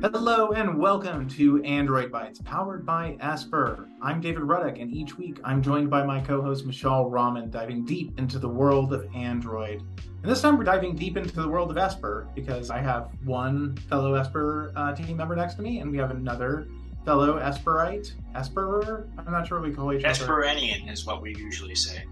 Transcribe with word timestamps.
Hello 0.00 0.52
and 0.52 0.78
welcome 0.78 1.28
to 1.30 1.60
Android 1.64 2.12
Bytes, 2.12 2.42
powered 2.44 2.86
by 2.86 3.16
Esper. 3.18 3.88
I'm 4.00 4.20
David 4.20 4.44
Ruddock, 4.44 4.80
and 4.80 4.92
each 4.92 5.18
week 5.18 5.40
I'm 5.42 5.60
joined 5.60 5.90
by 5.90 6.04
my 6.04 6.20
co-host 6.20 6.64
Mishaal 6.64 7.10
Rahman, 7.10 7.50
diving 7.50 7.84
deep 7.84 8.16
into 8.16 8.38
the 8.38 8.48
world 8.48 8.92
of 8.92 9.12
Android. 9.12 9.82
And 10.22 10.30
this 10.30 10.40
time 10.40 10.56
we're 10.56 10.62
diving 10.62 10.94
deep 10.94 11.16
into 11.16 11.34
the 11.34 11.48
world 11.48 11.72
of 11.72 11.76
Esper 11.76 12.28
because 12.36 12.70
I 12.70 12.78
have 12.78 13.10
one 13.24 13.76
fellow 13.88 14.14
Esper 14.14 14.72
uh, 14.76 14.94
team 14.94 15.16
member 15.16 15.34
next 15.34 15.54
to 15.54 15.62
me, 15.62 15.80
and 15.80 15.90
we 15.90 15.98
have 15.98 16.12
another 16.12 16.68
fellow 17.04 17.40
Esperite, 17.40 18.12
Asperer. 18.36 19.08
I'm 19.18 19.32
not 19.32 19.48
sure 19.48 19.58
what 19.58 19.68
we 19.68 19.74
call 19.74 19.92
each 19.92 20.04
other. 20.04 20.24
Esperenian 20.24 20.88
is 20.92 21.06
what 21.06 21.20
we 21.20 21.34
usually 21.34 21.74
say. 21.74 22.04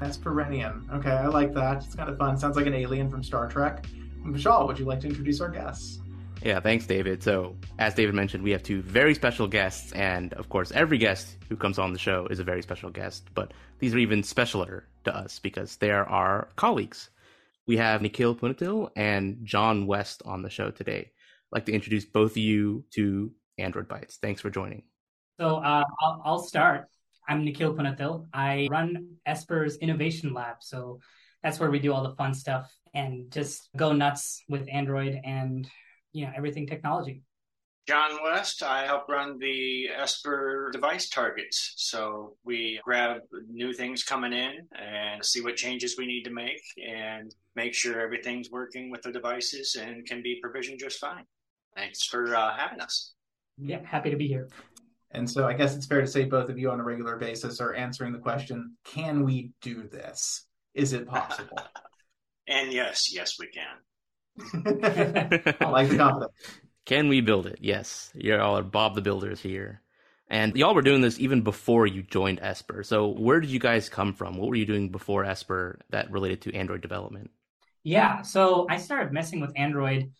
Esperenian. 0.00 0.88
Okay, 0.94 1.10
I 1.10 1.26
like 1.26 1.52
that. 1.54 1.84
It's 1.84 1.96
kind 1.96 2.08
of 2.08 2.16
fun. 2.18 2.36
Sounds 2.36 2.54
like 2.54 2.66
an 2.66 2.74
alien 2.74 3.10
from 3.10 3.24
Star 3.24 3.48
Trek. 3.48 3.84
Mishaal, 4.24 4.68
would 4.68 4.78
you 4.78 4.84
like 4.84 5.00
to 5.00 5.08
introduce 5.08 5.40
our 5.40 5.48
guests? 5.48 5.98
Yeah, 6.44 6.58
thanks, 6.58 6.86
David. 6.86 7.22
So, 7.22 7.56
as 7.78 7.94
David 7.94 8.16
mentioned, 8.16 8.42
we 8.42 8.50
have 8.50 8.64
two 8.64 8.82
very 8.82 9.14
special 9.14 9.46
guests, 9.46 9.92
and 9.92 10.34
of 10.34 10.48
course, 10.48 10.72
every 10.72 10.98
guest 10.98 11.36
who 11.48 11.56
comes 11.56 11.78
on 11.78 11.92
the 11.92 12.00
show 12.00 12.26
is 12.26 12.40
a 12.40 12.44
very 12.44 12.62
special 12.62 12.90
guest, 12.90 13.28
but 13.32 13.52
these 13.78 13.94
are 13.94 13.98
even 13.98 14.22
specialer 14.22 14.82
to 15.04 15.16
us 15.16 15.38
because 15.38 15.76
they 15.76 15.92
are 15.92 16.04
our 16.04 16.48
colleagues. 16.56 17.10
We 17.68 17.76
have 17.76 18.02
Nikhil 18.02 18.34
Punathil 18.34 18.90
and 18.96 19.38
Jon 19.44 19.86
West 19.86 20.22
on 20.24 20.42
the 20.42 20.50
show 20.50 20.72
today. 20.72 21.12
I'd 21.12 21.56
like 21.56 21.66
to 21.66 21.72
introduce 21.72 22.04
both 22.04 22.32
of 22.32 22.38
you 22.38 22.84
to 22.94 23.30
Android 23.58 23.88
Bytes. 23.88 24.16
Thanks 24.16 24.40
for 24.40 24.50
joining. 24.50 24.82
So, 25.38 25.56
uh, 25.58 25.84
I'll, 26.00 26.22
I'll 26.24 26.42
start. 26.42 26.88
I'm 27.28 27.44
Nikhil 27.44 27.74
Punathil. 27.74 28.26
I 28.34 28.66
run 28.68 29.16
Esper's 29.24 29.76
Innovation 29.76 30.34
Lab. 30.34 30.56
So, 30.58 30.98
that's 31.44 31.60
where 31.60 31.70
we 31.70 31.78
do 31.78 31.92
all 31.92 32.02
the 32.02 32.16
fun 32.16 32.34
stuff 32.34 32.72
and 32.94 33.30
just 33.30 33.68
go 33.76 33.92
nuts 33.92 34.42
with 34.48 34.68
Android 34.70 35.20
and 35.24 35.68
you 36.12 36.26
know 36.26 36.32
everything 36.36 36.66
technology. 36.66 37.22
Jon 37.88 38.22
West, 38.22 38.62
I 38.62 38.86
help 38.86 39.08
run 39.08 39.38
the 39.40 39.88
Esper 39.88 40.70
device 40.72 41.08
targets. 41.08 41.74
So 41.76 42.36
we 42.44 42.80
grab 42.84 43.22
new 43.50 43.72
things 43.72 44.04
coming 44.04 44.32
in 44.32 44.68
and 44.78 45.24
see 45.24 45.40
what 45.40 45.56
changes 45.56 45.96
we 45.98 46.06
need 46.06 46.22
to 46.24 46.30
make 46.30 46.62
and 46.86 47.34
make 47.56 47.74
sure 47.74 48.00
everything's 48.00 48.50
working 48.52 48.88
with 48.88 49.02
the 49.02 49.10
devices 49.10 49.74
and 49.74 50.06
can 50.06 50.22
be 50.22 50.38
provisioned 50.40 50.78
just 50.78 51.00
fine. 51.00 51.24
Thanks 51.74 52.06
for 52.06 52.36
uh, 52.36 52.56
having 52.56 52.80
us. 52.80 53.14
Yeah, 53.58 53.80
happy 53.84 54.10
to 54.10 54.16
be 54.16 54.28
here. 54.28 54.48
And 55.10 55.28
so 55.28 55.46
I 55.46 55.52
guess 55.52 55.74
it's 55.74 55.86
fair 55.86 56.00
to 56.00 56.06
say 56.06 56.24
both 56.24 56.48
of 56.50 56.58
you 56.58 56.70
on 56.70 56.78
a 56.78 56.84
regular 56.84 57.16
basis 57.16 57.60
are 57.60 57.74
answering 57.74 58.12
the 58.12 58.18
question 58.18 58.76
can 58.84 59.24
we 59.24 59.50
do 59.60 59.88
this? 59.88 60.46
Is 60.74 60.92
it 60.92 61.06
possible? 61.06 61.58
and 62.46 62.72
yes, 62.72 63.12
yes, 63.12 63.38
we 63.40 63.48
can. 63.48 63.76
I 64.38 65.56
like 65.70 65.88
the 65.88 65.96
confidence. 65.96 66.32
Can 66.84 67.08
we 67.08 67.20
build 67.20 67.46
it? 67.46 67.58
Yes. 67.60 68.10
You 68.14 68.36
all 68.38 68.58
are 68.58 68.62
Bob 68.62 68.94
the 68.94 69.02
Builders 69.02 69.40
here. 69.40 69.82
And 70.28 70.56
y'all 70.56 70.74
were 70.74 70.82
doing 70.82 71.02
this 71.02 71.20
even 71.20 71.42
before 71.42 71.86
you 71.86 72.02
joined 72.02 72.40
Esper. 72.40 72.82
So 72.82 73.08
where 73.08 73.38
did 73.40 73.50
you 73.50 73.58
guys 73.58 73.88
come 73.88 74.14
from? 74.14 74.36
What 74.36 74.48
were 74.48 74.56
you 74.56 74.66
doing 74.66 74.88
before 74.88 75.24
Esper 75.24 75.78
that 75.90 76.10
related 76.10 76.40
to 76.42 76.54
Android 76.54 76.80
development? 76.80 77.30
Yeah, 77.84 78.22
so 78.22 78.66
I 78.70 78.78
started 78.78 79.12
messing 79.12 79.40
with 79.40 79.52
Android 79.56 80.10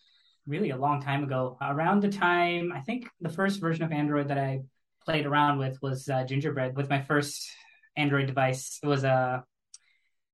really 0.45 0.69
a 0.69 0.77
long 0.77 1.01
time 1.01 1.23
ago. 1.23 1.57
Around 1.61 2.01
the 2.03 2.09
time, 2.09 2.71
I 2.73 2.81
think 2.81 3.07
the 3.21 3.29
first 3.29 3.59
version 3.59 3.83
of 3.83 3.91
Android 3.91 4.27
that 4.27 4.37
I 4.37 4.61
played 5.03 5.25
around 5.25 5.57
with 5.57 5.81
was 5.81 6.07
uh, 6.09 6.25
Gingerbread 6.25 6.75
with 6.75 6.89
my 6.89 7.01
first 7.01 7.49
Android 7.97 8.27
device. 8.27 8.79
It 8.83 8.87
was 8.87 9.03
a 9.03 9.43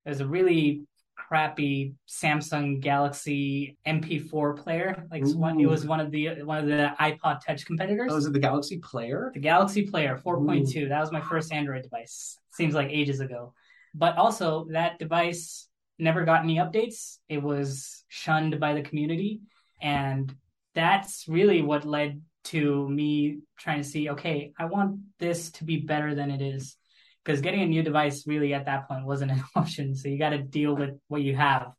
it 0.05 0.09
was 0.09 0.21
a 0.21 0.27
really 0.27 0.87
crappy 1.29 1.93
Samsung 2.07 2.79
Galaxy 2.79 3.77
MP4 3.85 4.57
player. 4.57 5.05
Like 5.11 5.23
one, 5.35 5.59
it 5.59 5.69
was 5.69 5.85
one 5.85 5.99
of 5.99 6.09
the 6.09 6.41
one 6.41 6.57
of 6.57 6.65
the 6.65 6.91
iPod 6.99 7.45
Touch 7.45 7.67
competitors. 7.67 8.11
Oh, 8.11 8.17
is 8.17 8.25
it 8.25 8.33
the 8.33 8.39
Galaxy 8.39 8.79
Player? 8.79 9.29
The 9.35 9.39
Galaxy 9.39 9.85
Player 9.85 10.19
4.2. 10.25 10.89
That 10.89 10.99
was 10.99 11.11
my 11.11 11.21
first 11.21 11.53
Android 11.53 11.83
device. 11.83 12.39
Seems 12.51 12.73
like 12.73 12.89
ages 12.89 13.19
ago. 13.19 13.53
But 13.93 14.17
also 14.17 14.65
that 14.71 14.97
device 14.97 15.67
never 15.99 16.25
got 16.25 16.43
any 16.43 16.55
updates. 16.55 17.17
It 17.29 17.43
was 17.43 18.03
shunned 18.07 18.59
by 18.59 18.73
the 18.73 18.81
community 18.81 19.41
and 19.81 20.35
that's 20.73 21.27
really 21.27 21.61
what 21.61 21.85
led 21.85 22.21
to 22.45 22.89
me 22.89 23.39
trying 23.59 23.83
to 23.83 23.87
see 23.87 24.09
okay, 24.09 24.51
I 24.57 24.65
want 24.65 24.99
this 25.19 25.51
to 25.51 25.63
be 25.63 25.77
better 25.77 26.15
than 26.15 26.31
it 26.31 26.41
is 26.41 26.75
because 27.23 27.41
getting 27.41 27.61
a 27.61 27.67
new 27.67 27.83
device 27.83 28.25
really 28.27 28.53
at 28.53 28.65
that 28.65 28.87
point 28.87 29.05
wasn't 29.05 29.31
an 29.31 29.43
option. 29.55 29.95
So 29.95 30.09
you 30.09 30.17
got 30.17 30.29
to 30.29 30.39
deal 30.39 30.75
with 30.75 30.91
what 31.07 31.21
you 31.21 31.35
have. 31.35 31.71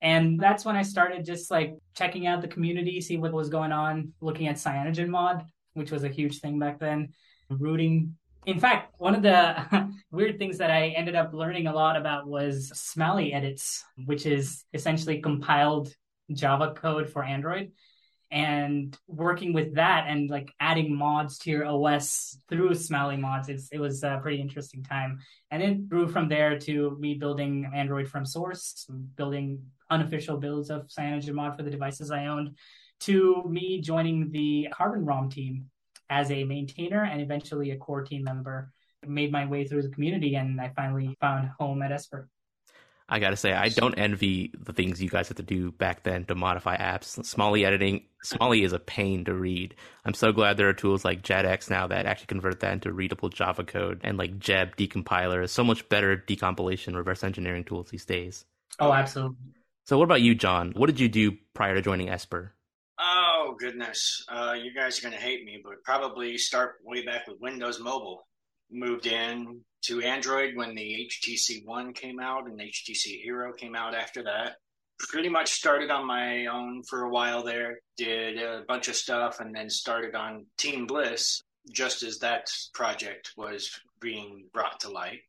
And 0.00 0.38
that's 0.40 0.64
when 0.64 0.74
I 0.74 0.82
started 0.82 1.24
just 1.24 1.50
like 1.50 1.74
checking 1.96 2.26
out 2.26 2.42
the 2.42 2.48
community, 2.48 3.00
see 3.00 3.16
what 3.16 3.32
was 3.32 3.48
going 3.48 3.70
on, 3.70 4.12
looking 4.20 4.48
at 4.48 4.56
CyanogenMod, 4.56 5.44
which 5.74 5.92
was 5.92 6.02
a 6.02 6.08
huge 6.08 6.40
thing 6.40 6.58
back 6.58 6.80
then, 6.80 7.10
rooting. 7.48 8.16
In 8.44 8.58
fact, 8.58 8.94
one 8.98 9.14
of 9.14 9.22
the 9.22 9.92
weird 10.10 10.38
things 10.38 10.58
that 10.58 10.72
I 10.72 10.88
ended 10.88 11.14
up 11.14 11.32
learning 11.32 11.68
a 11.68 11.72
lot 11.72 11.96
about 11.96 12.26
was 12.26 12.72
Smali 12.74 13.32
edits, 13.32 13.84
which 14.04 14.26
is 14.26 14.64
essentially 14.74 15.20
compiled 15.20 15.94
Java 16.32 16.74
code 16.74 17.08
for 17.08 17.22
Android 17.22 17.70
and 18.32 18.96
working 19.06 19.52
with 19.52 19.74
that 19.74 20.06
and 20.08 20.30
like 20.30 20.50
adding 20.58 20.96
mods 20.96 21.36
to 21.36 21.50
your 21.50 21.66
OS 21.66 22.38
through 22.48 22.70
Smali 22.70 23.20
mods, 23.20 23.50
it 23.50 23.78
was 23.78 24.02
a 24.02 24.18
pretty 24.22 24.40
interesting 24.40 24.82
time. 24.82 25.18
And 25.50 25.62
it 25.62 25.86
grew 25.86 26.08
from 26.08 26.28
there 26.30 26.58
to 26.60 26.96
me 26.98 27.12
building 27.14 27.70
Android 27.74 28.08
from 28.08 28.24
source, 28.24 28.86
building 29.16 29.62
unofficial 29.90 30.38
builds 30.38 30.70
of 30.70 30.86
CyanogenMod 30.86 31.56
for 31.56 31.62
the 31.62 31.70
devices 31.70 32.10
I 32.10 32.26
owned, 32.26 32.56
to 33.00 33.44
me 33.46 33.82
joining 33.82 34.30
the 34.30 34.68
Carbon 34.72 35.04
ROM 35.04 35.28
team 35.28 35.66
as 36.08 36.30
a 36.30 36.44
maintainer 36.44 37.04
and 37.04 37.20
eventually 37.20 37.72
a 37.72 37.76
core 37.76 38.02
team 38.02 38.24
member. 38.24 38.72
Made 39.06 39.30
my 39.30 39.44
way 39.44 39.66
through 39.66 39.82
the 39.82 39.90
community 39.90 40.36
and 40.36 40.58
I 40.58 40.72
finally 40.74 41.14
found 41.20 41.50
home 41.58 41.82
at 41.82 41.92
Esper. 41.92 42.30
I 43.12 43.18
gotta 43.18 43.36
say, 43.36 43.52
I 43.52 43.68
don't 43.68 43.98
envy 43.98 44.54
the 44.58 44.72
things 44.72 45.02
you 45.02 45.10
guys 45.10 45.28
had 45.28 45.36
to 45.36 45.42
do 45.42 45.70
back 45.70 46.02
then 46.02 46.24
to 46.24 46.34
modify 46.34 46.78
apps. 46.78 47.20
Smali 47.20 47.62
editing, 47.62 48.06
Smali 48.24 48.64
is 48.64 48.72
a 48.72 48.78
pain 48.78 49.26
to 49.26 49.34
read. 49.34 49.74
I'm 50.06 50.14
so 50.14 50.32
glad 50.32 50.56
there 50.56 50.70
are 50.70 50.72
tools 50.72 51.04
like 51.04 51.20
JADX 51.20 51.68
now 51.68 51.86
that 51.88 52.06
actually 52.06 52.28
convert 52.28 52.60
that 52.60 52.72
into 52.72 52.90
readable 52.90 53.28
Java 53.28 53.64
code, 53.64 54.00
and 54.02 54.16
like 54.16 54.38
Jeb 54.38 54.76
decompiler 54.76 55.44
is 55.44 55.52
so 55.52 55.62
much 55.62 55.86
better 55.90 56.16
decompilation 56.16 56.96
reverse 56.96 57.22
engineering 57.22 57.64
tools 57.64 57.90
these 57.90 58.06
days. 58.06 58.46
Oh, 58.80 58.94
absolutely. 58.94 59.36
So, 59.84 59.98
what 59.98 60.04
about 60.04 60.22
you, 60.22 60.34
Jon? 60.34 60.72
What 60.74 60.86
did 60.86 60.98
you 60.98 61.10
do 61.10 61.36
prior 61.52 61.74
to 61.74 61.82
joining 61.82 62.08
Esper? 62.08 62.54
Oh 62.98 63.54
goodness, 63.58 64.24
uh, 64.30 64.54
you 64.58 64.72
guys 64.72 64.98
are 64.98 65.02
gonna 65.02 65.20
hate 65.20 65.44
me, 65.44 65.60
but 65.62 65.84
probably 65.84 66.38
start 66.38 66.76
way 66.82 67.04
back 67.04 67.26
with 67.26 67.40
Windows 67.42 67.78
Mobile. 67.78 68.26
Moved 68.72 69.06
in 69.06 69.60
to 69.82 70.00
Android 70.00 70.56
when 70.56 70.74
the 70.74 71.06
HTC 71.10 71.66
One 71.66 71.92
came 71.92 72.18
out 72.18 72.46
and 72.46 72.58
HTC 72.58 73.20
Hero 73.22 73.52
came 73.52 73.74
out 73.74 73.94
after 73.94 74.22
that. 74.22 74.56
Pretty 74.98 75.28
much 75.28 75.50
started 75.50 75.90
on 75.90 76.06
my 76.06 76.46
own 76.46 76.82
for 76.88 77.02
a 77.02 77.10
while 77.10 77.42
there, 77.42 77.80
did 77.98 78.38
a 78.38 78.64
bunch 78.66 78.88
of 78.88 78.96
stuff, 78.96 79.40
and 79.40 79.54
then 79.54 79.68
started 79.68 80.14
on 80.14 80.46
Team 80.56 80.86
Bliss 80.86 81.42
just 81.70 82.02
as 82.02 82.18
that 82.18 82.46
project 82.72 83.32
was 83.36 83.70
being 84.00 84.46
brought 84.54 84.80
to 84.80 84.90
light. 84.90 85.20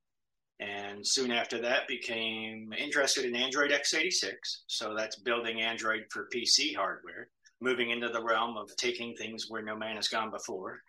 And 0.59 1.05
soon 1.05 1.31
after 1.31 1.59
that, 1.61 1.87
became 1.89 2.71
interested 2.77 3.25
in 3.25 3.35
Android 3.35 3.71
x86. 3.71 4.31
So 4.67 4.95
that's 4.95 5.17
building 5.17 5.61
Android 5.61 6.03
for 6.11 6.29
PC 6.33 6.75
hardware, 6.75 7.27
moving 7.59 7.89
into 7.89 8.07
the 8.07 8.23
realm 8.23 8.55
of 8.55 8.73
taking 8.77 9.15
things 9.15 9.47
where 9.49 9.63
no 9.63 9.75
man 9.75 9.97
has 9.97 10.07
gone 10.07 10.31
before 10.31 10.79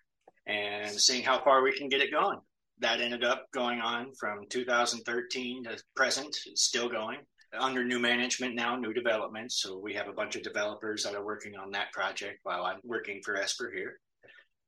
and 0.47 0.91
seeing 0.91 1.23
how 1.23 1.43
far 1.43 1.63
we 1.63 1.73
can 1.73 1.89
get 1.89 2.01
it 2.01 2.11
going 2.11 2.39
that 2.81 3.01
ended 3.01 3.25
up 3.25 3.47
going 3.53 3.81
on 3.81 4.13
from 4.19 4.47
2013 4.51 5.65
to 5.65 5.83
present. 5.95 6.37
It's 6.47 6.65
still 6.65 6.89
going 6.89 7.19
under 7.59 7.85
new 7.85 8.01
management 8.01 8.55
now, 8.55 8.77
new 8.77 8.93
developments. 8.93 9.63
So 9.63 9.79
we 9.79 9.95
have 9.95 10.09
a 10.09 10.13
bunch 10.13 10.35
of 10.37 10.43
developers 10.43 11.05
that 11.05 11.15
are 11.15 11.25
working 11.25 11.55
on 11.57 11.71
that 11.71 11.93
project 11.93 12.41
while 12.43 12.65
I'm 12.65 12.81
working 12.83 13.21
for 13.25 13.37
Esper 13.37 13.73
here. 13.75 14.01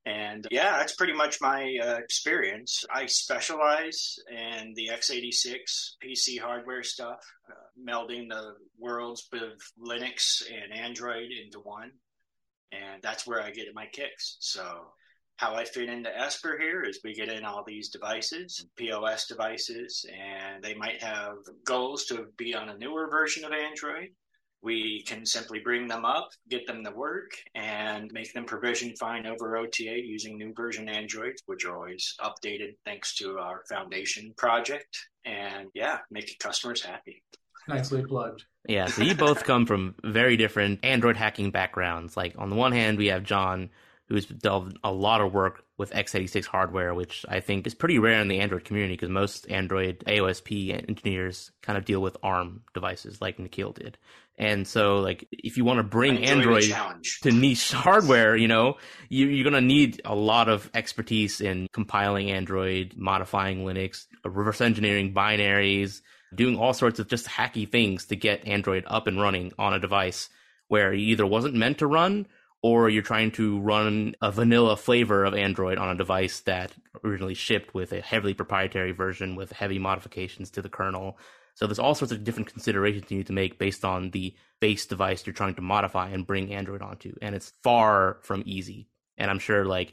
And 0.04 0.46
yeah, 0.52 0.78
that's 0.78 0.94
pretty 0.94 1.14
much 1.14 1.40
my 1.40 1.76
uh, 1.82 1.96
experience. 1.96 2.84
I 2.94 3.06
specialize 3.06 4.14
in 4.30 4.72
the 4.76 4.90
x86 4.92 5.56
PC 6.00 6.38
hardware 6.38 6.84
stuff, 6.84 7.18
uh, 7.50 7.54
melding 7.90 8.28
the 8.28 8.52
worlds 8.78 9.28
of 9.32 9.50
Linux 9.84 10.44
and 10.48 10.72
Android 10.72 11.30
into 11.44 11.58
one. 11.58 11.90
And 12.70 13.02
that's 13.02 13.26
where 13.26 13.42
I 13.42 13.50
get 13.50 13.66
my 13.74 13.86
kicks. 13.86 14.36
So 14.38 14.92
how 15.36 15.54
I 15.54 15.64
fit 15.64 15.88
into 15.88 16.16
Esper 16.16 16.56
here 16.58 16.82
is 16.82 17.00
we 17.04 17.14
get 17.14 17.28
in 17.28 17.44
all 17.44 17.62
these 17.66 17.90
devices, 17.90 18.66
POS 18.76 19.26
devices, 19.26 20.04
and 20.10 20.62
they 20.62 20.74
might 20.74 21.02
have 21.02 21.36
goals 21.64 22.06
to 22.06 22.26
be 22.38 22.54
on 22.54 22.70
a 22.70 22.78
newer 22.78 23.08
version 23.10 23.44
of 23.44 23.52
Android. 23.52 24.08
We 24.62 25.02
can 25.06 25.26
simply 25.26 25.60
bring 25.60 25.86
them 25.86 26.04
up, 26.06 26.30
get 26.48 26.66
them 26.66 26.82
to 26.84 26.90
work, 26.90 27.30
and 27.54 28.10
make 28.12 28.32
them 28.32 28.46
provision 28.46 28.96
fine 28.96 29.26
over 29.26 29.58
OTA 29.58 30.00
using 30.02 30.38
new 30.38 30.54
version 30.56 30.88
Androids, 30.88 31.42
which 31.44 31.66
are 31.66 31.76
always 31.76 32.14
updated 32.20 32.76
thanks 32.84 33.14
to 33.16 33.38
our 33.38 33.62
foundation 33.68 34.32
project. 34.38 34.96
And 35.24 35.68
yeah, 35.74 35.98
make 36.10 36.36
customers 36.40 36.82
happy. 36.82 37.22
Nicely 37.68 38.02
plugged. 38.04 38.44
Yeah, 38.68 38.86
so 38.86 39.02
you 39.02 39.14
both 39.14 39.44
come 39.44 39.66
from 39.66 39.94
very 40.02 40.36
different 40.36 40.80
Android 40.82 41.16
hacking 41.16 41.50
backgrounds. 41.50 42.16
Like 42.16 42.34
on 42.38 42.48
the 42.48 42.56
one 42.56 42.72
hand, 42.72 42.96
we 42.96 43.08
have 43.08 43.22
Jon, 43.22 43.70
who's 44.08 44.26
done 44.26 44.74
a 44.84 44.92
lot 44.92 45.20
of 45.20 45.32
work 45.32 45.64
with 45.78 45.90
x86 45.90 46.46
hardware, 46.46 46.94
which 46.94 47.24
I 47.28 47.40
think 47.40 47.66
is 47.66 47.74
pretty 47.74 47.98
rare 47.98 48.20
in 48.20 48.28
the 48.28 48.40
Android 48.40 48.64
community 48.64 48.94
because 48.94 49.08
most 49.08 49.50
Android 49.50 50.04
AOSP 50.06 50.88
engineers 50.88 51.50
kind 51.62 51.76
of 51.76 51.84
deal 51.84 52.00
with 52.00 52.16
ARM 52.22 52.62
devices 52.72 53.20
like 53.20 53.38
Nikhil 53.38 53.72
did. 53.72 53.98
And 54.38 54.66
so, 54.66 54.98
like, 54.98 55.26
if 55.32 55.56
you 55.56 55.64
want 55.64 55.78
to 55.78 55.82
bring 55.82 56.22
Android 56.24 56.64
to 57.22 57.30
niche 57.30 57.72
hardware, 57.72 58.36
you 58.36 58.48
know, 58.48 58.76
you, 59.08 59.26
you're 59.26 59.50
going 59.50 59.54
to 59.54 59.66
need 59.66 60.02
a 60.04 60.14
lot 60.14 60.48
of 60.48 60.70
expertise 60.74 61.40
in 61.40 61.68
compiling 61.72 62.30
Android, 62.30 62.94
modifying 62.96 63.64
Linux, 63.64 64.04
reverse 64.24 64.60
engineering 64.60 65.14
binaries, 65.14 66.02
doing 66.34 66.58
all 66.58 66.74
sorts 66.74 66.98
of 66.98 67.08
just 67.08 67.26
hacky 67.26 67.70
things 67.70 68.06
to 68.06 68.16
get 68.16 68.46
Android 68.46 68.84
up 68.86 69.06
and 69.06 69.20
running 69.20 69.52
on 69.58 69.72
a 69.72 69.80
device 69.80 70.28
where 70.68 70.92
it 70.92 71.00
either 71.00 71.24
wasn't 71.24 71.54
meant 71.54 71.78
to 71.78 71.86
run 71.86 72.26
or 72.66 72.88
you're 72.88 73.00
trying 73.00 73.30
to 73.30 73.60
run 73.60 74.16
a 74.20 74.32
vanilla 74.32 74.76
flavor 74.76 75.24
of 75.24 75.34
Android 75.34 75.78
on 75.78 75.88
a 75.88 75.94
device 75.94 76.40
that 76.40 76.72
originally 77.04 77.32
shipped 77.32 77.72
with 77.72 77.92
a 77.92 78.00
heavily 78.00 78.34
proprietary 78.34 78.90
version 78.90 79.36
with 79.36 79.52
heavy 79.52 79.78
modifications 79.78 80.50
to 80.50 80.60
the 80.60 80.68
kernel. 80.68 81.16
So 81.54 81.68
there's 81.68 81.78
all 81.78 81.94
sorts 81.94 82.10
of 82.10 82.24
different 82.24 82.52
considerations 82.52 83.08
you 83.08 83.18
need 83.18 83.28
to 83.28 83.32
make 83.32 83.60
based 83.60 83.84
on 83.84 84.10
the 84.10 84.34
base 84.60 84.84
device 84.84 85.24
you're 85.24 85.32
trying 85.32 85.54
to 85.54 85.62
modify 85.62 86.08
and 86.08 86.26
bring 86.26 86.52
Android 86.52 86.82
onto. 86.82 87.14
And 87.22 87.36
it's 87.36 87.52
far 87.62 88.18
from 88.22 88.42
easy. 88.46 88.88
And 89.16 89.30
I'm 89.30 89.38
sure 89.38 89.64
like 89.64 89.92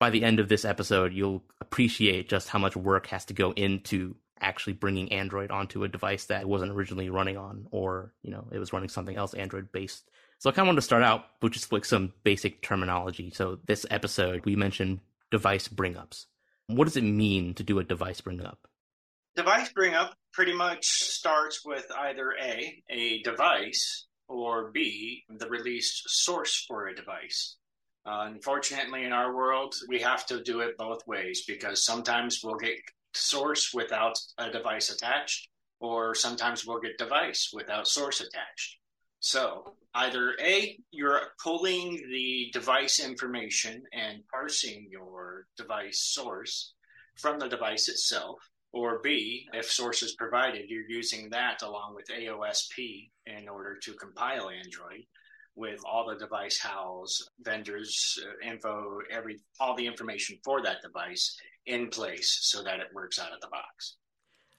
by 0.00 0.10
the 0.10 0.24
end 0.24 0.40
of 0.40 0.48
this 0.48 0.64
episode, 0.64 1.12
you'll 1.12 1.44
appreciate 1.60 2.28
just 2.28 2.48
how 2.48 2.58
much 2.58 2.74
work 2.74 3.06
has 3.06 3.26
to 3.26 3.32
go 3.32 3.52
into 3.52 4.16
actually 4.40 4.72
bringing 4.72 5.12
Android 5.12 5.52
onto 5.52 5.84
a 5.84 5.88
device 5.88 6.24
that 6.24 6.48
wasn't 6.48 6.72
originally 6.72 7.10
running 7.10 7.36
on, 7.36 7.68
or, 7.70 8.12
you 8.22 8.32
know, 8.32 8.48
it 8.50 8.58
was 8.58 8.72
running 8.72 8.88
something 8.88 9.16
else 9.16 9.34
Android 9.34 9.70
based 9.70 10.10
so 10.38 10.48
I 10.48 10.52
kind 10.52 10.66
of 10.66 10.68
want 10.68 10.78
to 10.78 10.82
start 10.82 11.02
out 11.02 11.24
with 11.42 11.52
just 11.52 11.72
like 11.72 11.84
some 11.84 12.12
basic 12.22 12.62
terminology. 12.62 13.30
So 13.34 13.58
this 13.66 13.84
episode, 13.90 14.44
we 14.44 14.54
mentioned 14.56 15.00
device 15.30 15.68
bring 15.68 15.96
ups. 15.96 16.26
What 16.68 16.84
does 16.84 16.96
it 16.96 17.02
mean 17.02 17.54
to 17.54 17.62
do 17.62 17.78
a 17.78 17.84
device 17.84 18.20
bring 18.20 18.40
up? 18.40 18.68
Device 19.34 19.72
bring 19.72 19.94
up 19.94 20.14
pretty 20.32 20.52
much 20.52 20.84
starts 20.84 21.64
with 21.64 21.86
either 21.96 22.34
A, 22.40 22.82
a 22.90 23.22
device, 23.22 24.06
or 24.28 24.70
B, 24.70 25.24
the 25.28 25.48
released 25.48 26.02
source 26.06 26.64
for 26.68 26.86
a 26.86 26.94
device. 26.94 27.56
Uh, 28.06 28.26
unfortunately, 28.26 29.04
in 29.04 29.12
our 29.12 29.34
world, 29.34 29.74
we 29.88 30.00
have 30.00 30.24
to 30.26 30.42
do 30.42 30.60
it 30.60 30.76
both 30.78 31.06
ways 31.06 31.44
because 31.46 31.84
sometimes 31.84 32.40
we'll 32.44 32.56
get 32.56 32.78
source 33.14 33.72
without 33.74 34.18
a 34.38 34.50
device 34.50 34.90
attached, 34.90 35.48
or 35.80 36.14
sometimes 36.14 36.66
we'll 36.66 36.80
get 36.80 36.98
device 36.98 37.50
without 37.52 37.88
source 37.88 38.20
attached. 38.20 38.78
So 39.20 39.74
either 39.94 40.36
A, 40.40 40.78
you're 40.90 41.20
pulling 41.42 41.96
the 42.10 42.50
device 42.52 43.00
information 43.00 43.82
and 43.92 44.22
parsing 44.30 44.88
your 44.90 45.46
device 45.56 46.00
source 46.00 46.74
from 47.16 47.38
the 47.38 47.48
device 47.48 47.88
itself, 47.88 48.38
or 48.72 49.00
B, 49.02 49.48
if 49.52 49.70
source 49.70 50.02
is 50.02 50.14
provided, 50.14 50.68
you're 50.68 50.88
using 50.88 51.30
that 51.30 51.62
along 51.62 51.94
with 51.94 52.06
AOSP 52.08 53.10
in 53.26 53.48
order 53.48 53.76
to 53.82 53.94
compile 53.94 54.50
Android 54.50 55.04
with 55.56 55.80
all 55.84 56.06
the 56.06 56.14
device 56.14 56.60
house, 56.60 57.20
vendors, 57.40 58.16
uh, 58.22 58.48
info, 58.48 59.00
every 59.10 59.40
all 59.58 59.74
the 59.74 59.86
information 59.86 60.38
for 60.44 60.62
that 60.62 60.80
device 60.82 61.36
in 61.66 61.88
place 61.88 62.38
so 62.42 62.62
that 62.62 62.78
it 62.78 62.86
works 62.94 63.18
out 63.18 63.32
of 63.32 63.40
the 63.40 63.48
box. 63.48 63.96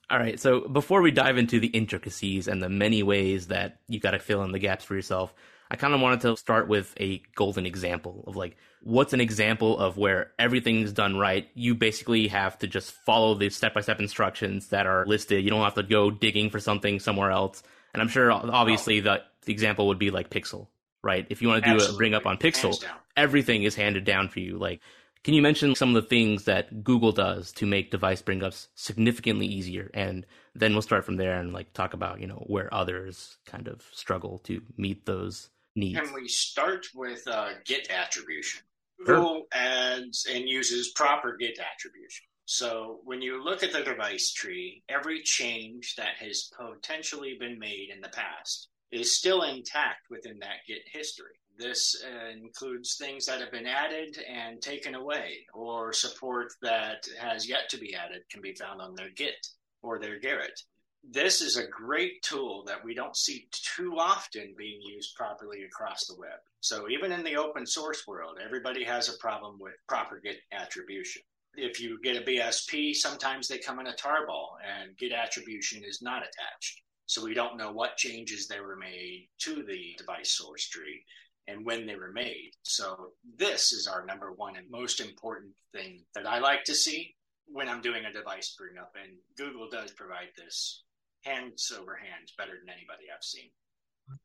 All 0.10 0.18
right. 0.18 0.40
So 0.40 0.62
before 0.62 1.02
we 1.02 1.12
dive 1.12 1.38
into 1.38 1.60
the 1.60 1.68
intricacies 1.68 2.48
and 2.48 2.64
the 2.64 2.70
many 2.70 3.04
ways 3.04 3.48
that 3.48 3.80
you 3.88 4.00
got 4.00 4.12
to 4.12 4.20
fill 4.20 4.44
in 4.44 4.52
the 4.52 4.60
gaps 4.60 4.84
for 4.84 4.96
yourself, 4.96 5.34
I 5.72 5.76
kind 5.76 5.94
of 5.94 6.02
wanted 6.02 6.22
to 6.22 6.36
start 6.36 6.68
with 6.68 6.96
a 7.00 7.22
golden 7.36 7.68
example 7.68 8.24
of 8.26 8.36
like, 8.36 8.58
what's 8.82 9.14
an 9.14 9.22
example 9.22 9.78
of 9.78 9.98
where 9.98 10.32
everything's 10.40 10.92
done 10.94 11.18
right? 11.18 11.48
You 11.54 11.76
basically 11.76 12.28
have 12.30 12.58
to 12.60 12.68
just 12.68 12.92
follow 13.06 13.36
the 13.36 13.50
step 13.52 13.76
by 13.76 13.82
step 13.82 14.00
instructions 14.00 14.70
that 14.70 14.88
are 14.88 15.06
listed. 15.06 15.44
You 15.44 15.52
don't 15.52 15.64
have 15.64 15.76
to 15.76 15.84
go 15.84 16.10
digging 16.10 16.50
for 16.50 16.60
something 16.60 17.00
somewhere 17.00 17.30
else. 17.30 17.62
And 17.94 18.02
I'm 18.02 18.08
sure 18.08 18.32
obviously 18.32 19.00
the, 19.02 19.22
the 19.46 19.54
example 19.54 19.88
would 19.88 20.00
be 20.00 20.10
like 20.10 20.32
Pixel, 20.32 20.68
right? 21.04 21.28
If 21.30 21.44
you 21.44 21.50
want 21.50 21.64
to 21.64 21.70
do 21.70 21.76
Absolutely. 21.76 21.96
a 21.96 21.98
bring 21.98 22.14
up 22.16 22.26
on 22.26 22.38
Pixel, 22.38 22.84
everything 23.16 23.62
is 23.62 23.76
handed 23.76 24.06
down 24.06 24.30
for 24.30 24.40
you. 24.40 24.58
Like 24.58 24.82
can 25.24 25.34
you 25.34 25.42
mention 25.42 25.76
some 25.76 25.96
of 25.96 26.02
the 26.02 26.08
things 26.08 26.46
that 26.46 26.84
Google 26.84 27.12
does 27.12 27.52
to 27.54 27.66
make 27.66 27.92
device 27.92 28.22
bring 28.22 28.44
ups 28.44 28.70
significantly 28.76 29.46
easier? 29.46 29.92
And 29.94 30.26
then 30.56 30.74
we'll 30.74 30.82
start 30.82 31.06
from 31.06 31.18
there 31.18 31.40
and 31.40 31.54
like 31.54 31.74
talk 31.74 31.94
about, 31.94 32.22
you 32.22 32.28
know, 32.28 32.44
where 32.48 32.74
others 32.74 33.38
kind 33.46 33.68
of 33.68 33.84
struggle 33.92 34.40
to 34.46 34.62
meet 34.78 35.06
those 35.06 35.50
needs. 35.76 36.00
Can 36.00 36.14
we 36.14 36.28
start 36.28 36.88
with 36.96 37.28
uh, 37.28 37.50
Git 37.66 37.90
attribution? 37.92 38.62
Google 39.06 39.48
adds 39.54 40.28
and 40.30 40.48
uses 40.48 40.90
proper 40.90 41.36
Git 41.38 41.60
attribution. 41.60 42.26
So 42.46 43.00
when 43.04 43.22
you 43.22 43.44
look 43.44 43.62
at 43.62 43.72
the 43.72 43.84
device 43.84 44.32
tree, 44.34 44.84
every 44.90 45.22
change 45.22 45.96
that 45.98 46.16
has 46.20 46.50
potentially 46.58 47.38
been 47.40 47.60
made 47.60 47.90
in 47.94 48.02
the 48.02 48.10
past 48.10 48.70
is 48.92 49.16
still 49.16 49.44
intact 49.44 50.10
within 50.10 50.40
that 50.40 50.66
Git 50.68 50.82
history. 50.92 51.40
This 51.60 52.02
uh, 52.06 52.30
includes 52.30 52.96
things 52.96 53.26
that 53.26 53.42
have 53.42 53.52
been 53.52 53.68
added 53.68 54.18
and 54.30 54.62
taken 54.62 54.96
away, 54.96 55.46
or 55.54 55.92
support 55.92 56.54
that 56.62 57.06
has 57.20 57.50
yet 57.50 57.68
to 57.72 57.78
be 57.78 57.94
added 57.94 58.22
can 58.32 58.42
be 58.42 58.54
found 58.54 58.80
on 58.82 58.96
their 58.96 59.10
Git 59.10 59.46
or 59.82 60.00
their 60.00 60.22
Gerrit. 60.22 60.58
This 61.04 61.42
is 61.42 61.58
a 61.58 61.68
great 61.68 62.22
tool 62.22 62.64
that 62.68 62.82
we 62.86 62.94
don't 62.94 63.18
see 63.18 63.50
too 63.76 63.98
often 63.98 64.56
being 64.58 64.82
used 64.82 65.16
properly 65.16 65.64
across 65.64 66.08
the 66.08 66.16
web. 66.16 66.40
So, 66.62 66.90
even 66.90 67.12
in 67.12 67.26
the 67.26 67.36
open 67.36 67.66
source 67.66 68.08
world, 68.08 68.38
everybody 68.42 68.86
has 68.86 69.10
a 69.10 69.18
problem 69.18 69.58
with 69.60 69.74
proper 69.86 70.22
Git 70.22 70.40
attribution. 70.54 71.24
If 71.56 71.82
you 71.82 72.00
get 72.02 72.16
a 72.16 72.26
BSP, 72.26 72.94
sometimes 72.94 73.50
they 73.50 73.58
come 73.58 73.80
in 73.80 73.88
a 73.88 73.94
tarball 73.94 74.52
and 74.66 74.96
Git 74.98 75.12
attribution 75.12 75.84
is 75.84 76.02
not 76.02 76.24
attached. 76.24 76.84
So 77.06 77.22
we 77.22 77.34
don't 77.34 77.58
know 77.58 77.74
what 77.74 77.98
changes 77.98 78.48
they 78.48 78.62
were 78.62 78.78
made 78.78 79.28
to 79.40 79.64
the 79.64 79.96
device 79.98 80.38
source 80.38 80.70
tree 80.70 81.04
and 81.50 81.66
when 81.66 81.86
they 81.86 81.96
were 81.96 82.12
made. 82.12 82.52
So 82.64 83.12
this 83.38 83.72
is 83.74 83.88
our 83.88 84.06
number 84.06 84.32
one 84.32 84.56
and 84.56 84.70
most 84.70 85.00
important 85.00 85.52
thing 85.74 86.04
that 86.16 86.28
I 86.28 86.40
like 86.40 86.64
to 86.66 86.76
see 86.76 87.16
when 87.48 87.68
I'm 87.68 87.82
doing 87.82 88.06
a 88.06 88.14
device 88.14 88.56
bring 88.58 88.78
up. 88.78 88.94
And 89.02 89.18
Google 89.38 89.70
does 89.70 89.92
provide 89.92 90.30
this 90.38 90.84
hands 91.24 91.72
over 91.78 91.96
hands 91.96 92.34
better 92.38 92.54
than 92.60 92.70
anybody 92.70 93.06
I've 93.14 93.24
seen. 93.24 93.50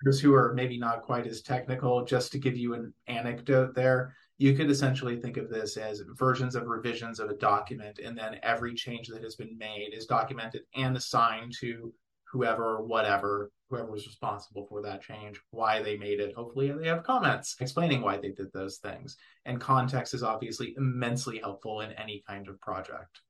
Those 0.04 0.20
who 0.20 0.34
are 0.34 0.54
maybe 0.54 0.78
not 0.78 1.02
quite 1.02 1.26
as 1.26 1.42
technical, 1.42 2.04
just 2.04 2.32
to 2.32 2.38
give 2.38 2.56
you 2.56 2.74
an 2.74 2.94
anecdote 3.06 3.74
there, 3.74 4.14
you 4.38 4.54
could 4.54 4.70
essentially 4.70 5.20
think 5.20 5.36
of 5.36 5.50
this 5.50 5.76
as 5.76 6.02
versions 6.18 6.54
of 6.54 6.66
revisions 6.66 7.20
of 7.20 7.28
a 7.28 7.36
document, 7.36 7.98
and 8.02 8.16
then 8.16 8.38
every 8.42 8.74
change 8.74 9.08
that 9.08 9.22
has 9.22 9.36
been 9.36 9.56
made 9.58 9.90
is 9.92 10.06
documented 10.06 10.62
and 10.74 10.96
assigned 10.96 11.52
to 11.60 11.92
whoever, 12.32 12.76
or 12.76 12.82
whatever, 12.82 13.50
whoever 13.68 13.90
was 13.90 14.06
responsible 14.06 14.66
for 14.68 14.82
that 14.82 15.02
change, 15.02 15.40
why 15.50 15.82
they 15.82 15.96
made 15.96 16.20
it. 16.20 16.34
Hopefully, 16.34 16.72
they 16.72 16.88
have 16.88 17.02
comments 17.02 17.56
explaining 17.60 18.02
why 18.02 18.18
they 18.18 18.30
did 18.30 18.52
those 18.52 18.78
things. 18.78 19.16
And 19.44 19.60
context 19.60 20.14
is 20.14 20.22
obviously 20.22 20.74
immensely 20.76 21.38
helpful 21.38 21.80
in 21.80 21.92
any 21.92 22.22
kind 22.26 22.48
of 22.48 22.60
project. 22.60 23.20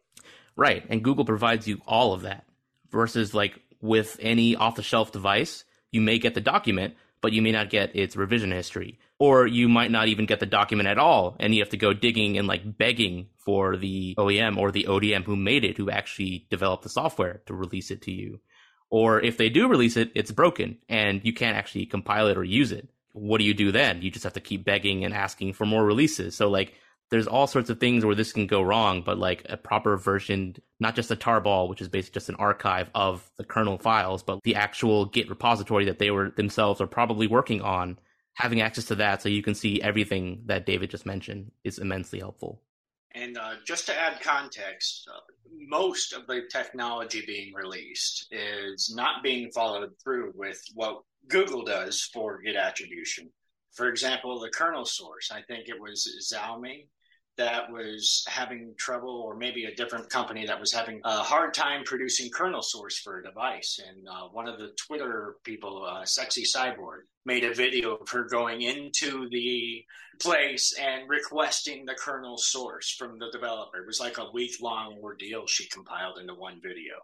Right. 0.57 0.85
And 0.89 1.03
Google 1.03 1.25
provides 1.25 1.67
you 1.67 1.81
all 1.87 2.13
of 2.13 2.23
that 2.23 2.45
versus 2.91 3.35
like 3.35 3.61
with 3.81 4.17
any 4.21 4.57
off 4.57 4.77
the 4.77 4.83
shelf 4.83 5.13
device, 5.13 5.65
you 5.91 6.01
may 6.01 6.19
get 6.19 6.35
the 6.35 6.41
document, 6.41 6.95
but 7.21 7.33
you 7.33 7.43
may 7.43 7.53
not 7.53 7.71
get 7.71 7.95
its 7.97 8.17
revision 8.17 8.51
history. 8.51 8.99
Or 9.19 9.47
you 9.47 9.69
might 9.69 9.91
not 9.91 10.09
even 10.09 10.27
get 10.27 10.41
the 10.41 10.47
document 10.47 10.89
at 10.89 10.99
all, 10.99 11.37
and 11.39 11.55
you 11.55 11.63
have 11.63 11.71
to 11.71 11.77
go 11.77 11.93
digging 11.93 12.37
and 12.37 12.49
like 12.49 12.77
begging 12.77 13.29
for 13.37 13.77
the 13.77 14.15
OEM 14.19 14.59
or 14.59 14.71
the 14.71 14.87
ODM 14.89 15.25
who 15.25 15.37
made 15.37 15.65
it, 15.65 15.77
who 15.77 15.89
actually 15.89 16.47
developed 16.51 16.83
the 16.83 16.89
software 16.89 17.41
to 17.47 17.55
release 17.55 17.91
it 17.91 18.03
to 18.03 18.11
you. 18.13 18.41
Or 18.95 19.21
if 19.21 19.39
they 19.39 19.49
do 19.49 19.67
release 19.67 19.97
it, 19.97 20.13
it's 20.15 20.31
broken 20.31 20.79
and 20.89 21.21
you 21.25 21.33
can't 21.33 21.57
actually 21.57 21.85
compile 21.85 22.29
it 22.29 22.39
or 22.39 22.45
use 22.45 22.71
it. 22.71 22.89
What 23.13 23.39
do 23.39 23.45
you 23.45 23.53
do 23.53 23.73
then? 23.73 24.03
You 24.03 24.09
just 24.09 24.23
have 24.23 24.35
to 24.35 24.41
keep 24.41 24.65
begging 24.65 25.05
and 25.05 25.13
asking 25.13 25.55
for 25.55 25.67
more 25.67 25.85
releases. 25.85 26.37
So 26.37 26.49
like 26.49 26.75
there's 27.11 27.27
all 27.27 27.49
sorts 27.49 27.71
of 27.71 27.81
things 27.81 28.05
where 28.05 28.15
this 28.15 28.33
can 28.33 28.47
go 28.47 28.63
wrong, 28.63 29.03
but 29.03 29.19
like 29.19 29.45
a 29.49 29.57
proper 29.57 29.97
version, 29.97 30.55
not 30.79 30.95
just 30.95 31.11
a 31.11 31.17
tarball, 31.17 31.69
which 31.69 31.81
is 31.81 31.89
basically 31.89 32.15
just 32.15 32.29
an 32.29 32.37
archive 32.37 32.89
of 32.95 33.29
the 33.37 33.43
kernel 33.43 33.79
files, 33.79 34.23
but 34.23 34.41
the 34.45 34.55
actual 34.55 35.07
Git 35.07 35.29
repository 35.29 35.87
that 35.87 35.99
they 35.99 36.13
were 36.13 36.31
themselves 36.31 36.81
are 36.81 36.87
probably 36.87 37.27
working 37.27 37.63
on, 37.63 37.99
having 38.35 38.61
access 38.61 38.85
to 38.85 38.95
that 38.95 39.21
so 39.21 39.29
you 39.29 39.43
can 39.43 39.57
see 39.57 39.83
everything 39.83 40.43
that 40.47 40.67
David 40.67 40.91
just 40.91 41.05
mentioned 41.05 41.51
is 41.65 41.81
immensely 41.81 42.21
helpful. 42.21 42.63
And 43.15 43.39
uh, 43.39 43.55
just 43.65 43.87
to 43.87 43.99
add 43.99 44.21
context, 44.21 45.09
uh, 45.13 45.21
most 45.69 46.13
of 46.13 46.27
the 46.27 46.43
technology 46.51 47.23
being 47.27 47.53
released 47.55 48.27
is 48.33 48.93
not 48.95 49.23
being 49.23 49.51
followed 49.53 49.91
through 50.03 50.33
with 50.35 50.61
what 50.75 51.03
Google 51.29 51.65
does 51.65 52.03
for 52.13 52.41
Git 52.43 52.57
attribution. 52.57 53.31
For 53.73 53.89
example, 53.89 54.39
the 54.41 54.51
kernel 54.51 54.85
source, 54.85 55.31
I 55.33 55.43
think 55.43 55.69
it 55.69 55.81
was 55.81 56.09
Xiaomi 56.33 56.87
that 57.37 57.71
was 57.71 58.25
having 58.29 58.75
trouble, 58.79 59.11
or 59.11 59.37
maybe 59.37 59.65
a 59.65 59.75
different 59.75 60.09
company 60.09 60.47
that 60.47 60.61
was 60.61 60.73
having 60.73 61.01
a 61.05 61.19
hard 61.19 61.53
time 61.53 61.83
producing 61.85 62.31
kernel 62.31 62.63
source 62.63 62.99
for 62.99 63.19
a 63.19 63.25
device. 63.25 63.81
And 63.87 64.09
uh, 64.09 64.29
one 64.29 64.49
of 64.49 64.59
the 64.59 64.73
Twitter 64.77 65.37
people, 65.45 65.85
uh, 65.85 66.05
Sexy 66.05 66.45
Cyborg, 66.45 67.03
made 67.27 67.45
a 67.45 67.55
video 67.55 67.97
of 67.97 68.09
her 68.11 68.25
going 68.25 68.63
into 68.63 69.29
the 69.31 69.85
place 70.21 70.75
and 70.79 71.09
requesting 71.09 71.87
the 71.87 71.95
kernel 71.95 72.37
source 72.37 72.91
from 72.91 73.19
the 73.19 73.31
developer. 73.33 73.79
It 73.79 73.87
was 73.87 74.01
like 74.01 74.19
a 74.19 74.31
week 74.33 74.57
long 74.61 74.99
ordeal 75.03 75.47
she 75.47 75.67
compiled 75.69 76.19
into 76.19 76.35
one 76.35 76.61
video. 76.63 76.95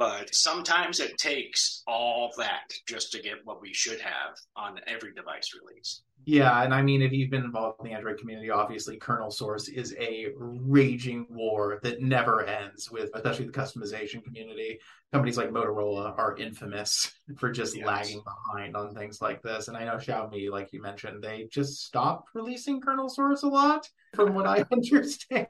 But 0.00 0.34
sometimes 0.34 0.98
it 0.98 1.18
takes 1.18 1.82
all 1.86 2.30
that 2.38 2.72
just 2.88 3.12
to 3.12 3.20
get 3.20 3.44
what 3.44 3.60
we 3.60 3.74
should 3.74 4.00
have 4.00 4.34
on 4.56 4.80
every 4.86 5.12
device 5.12 5.50
release. 5.60 6.00
Yeah, 6.24 6.62
and 6.62 6.72
I 6.72 6.80
mean, 6.80 7.02
if 7.02 7.12
you've 7.12 7.28
been 7.28 7.44
involved 7.44 7.80
in 7.80 7.86
the 7.86 7.92
Android 7.92 8.18
community, 8.18 8.48
obviously 8.48 8.96
kernel 8.96 9.30
source 9.30 9.68
is 9.68 9.94
a 10.00 10.28
raging 10.38 11.26
war 11.28 11.80
that 11.82 12.00
never 12.00 12.46
ends 12.46 12.90
with, 12.90 13.10
especially 13.12 13.44
the 13.44 13.52
customization 13.52 14.24
community. 14.24 14.78
Companies 15.12 15.36
like 15.36 15.50
Motorola 15.50 16.16
are 16.16 16.34
infamous 16.38 17.12
for 17.36 17.50
just 17.50 17.76
yes. 17.76 17.86
lagging 17.86 18.22
behind 18.24 18.76
on 18.76 18.94
things 18.94 19.20
like 19.20 19.42
this. 19.42 19.68
And 19.68 19.76
I 19.76 19.84
know 19.84 19.96
Xiaomi, 19.96 20.50
like 20.50 20.72
you 20.72 20.80
mentioned, 20.80 21.22
they 21.22 21.46
just 21.52 21.84
stopped 21.84 22.30
releasing 22.32 22.80
kernel 22.80 23.10
source 23.10 23.42
a 23.42 23.48
lot, 23.48 23.86
from 24.14 24.32
what 24.32 24.46
I 24.46 24.64
understand. 24.72 25.48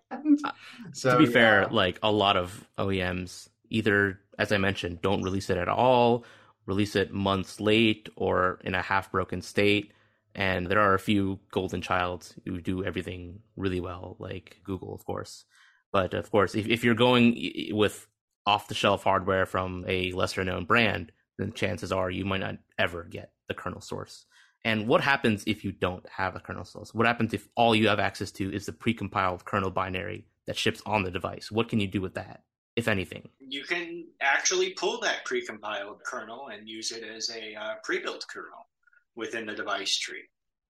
So, 0.93 1.13
to 1.13 1.19
be 1.19 1.25
yeah. 1.27 1.31
fair, 1.31 1.69
like 1.71 2.01
a 2.03 2.11
lot 2.11 2.37
of 2.37 2.69
OEMs 2.79 3.49
either, 3.71 4.19
as 4.41 4.51
I 4.53 4.59
mentioned, 4.59 5.03
don't 5.03 5.23
release 5.23 5.51
it 5.51 5.59
at 5.59 5.69
all, 5.69 6.25
release 6.67 6.97
it 6.97 7.13
months 7.13 7.61
late, 7.61 8.09
or 8.17 8.61
in 8.65 8.75
a 8.75 8.83
half 8.83 9.13
broken 9.13 9.43
state 9.43 9.93
and 10.35 10.67
there 10.67 10.81
are 10.81 10.95
a 10.95 10.99
few 10.99 11.41
golden 11.51 11.83
childs 11.83 12.35
who 12.45 12.61
do 12.61 12.85
everything 12.85 13.41
really 13.57 13.81
well, 13.81 14.17
like 14.19 14.59
Google, 14.65 14.95
of 14.95 15.05
course. 15.05 15.45
But 15.93 16.15
of 16.15 16.31
course, 16.31 16.55
if, 16.55 16.69
if 16.69 16.85
you're 16.85 16.95
going 16.95 17.71
with 17.73 18.07
off 18.47 18.69
the 18.69 18.75
shelf 18.75 19.05
hardware 19.05 19.45
from 19.45 19.85
a 19.89 20.13
lesser 20.13 20.45
known 20.45 20.65
brand, 20.65 21.13
then 21.39 21.53
chances 21.53 21.91
are 21.91 22.11
you 22.11 22.25
might 22.25 22.41
not 22.41 22.59
ever 22.79 23.05
get 23.05 23.33
the 23.49 23.55
kernel 23.55 23.81
source. 23.81 24.25
And 24.65 24.87
what 24.87 25.01
happens 25.01 25.43
if 25.47 25.65
you 25.65 25.73
don't 25.73 26.07
have 26.09 26.37
a 26.37 26.41
kernel 26.41 26.65
source? 26.65 26.95
What 26.95 27.07
happens 27.07 27.35
if 27.35 27.49
all 27.57 27.75
you 27.75 27.89
have 27.89 27.99
access 27.99 28.31
to 28.33 28.55
is 28.55 28.67
the 28.67 28.73
precompiled 28.73 29.45
kernel 29.45 29.71
binary 29.71 30.27
that 30.47 30.57
ships 30.57 30.83
on 30.87 31.03
the 31.03 31.11
device? 31.11 31.51
What 31.51 31.69
can 31.69 31.81
you 31.81 31.89
do 31.89 32.01
with 32.01 32.15
that, 32.15 32.43
if 32.81 32.89
anything? 32.89 33.29
You 33.39 33.63
can 33.65 34.07
actually 34.21 34.71
pull 34.71 35.01
that 35.01 35.25
precompiled 35.27 36.03
kernel 36.05 36.49
and 36.49 36.69
use 36.69 36.91
it 36.91 37.05
as 37.05 37.31
a 37.31 37.55
uh, 37.55 37.75
pre-built 37.85 38.25
kernel 38.29 38.67
within 39.15 39.47
the 39.47 39.55
device 39.55 39.97
tree. 39.97 40.25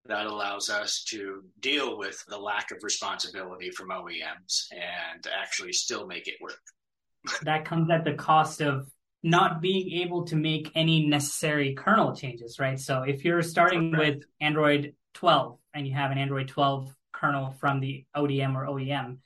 That 0.06 0.26
allows 0.26 0.70
us 0.70 1.04
to 1.10 1.42
deal 1.60 1.98
with 1.98 2.22
the 2.28 2.38
lack 2.38 2.70
of 2.70 2.78
responsibility 2.82 3.70
from 3.70 3.90
OEMs 3.90 4.66
and 4.72 5.26
actually 5.40 5.72
still 5.72 6.06
make 6.06 6.26
it 6.26 6.36
work. 6.40 6.60
that 7.42 7.64
comes 7.64 7.90
at 7.90 8.04
the 8.04 8.14
cost 8.14 8.60
of 8.60 8.90
not 9.22 9.60
being 9.60 10.02
able 10.02 10.24
to 10.24 10.36
make 10.36 10.72
any 10.74 11.06
necessary 11.06 11.74
kernel 11.74 12.16
changes, 12.16 12.58
right? 12.58 12.80
So 12.80 13.02
if 13.02 13.24
you're 13.24 13.42
starting 13.42 13.92
right. 13.92 14.14
with 14.14 14.24
Android 14.40 14.94
12 15.14 15.58
and 15.74 15.86
you 15.86 15.94
have 15.94 16.10
an 16.10 16.18
Android 16.18 16.48
12 16.48 16.94
kernel 17.12 17.50
from 17.60 17.80
the 17.80 18.06
ODM 18.16 18.54
or 18.54 18.66
OEM, 18.66 19.18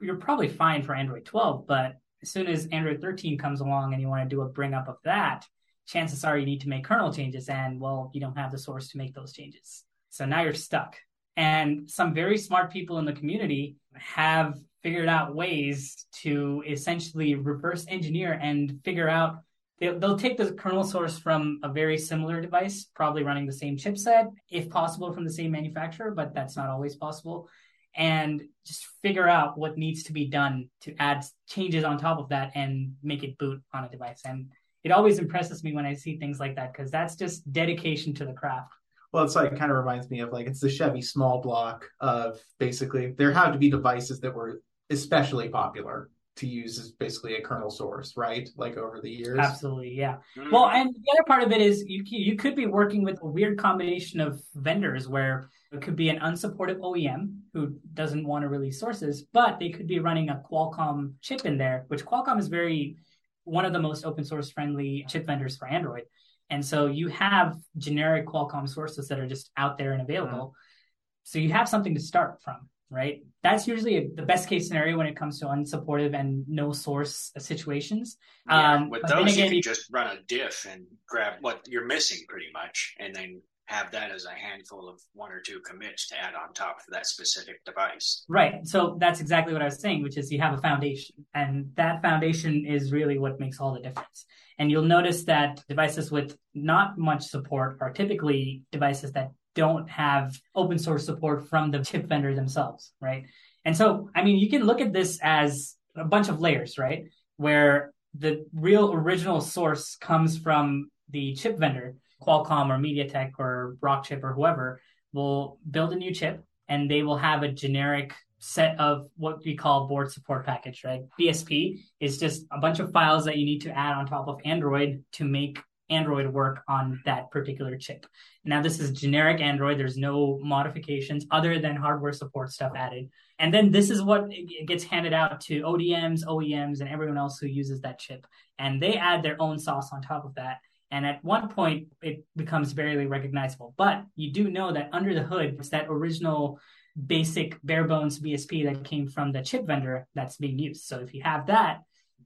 you're 0.00 0.16
probably 0.16 0.48
fine 0.48 0.82
for 0.82 0.94
Android 0.94 1.24
12. 1.24 1.66
But 1.66 1.96
as 2.22 2.30
soon 2.30 2.46
as 2.46 2.66
Android 2.66 3.00
13 3.00 3.38
comes 3.38 3.60
along 3.60 3.92
and 3.92 4.02
you 4.02 4.08
want 4.08 4.28
to 4.28 4.34
do 4.34 4.42
a 4.42 4.48
bring 4.48 4.74
up 4.74 4.88
of 4.88 4.96
that, 5.04 5.44
chances 5.86 6.24
are 6.24 6.38
you 6.38 6.46
need 6.46 6.60
to 6.60 6.68
make 6.68 6.84
kernel 6.84 7.12
changes 7.12 7.48
and 7.48 7.80
well 7.80 8.10
you 8.12 8.20
don't 8.20 8.36
have 8.36 8.50
the 8.50 8.58
source 8.58 8.88
to 8.88 8.98
make 8.98 9.14
those 9.14 9.32
changes. 9.32 9.84
So 10.10 10.24
now 10.24 10.42
you're 10.42 10.54
stuck. 10.54 10.96
And 11.36 11.88
some 11.88 12.14
very 12.14 12.36
smart 12.36 12.72
people 12.72 12.98
in 12.98 13.04
the 13.04 13.12
community 13.12 13.76
have 13.94 14.58
figured 14.82 15.08
out 15.08 15.34
ways 15.34 16.06
to 16.12 16.62
essentially 16.66 17.34
reverse 17.34 17.84
engineer 17.88 18.32
and 18.32 18.80
figure 18.84 19.08
out 19.08 19.38
they'll, 19.80 19.98
they'll 19.98 20.18
take 20.18 20.36
the 20.36 20.52
kernel 20.52 20.84
source 20.84 21.18
from 21.18 21.60
a 21.62 21.68
very 21.68 21.98
similar 21.98 22.40
device 22.40 22.86
probably 22.94 23.22
running 23.22 23.46
the 23.46 23.52
same 23.52 23.76
chipset 23.76 24.30
if 24.50 24.68
possible 24.70 25.12
from 25.12 25.24
the 25.24 25.32
same 25.32 25.50
manufacturer 25.50 26.10
but 26.10 26.34
that's 26.34 26.56
not 26.56 26.68
always 26.68 26.96
possible 26.96 27.48
and 27.96 28.42
just 28.64 28.86
figure 29.02 29.28
out 29.28 29.58
what 29.58 29.78
needs 29.78 30.02
to 30.04 30.12
be 30.12 30.26
done 30.26 30.68
to 30.82 30.94
add 30.98 31.24
changes 31.48 31.84
on 31.84 31.98
top 31.98 32.18
of 32.18 32.28
that 32.28 32.52
and 32.54 32.94
make 33.02 33.22
it 33.22 33.38
boot 33.38 33.60
on 33.72 33.84
a 33.84 33.88
device 33.88 34.22
and 34.24 34.48
it 34.84 34.92
always 34.92 35.18
impresses 35.18 35.64
me 35.64 35.72
when 35.72 35.84
I 35.84 35.94
see 35.94 36.16
things 36.16 36.38
like 36.38 36.56
that 36.56 36.72
because 36.72 36.90
that's 36.90 37.16
just 37.16 37.50
dedication 37.52 38.14
to 38.14 38.24
the 38.24 38.32
craft. 38.32 38.72
Well, 39.12 39.24
it's 39.24 39.34
like 39.34 39.56
kind 39.58 39.70
of 39.70 39.76
reminds 39.78 40.10
me 40.10 40.20
of 40.20 40.32
like 40.32 40.46
it's 40.46 40.60
the 40.60 40.68
Chevy 40.68 41.02
small 41.02 41.40
block 41.40 41.88
of 42.00 42.38
basically 42.58 43.12
there 43.12 43.32
had 43.32 43.52
to 43.52 43.58
be 43.58 43.70
devices 43.70 44.20
that 44.20 44.34
were 44.34 44.62
especially 44.90 45.48
popular 45.48 46.10
to 46.38 46.46
use 46.46 46.78
as 46.78 46.92
basically 46.92 47.36
a 47.36 47.40
kernel 47.40 47.70
source, 47.70 48.16
right? 48.16 48.48
Like 48.56 48.76
over 48.76 49.00
the 49.00 49.10
years. 49.10 49.38
Absolutely, 49.38 49.94
yeah. 49.94 50.16
Mm-hmm. 50.36 50.50
Well, 50.50 50.68
and 50.70 50.94
the 50.94 51.12
other 51.12 51.24
part 51.26 51.42
of 51.42 51.52
it 51.52 51.60
is 51.60 51.84
you 51.86 52.02
you 52.06 52.36
could 52.36 52.56
be 52.56 52.66
working 52.66 53.04
with 53.04 53.18
a 53.22 53.26
weird 53.26 53.58
combination 53.58 54.20
of 54.20 54.40
vendors 54.54 55.08
where 55.08 55.50
it 55.72 55.82
could 55.82 55.96
be 55.96 56.08
an 56.08 56.18
unsupported 56.18 56.80
OEM 56.80 57.40
who 57.52 57.76
doesn't 57.92 58.26
want 58.26 58.42
to 58.42 58.48
release 58.48 58.80
sources, 58.80 59.24
but 59.32 59.58
they 59.58 59.68
could 59.68 59.86
be 59.86 59.98
running 59.98 60.30
a 60.30 60.42
Qualcomm 60.50 61.12
chip 61.20 61.44
in 61.44 61.58
there, 61.58 61.84
which 61.88 62.06
Qualcomm 62.06 62.38
is 62.38 62.48
very 62.48 62.96
one 63.44 63.64
of 63.64 63.72
the 63.72 63.78
most 63.78 64.04
open 64.04 64.24
source 64.24 64.50
friendly 64.50 65.04
chip 65.08 65.26
vendors 65.26 65.56
for 65.56 65.68
Android. 65.68 66.04
And 66.50 66.64
so 66.64 66.86
you 66.86 67.08
have 67.08 67.56
generic 67.76 68.26
Qualcomm 68.26 68.68
sources 68.68 69.08
that 69.08 69.18
are 69.18 69.26
just 69.26 69.50
out 69.56 69.76
there 69.76 69.92
and 69.92 70.02
available. 70.02 70.38
Mm-hmm. 70.38 71.24
So 71.24 71.38
you 71.38 71.52
have 71.52 71.68
something 71.68 71.94
to 71.94 72.00
start 72.00 72.40
from, 72.42 72.68
right? 72.90 73.22
That's 73.42 73.66
usually 73.66 73.96
a, 73.96 74.08
the 74.14 74.22
best 74.22 74.48
case 74.48 74.68
scenario 74.68 74.96
when 74.96 75.06
it 75.06 75.16
comes 75.16 75.38
to 75.40 75.46
unsupportive 75.46 76.18
and 76.18 76.44
no 76.48 76.72
source 76.72 77.32
situations. 77.38 78.16
Yeah, 78.48 78.74
um, 78.74 78.90
with 78.90 79.02
those, 79.08 79.34
again, 79.34 79.52
you 79.52 79.62
can 79.62 79.72
just 79.72 79.86
run 79.92 80.16
a 80.16 80.20
diff 80.26 80.66
and 80.68 80.84
grab 81.08 81.34
what 81.40 81.66
you're 81.68 81.86
missing 81.86 82.24
pretty 82.28 82.48
much, 82.52 82.94
and 82.98 83.14
then 83.14 83.42
have 83.66 83.90
that 83.92 84.10
as 84.10 84.24
a 84.24 84.30
handful 84.30 84.88
of 84.88 84.98
one 85.12 85.30
or 85.30 85.40
two 85.40 85.60
commits 85.60 86.08
to 86.08 86.18
add 86.18 86.34
on 86.34 86.54
top 86.54 86.80
for 86.80 86.90
that 86.90 87.06
specific 87.06 87.62
device. 87.66 88.24
Right. 88.26 88.66
So 88.66 88.96
that's 88.98 89.20
exactly 89.20 89.52
what 89.52 89.60
I 89.60 89.66
was 89.66 89.78
saying, 89.78 90.02
which 90.02 90.16
is 90.16 90.32
you 90.32 90.40
have 90.40 90.54
a 90.54 90.62
foundation, 90.62 91.26
and 91.34 91.70
that 91.76 92.00
foundation 92.00 92.64
is 92.64 92.92
really 92.92 93.18
what 93.18 93.38
makes 93.38 93.60
all 93.60 93.74
the 93.74 93.80
difference. 93.80 94.24
And 94.58 94.70
you'll 94.70 94.82
notice 94.84 95.24
that 95.24 95.62
devices 95.68 96.10
with 96.10 96.36
not 96.54 96.96
much 96.96 97.26
support 97.26 97.76
are 97.82 97.92
typically 97.92 98.62
devices 98.72 99.12
that 99.12 99.32
don't 99.58 99.88
have 99.90 100.40
open 100.54 100.78
source 100.78 101.04
support 101.04 101.48
from 101.50 101.70
the 101.72 101.80
chip 101.88 102.04
vendor 102.06 102.32
themselves, 102.34 102.92
right? 103.00 103.24
And 103.64 103.76
so, 103.76 104.08
I 104.14 104.22
mean, 104.22 104.38
you 104.38 104.48
can 104.48 104.62
look 104.64 104.80
at 104.80 104.92
this 104.92 105.18
as 105.20 105.74
a 105.96 106.04
bunch 106.04 106.28
of 106.28 106.40
layers, 106.40 106.78
right? 106.78 107.00
Where 107.36 107.92
the 108.14 108.46
real 108.54 108.92
original 108.92 109.40
source 109.40 109.96
comes 109.96 110.38
from 110.38 110.90
the 111.10 111.34
chip 111.34 111.58
vendor 111.58 111.96
Qualcomm 112.22 112.68
or 112.70 112.78
MediaTek 112.78 113.32
or 113.38 113.76
Rockchip 113.80 114.22
or 114.22 114.32
whoever 114.32 114.80
will 115.12 115.58
build 115.68 115.92
a 115.92 115.96
new 115.96 116.14
chip 116.14 116.44
and 116.68 116.90
they 116.90 117.02
will 117.02 117.16
have 117.16 117.42
a 117.42 117.52
generic 117.64 118.14
set 118.38 118.78
of 118.78 119.08
what 119.16 119.44
we 119.44 119.56
call 119.56 119.88
board 119.88 120.12
support 120.12 120.46
package, 120.46 120.84
right? 120.84 121.02
BSP 121.18 121.80
is 121.98 122.18
just 122.18 122.46
a 122.52 122.58
bunch 122.58 122.78
of 122.78 122.92
files 122.92 123.24
that 123.24 123.36
you 123.36 123.44
need 123.44 123.62
to 123.62 123.76
add 123.76 123.94
on 123.96 124.06
top 124.06 124.28
of 124.28 124.40
Android 124.44 125.02
to 125.12 125.24
make 125.24 125.58
Android 125.90 126.32
work 126.32 126.62
on 126.68 127.00
that 127.04 127.30
particular 127.30 127.76
chip. 127.76 128.06
Now, 128.44 128.62
this 128.62 128.80
is 128.80 128.92
generic 128.92 129.40
Android. 129.40 129.78
There's 129.78 129.96
no 129.96 130.38
modifications 130.42 131.26
other 131.30 131.58
than 131.58 131.76
hardware 131.76 132.12
support 132.12 132.52
stuff 132.52 132.72
added. 132.76 133.10
And 133.38 133.52
then 133.54 133.70
this 133.70 133.90
is 133.90 134.02
what 134.02 134.30
gets 134.66 134.84
handed 134.84 135.12
out 135.12 135.40
to 135.42 135.62
ODMs, 135.62 136.24
OEMs, 136.24 136.80
and 136.80 136.88
everyone 136.88 137.18
else 137.18 137.38
who 137.38 137.46
uses 137.46 137.80
that 137.82 137.98
chip. 137.98 138.26
And 138.58 138.82
they 138.82 138.94
add 138.94 139.22
their 139.22 139.40
own 139.40 139.58
sauce 139.58 139.92
on 139.92 140.02
top 140.02 140.24
of 140.24 140.34
that. 140.34 140.58
And 140.90 141.04
at 141.04 141.22
one 141.22 141.48
point, 141.48 141.88
it 142.02 142.24
becomes 142.34 142.72
barely 142.72 143.06
recognizable. 143.06 143.74
But 143.76 144.04
you 144.16 144.32
do 144.32 144.50
know 144.50 144.72
that 144.72 144.90
under 144.92 145.14
the 145.14 145.22
hood, 145.22 145.56
it's 145.58 145.68
that 145.70 145.86
original 145.88 146.60
basic 147.06 147.58
bare 147.62 147.84
bones 147.84 148.18
BSP 148.18 148.64
that 148.64 148.84
came 148.84 149.06
from 149.06 149.32
the 149.32 149.42
chip 149.42 149.66
vendor 149.66 150.06
that's 150.14 150.36
being 150.36 150.58
used. 150.58 150.84
So 150.84 150.98
if 151.00 151.14
you 151.14 151.22
have 151.22 151.46
that, 151.46 151.82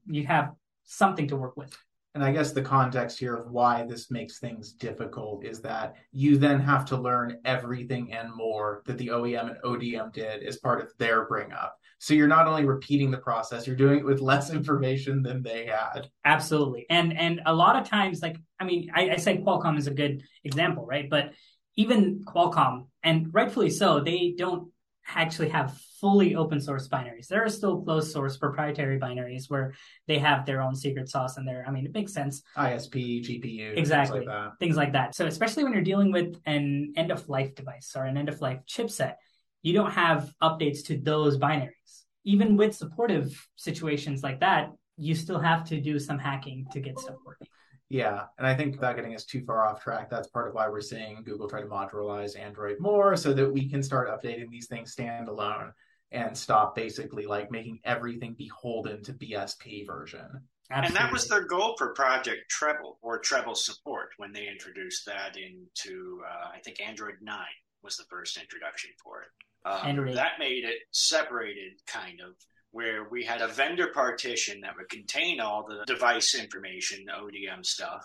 you 0.07 0.25
have 0.25 0.51
something 0.85 1.27
to 1.27 1.35
work 1.35 1.55
with. 1.55 1.77
And 2.15 2.23
I 2.23 2.31
guess 2.31 2.51
the 2.51 2.61
context 2.61 3.17
here 3.17 3.35
of 3.35 3.49
why 3.49 3.85
this 3.85 4.11
makes 4.11 4.37
things 4.37 4.73
difficult 4.73 5.43
is 5.45 5.61
that 5.61 5.95
you 6.11 6.37
then 6.37 6.59
have 6.59 6.85
to 6.85 6.97
learn 6.97 7.39
everything 7.43 8.13
and 8.13 8.33
more 8.35 8.83
that 8.85 8.99
the 8.99 9.07
OEM 9.07 9.49
and 9.49 9.57
ODM 9.63 10.13
did 10.13 10.43
as 10.43 10.57
part 10.57 10.81
of 10.81 10.91
their 10.99 11.25
bring 11.25 11.51
up. 11.51 11.75
So 11.97 12.13
you're 12.13 12.27
not 12.27 12.47
only 12.47 12.65
repeating 12.65 13.09
the 13.09 13.17
process, 13.17 13.65
you're 13.65 13.75
doing 13.75 13.99
it 13.99 14.05
with 14.05 14.21
less 14.21 14.49
information 14.53 15.23
than 15.23 15.41
they 15.41 15.65
had. 15.65 16.09
Absolutely. 16.25 16.85
And 16.89 17.17
and 17.17 17.41
a 17.45 17.55
lot 17.55 17.77
of 17.77 17.87
times, 17.87 18.21
like 18.21 18.37
I 18.59 18.65
mean, 18.65 18.91
I, 18.93 19.11
I 19.11 19.15
say 19.15 19.37
Qualcomm 19.37 19.77
is 19.77 19.87
a 19.87 19.93
good 19.93 20.21
example, 20.43 20.85
right? 20.85 21.09
But 21.09 21.31
even 21.77 22.23
Qualcomm, 22.25 22.87
and 23.01 23.33
rightfully 23.33 23.69
so, 23.69 24.01
they 24.01 24.35
don't 24.37 24.72
actually 25.07 25.49
have 25.49 25.77
fully 25.99 26.35
open 26.35 26.59
source 26.59 26.87
binaries. 26.87 27.27
There 27.27 27.43
are 27.43 27.49
still 27.49 27.81
closed 27.81 28.11
source 28.11 28.37
proprietary 28.37 28.99
binaries 28.99 29.49
where 29.49 29.73
they 30.07 30.19
have 30.19 30.45
their 30.45 30.61
own 30.61 30.75
secret 30.75 31.09
sauce 31.09 31.37
in 31.37 31.45
there. 31.45 31.63
I 31.67 31.71
mean, 31.71 31.85
it 31.85 31.93
makes 31.93 32.13
sense. 32.13 32.43
ISP, 32.57 33.23
GPU, 33.23 33.77
exactly, 33.77 34.19
things 34.19 34.27
like 34.27 34.35
that. 34.35 34.59
Things 34.59 34.75
like 34.75 34.91
that. 34.93 35.15
So 35.15 35.27
especially 35.27 35.63
when 35.63 35.73
you're 35.73 35.81
dealing 35.81 36.11
with 36.11 36.39
an 36.45 36.93
end 36.95 37.11
of 37.11 37.29
life 37.29 37.55
device 37.55 37.93
or 37.95 38.05
an 38.05 38.17
end 38.17 38.29
of 38.29 38.41
life 38.41 38.59
chipset, 38.67 39.15
you 39.61 39.73
don't 39.73 39.91
have 39.91 40.33
updates 40.41 40.85
to 40.87 40.97
those 40.97 41.37
binaries. 41.37 42.03
Even 42.25 42.57
with 42.57 42.75
supportive 42.75 43.47
situations 43.55 44.23
like 44.23 44.39
that, 44.41 44.71
you 44.97 45.15
still 45.15 45.39
have 45.39 45.63
to 45.65 45.79
do 45.81 45.99
some 45.99 46.19
hacking 46.19 46.67
to 46.71 46.79
get 46.79 46.99
stuff 46.99 47.15
working. 47.25 47.47
Yeah, 47.93 48.23
and 48.39 48.47
I 48.47 48.55
think 48.55 48.73
without 48.73 48.95
getting 48.95 49.13
us 49.13 49.23
too 49.23 49.45
far 49.45 49.67
off 49.67 49.83
track, 49.83 50.09
that's 50.09 50.27
part 50.27 50.47
of 50.47 50.55
why 50.55 50.67
we're 50.67 50.81
seeing 50.81 51.21
Google 51.23 51.47
try 51.47 51.61
to 51.61 51.67
modularize 51.67 52.35
Android 52.35 52.79
more 52.79 53.15
so 53.15 53.33
that 53.33 53.47
we 53.47 53.69
can 53.69 53.83
start 53.83 54.09
updating 54.09 54.49
these 54.49 54.65
things 54.65 54.95
standalone 54.95 55.71
and 56.11 56.35
stop 56.35 56.75
basically 56.75 57.27
like 57.27 57.51
making 57.51 57.77
everything 57.85 58.33
beholden 58.35 59.03
to 59.03 59.13
BSP 59.13 59.85
version. 59.85 60.25
Absolutely. 60.71 60.87
And 60.87 60.95
that 60.95 61.13
was 61.13 61.27
their 61.27 61.45
goal 61.45 61.75
for 61.77 61.93
Project 61.93 62.49
Treble 62.49 62.97
or 63.03 63.19
Treble 63.19 63.53
support 63.53 64.09
when 64.17 64.33
they 64.33 64.47
introduced 64.47 65.05
that 65.05 65.37
into, 65.37 66.23
uh, 66.27 66.47
I 66.51 66.61
think, 66.65 66.81
Android 66.81 67.17
9 67.21 67.37
was 67.83 67.95
the 67.97 68.05
first 68.09 68.37
introduction 68.37 68.89
for 69.03 69.21
it. 69.21 69.29
Um, 69.69 70.15
that 70.15 70.39
made 70.39 70.63
it 70.63 70.79
separated, 70.89 71.73
kind 71.85 72.21
of, 72.21 72.33
where 72.73 73.07
we 73.09 73.23
had 73.23 73.41
a 73.41 73.47
vendor 73.47 73.87
partition 73.93 74.61
that 74.61 74.75
would 74.75 74.89
contain 74.89 75.39
all 75.39 75.63
the 75.63 75.85
device 75.85 76.33
information, 76.33 77.05
ODM 77.07 77.63
stuff, 77.63 78.03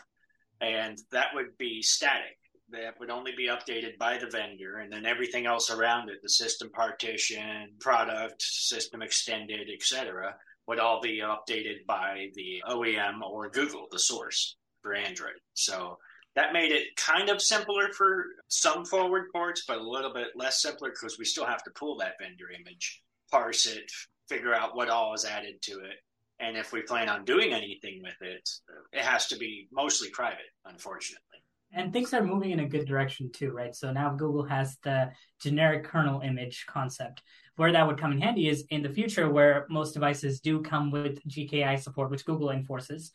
and 0.60 0.98
that 1.10 1.28
would 1.34 1.56
be 1.56 1.82
static. 1.82 2.36
That 2.70 3.00
would 3.00 3.08
only 3.08 3.32
be 3.34 3.48
updated 3.48 3.96
by 3.98 4.18
the 4.18 4.26
vendor, 4.26 4.76
and 4.76 4.92
then 4.92 5.06
everything 5.06 5.46
else 5.46 5.70
around 5.70 6.10
it, 6.10 6.18
the 6.22 6.28
system 6.28 6.70
partition, 6.70 7.70
product, 7.80 8.42
system 8.42 9.00
extended, 9.00 9.68
etc., 9.72 10.36
would 10.66 10.78
all 10.78 11.00
be 11.00 11.22
updated 11.22 11.86
by 11.86 12.28
the 12.34 12.62
OEM 12.68 13.22
or 13.22 13.48
Google, 13.48 13.86
the 13.90 13.98
source 13.98 14.56
for 14.82 14.92
Android. 14.92 15.40
So 15.54 15.96
that 16.36 16.52
made 16.52 16.72
it 16.72 16.94
kind 16.94 17.30
of 17.30 17.40
simpler 17.40 17.88
for 17.96 18.26
some 18.48 18.84
forward 18.84 19.28
ports, 19.32 19.64
but 19.66 19.78
a 19.78 19.82
little 19.82 20.12
bit 20.12 20.28
less 20.36 20.60
simpler 20.60 20.90
because 20.90 21.18
we 21.18 21.24
still 21.24 21.46
have 21.46 21.62
to 21.64 21.70
pull 21.70 21.96
that 21.96 22.16
vendor 22.20 22.50
image, 22.50 23.02
parse 23.30 23.64
it, 23.64 23.90
figure 24.28 24.54
out 24.54 24.76
what 24.76 24.88
all 24.88 25.14
is 25.14 25.24
added 25.24 25.60
to 25.62 25.72
it. 25.80 25.96
And 26.40 26.56
if 26.56 26.72
we 26.72 26.82
plan 26.82 27.08
on 27.08 27.24
doing 27.24 27.52
anything 27.52 28.00
with 28.02 28.16
it, 28.20 28.48
it 28.92 29.02
has 29.02 29.26
to 29.28 29.36
be 29.36 29.68
mostly 29.72 30.08
private, 30.10 30.38
unfortunately. 30.64 31.24
And 31.72 31.92
things 31.92 32.14
are 32.14 32.22
moving 32.22 32.52
in 32.52 32.60
a 32.60 32.68
good 32.68 32.86
direction 32.86 33.30
too, 33.32 33.50
right? 33.50 33.74
So 33.74 33.92
now 33.92 34.14
Google 34.14 34.44
has 34.44 34.78
the 34.82 35.10
generic 35.40 35.84
kernel 35.84 36.20
image 36.20 36.64
concept. 36.66 37.22
Where 37.56 37.72
that 37.72 37.86
would 37.86 37.98
come 37.98 38.12
in 38.12 38.20
handy 38.20 38.48
is 38.48 38.64
in 38.70 38.82
the 38.82 38.88
future, 38.88 39.28
where 39.28 39.66
most 39.68 39.92
devices 39.92 40.38
do 40.38 40.62
come 40.62 40.92
with 40.92 41.20
GKI 41.26 41.80
support, 41.80 42.08
which 42.08 42.24
Google 42.24 42.50
enforces. 42.50 43.10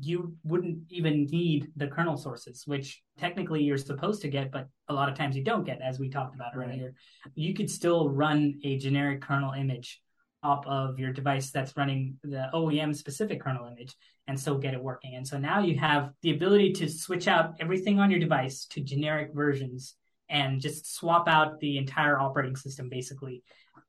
You 0.00 0.34
wouldn't 0.44 0.78
even 0.88 1.26
need 1.26 1.70
the 1.76 1.88
kernel 1.88 2.16
sources, 2.16 2.62
which 2.66 3.02
technically 3.18 3.62
you're 3.62 3.76
supposed 3.76 4.22
to 4.22 4.28
get, 4.28 4.50
but 4.50 4.66
a 4.88 4.94
lot 4.94 5.10
of 5.10 5.14
times 5.14 5.36
you 5.36 5.44
don't 5.44 5.66
get, 5.66 5.82
as 5.82 5.98
we 5.98 6.08
talked 6.08 6.34
about 6.34 6.56
right. 6.56 6.68
earlier. 6.68 6.94
You 7.34 7.52
could 7.52 7.70
still 7.70 8.08
run 8.08 8.58
a 8.64 8.78
generic 8.78 9.20
kernel 9.20 9.52
image 9.52 10.00
top 10.42 10.66
of 10.66 10.98
your 10.98 11.12
device 11.12 11.50
that's 11.50 11.76
running 11.76 12.18
the 12.22 12.48
OEM 12.52 12.94
specific 12.94 13.40
kernel 13.40 13.66
image 13.66 13.94
and 14.28 14.38
so 14.38 14.56
get 14.56 14.74
it 14.74 14.82
working. 14.82 15.14
And 15.14 15.26
so 15.26 15.38
now 15.38 15.60
you 15.60 15.78
have 15.78 16.12
the 16.22 16.32
ability 16.32 16.72
to 16.74 16.88
switch 16.88 17.28
out 17.28 17.54
everything 17.60 17.98
on 17.98 18.10
your 18.10 18.20
device 18.20 18.66
to 18.66 18.80
generic 18.80 19.30
versions 19.34 19.96
and 20.28 20.60
just 20.60 20.94
swap 20.94 21.28
out 21.28 21.60
the 21.60 21.78
entire 21.78 22.18
operating 22.18 22.56
system 22.56 22.88
basically 22.88 23.42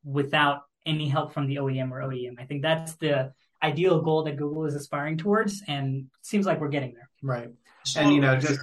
without 0.04 0.62
any 0.86 1.08
help 1.08 1.32
from 1.32 1.46
the 1.46 1.56
OEM 1.56 1.90
or 1.90 2.00
OEM. 2.00 2.34
I 2.38 2.44
think 2.44 2.62
that's 2.62 2.96
the 2.96 3.32
ideal 3.62 4.02
goal 4.02 4.24
that 4.24 4.36
Google 4.36 4.66
is 4.66 4.74
aspiring 4.74 5.16
towards 5.16 5.62
and 5.66 6.06
seems 6.22 6.46
like 6.46 6.60
we're 6.60 6.68
getting 6.68 6.94
there. 6.94 7.08
Right. 7.22 7.48
And 7.96 8.12
you 8.12 8.20
know, 8.20 8.36
just 8.36 8.60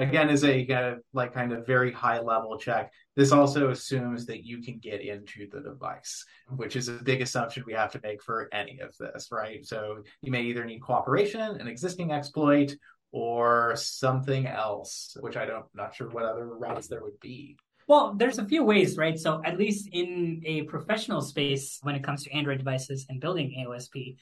again 0.00 0.30
is 0.30 0.44
a 0.44 0.64
kind 0.64 0.86
of 0.86 0.98
like 1.12 1.34
kind 1.34 1.52
of 1.52 1.66
very 1.66 1.92
high 1.92 2.20
level 2.20 2.58
check. 2.58 2.92
This 3.16 3.32
also 3.32 3.70
assumes 3.70 4.26
that 4.26 4.44
you 4.44 4.62
can 4.62 4.78
get 4.78 5.00
into 5.00 5.48
the 5.50 5.60
device 5.60 6.24
which 6.56 6.76
is 6.76 6.88
a 6.88 6.92
big 6.92 7.20
assumption 7.20 7.64
we 7.66 7.72
have 7.72 7.92
to 7.92 8.00
make 8.02 8.22
for 8.22 8.48
any 8.52 8.80
of 8.80 8.96
this 8.98 9.28
right? 9.30 9.64
So 9.64 10.02
you 10.22 10.30
may 10.30 10.42
either 10.42 10.64
need 10.64 10.80
cooperation 10.80 11.40
an 11.40 11.68
existing 11.68 12.12
exploit 12.12 12.74
or 13.12 13.74
something 13.76 14.46
else 14.46 15.16
which 15.18 15.36
i 15.36 15.44
don't 15.44 15.64
not 15.74 15.92
sure 15.92 16.08
what 16.10 16.24
other 16.24 16.46
routes 16.46 16.88
there 16.88 17.02
would 17.02 17.18
be. 17.20 17.56
Well, 17.90 18.14
there's 18.16 18.38
a 18.38 18.44
few 18.44 18.62
ways, 18.62 18.96
right? 18.96 19.18
So, 19.18 19.42
at 19.44 19.58
least 19.58 19.88
in 19.90 20.42
a 20.46 20.62
professional 20.62 21.20
space, 21.22 21.80
when 21.82 21.96
it 21.96 22.04
comes 22.04 22.22
to 22.22 22.30
Android 22.30 22.58
devices 22.58 23.04
and 23.08 23.20
building 23.20 23.52
AOSP, 23.66 24.16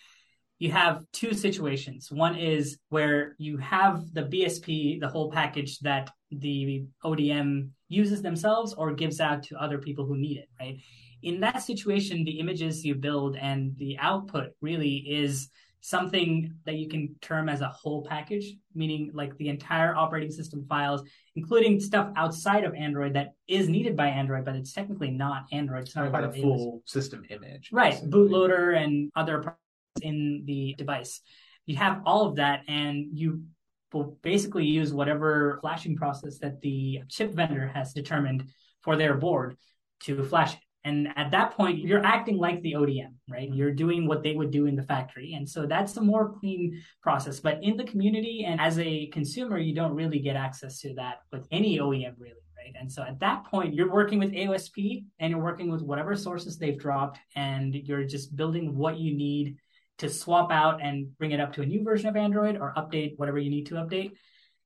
you 0.58 0.72
have 0.72 1.04
two 1.12 1.32
situations. 1.32 2.10
One 2.10 2.36
is 2.36 2.78
where 2.88 3.36
you 3.38 3.58
have 3.58 4.12
the 4.12 4.22
BSP, 4.22 5.00
the 5.00 5.08
whole 5.08 5.30
package 5.30 5.78
that 5.80 6.10
the 6.30 6.84
ODM 7.04 7.70
uses 7.88 8.22
themselves 8.22 8.74
or 8.74 8.92
gives 8.92 9.20
out 9.20 9.42
to 9.44 9.56
other 9.56 9.78
people 9.78 10.04
who 10.04 10.16
need 10.16 10.38
it, 10.38 10.48
right? 10.60 10.78
In 11.22 11.40
that 11.40 11.62
situation, 11.62 12.24
the 12.24 12.38
images 12.38 12.84
you 12.84 12.94
build 12.94 13.36
and 13.36 13.76
the 13.78 13.98
output 13.98 14.50
really 14.60 14.96
is 14.96 15.48
something 15.80 16.52
that 16.66 16.74
you 16.74 16.88
can 16.88 17.14
term 17.20 17.48
as 17.48 17.60
a 17.60 17.68
whole 17.68 18.04
package, 18.04 18.54
meaning 18.74 19.10
like 19.14 19.36
the 19.38 19.48
entire 19.48 19.94
operating 19.94 20.30
system 20.30 20.66
files, 20.68 21.02
including 21.36 21.78
stuff 21.78 22.10
outside 22.16 22.64
of 22.64 22.74
Android 22.74 23.14
that 23.14 23.34
is 23.46 23.68
needed 23.68 23.96
by 23.96 24.08
Android, 24.08 24.44
but 24.44 24.56
it's 24.56 24.72
technically 24.72 25.10
not 25.10 25.44
Android. 25.52 25.82
It's 25.82 25.94
not 25.94 26.24
a 26.24 26.32
full 26.32 26.82
system 26.84 27.24
image. 27.30 27.70
Right. 27.72 27.94
Bootloader 27.94 28.76
and 28.76 29.10
other 29.14 29.56
in 30.02 30.44
the 30.46 30.74
device. 30.78 31.20
You 31.66 31.76
have 31.76 32.02
all 32.06 32.26
of 32.26 32.36
that, 32.36 32.62
and 32.68 33.08
you 33.12 33.42
will 33.92 34.18
basically 34.22 34.66
use 34.66 34.92
whatever 34.92 35.58
flashing 35.60 35.96
process 35.96 36.38
that 36.38 36.60
the 36.60 37.00
chip 37.08 37.32
vendor 37.32 37.70
has 37.74 37.92
determined 37.92 38.48
for 38.82 38.96
their 38.96 39.14
board 39.14 39.56
to 40.04 40.22
flash 40.24 40.54
it. 40.54 40.60
And 40.84 41.08
at 41.16 41.32
that 41.32 41.56
point, 41.56 41.80
you're 41.80 42.04
acting 42.04 42.38
like 42.38 42.62
the 42.62 42.74
ODM, 42.74 43.12
right? 43.28 43.52
You're 43.52 43.72
doing 43.72 44.06
what 44.06 44.22
they 44.22 44.34
would 44.34 44.50
do 44.50 44.66
in 44.66 44.76
the 44.76 44.82
factory. 44.82 45.34
And 45.34 45.46
so 45.46 45.66
that's 45.66 45.96
a 45.96 46.00
more 46.00 46.32
clean 46.38 46.82
process. 47.02 47.40
But 47.40 47.62
in 47.62 47.76
the 47.76 47.84
community 47.84 48.44
and 48.46 48.60
as 48.60 48.78
a 48.78 49.08
consumer, 49.08 49.58
you 49.58 49.74
don't 49.74 49.94
really 49.94 50.20
get 50.20 50.36
access 50.36 50.80
to 50.80 50.94
that 50.94 51.16
with 51.32 51.46
any 51.50 51.78
OEM, 51.78 52.14
really. 52.18 52.44
Right? 52.56 52.74
And 52.78 52.90
so 52.90 53.02
at 53.02 53.20
that 53.20 53.44
point, 53.44 53.74
you're 53.74 53.92
working 53.92 54.18
with 54.18 54.32
AOSP 54.32 55.04
and 55.18 55.30
you're 55.30 55.42
working 55.42 55.70
with 55.70 55.82
whatever 55.82 56.14
sources 56.14 56.58
they've 56.58 56.78
dropped, 56.78 57.18
and 57.34 57.74
you're 57.74 58.04
just 58.04 58.36
building 58.36 58.76
what 58.76 58.98
you 58.98 59.16
need 59.16 59.56
to 59.98 60.08
swap 60.08 60.50
out 60.50 60.80
and 60.82 61.16
bring 61.18 61.32
it 61.32 61.40
up 61.40 61.52
to 61.54 61.62
a 61.62 61.66
new 61.66 61.82
version 61.82 62.08
of 62.08 62.16
Android 62.16 62.56
or 62.56 62.72
update 62.76 63.18
whatever 63.18 63.38
you 63.38 63.50
need 63.50 63.66
to 63.66 63.74
update 63.74 64.12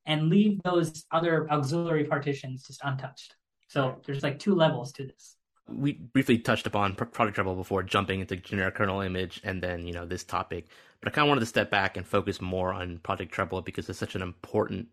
and 0.07 0.29
leave 0.29 0.61
those 0.63 1.05
other 1.11 1.51
auxiliary 1.51 2.05
partitions 2.05 2.67
just 2.67 2.81
untouched. 2.85 3.35
So 3.69 4.01
there's 4.05 4.23
like 4.23 4.39
two 4.39 4.55
levels 4.55 4.93
to 4.93 5.07
this. 5.07 5.37
We 5.69 5.93
briefly 5.93 6.39
touched 6.39 6.67
upon 6.67 6.95
Project 6.97 7.37
Treble 7.37 7.55
before 7.55 7.83
jumping 7.83 8.21
into 8.21 8.37
generic 8.37 8.75
kernel 8.75 9.01
image 9.01 9.41
and 9.45 9.63
then, 9.63 9.87
you 9.87 9.93
know, 9.93 10.05
this 10.05 10.25
topic. 10.25 10.67
But 11.01 11.09
I 11.09 11.15
kind 11.15 11.27
of 11.27 11.29
wanted 11.31 11.41
to 11.41 11.47
step 11.47 11.71
back 11.71 11.97
and 11.97 12.07
focus 12.07 12.41
more 12.41 12.73
on 12.73 12.99
Project 12.99 13.33
Treble 13.33 13.63
because 13.63 13.89
it's 13.89 13.99
such 13.99 14.15
an 14.15 14.23
important 14.23 14.89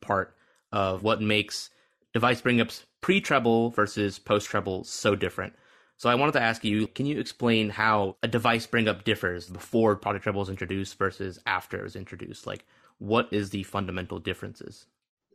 part 0.00 0.36
of 0.72 1.02
what 1.02 1.20
makes 1.20 1.70
device 2.12 2.40
bringups 2.40 2.84
pre 3.00 3.20
treble 3.20 3.70
versus 3.70 4.18
post 4.18 4.48
treble 4.48 4.84
so 4.84 5.14
different. 5.14 5.52
So 5.98 6.10
I 6.10 6.14
wanted 6.14 6.32
to 6.32 6.42
ask 6.42 6.62
you, 6.62 6.86
can 6.88 7.06
you 7.06 7.18
explain 7.18 7.70
how 7.70 8.16
a 8.22 8.28
device 8.28 8.66
bring 8.66 8.86
up 8.86 9.04
differs 9.04 9.48
before 9.48 9.96
Project 9.96 10.24
Treble 10.24 10.40
was 10.40 10.50
introduced 10.50 10.98
versus 10.98 11.38
after 11.46 11.78
it 11.78 11.84
was 11.84 11.96
introduced? 11.96 12.46
Like, 12.46 12.66
what 12.98 13.28
is 13.32 13.50
the 13.50 13.62
fundamental 13.62 14.18
differences? 14.18 14.86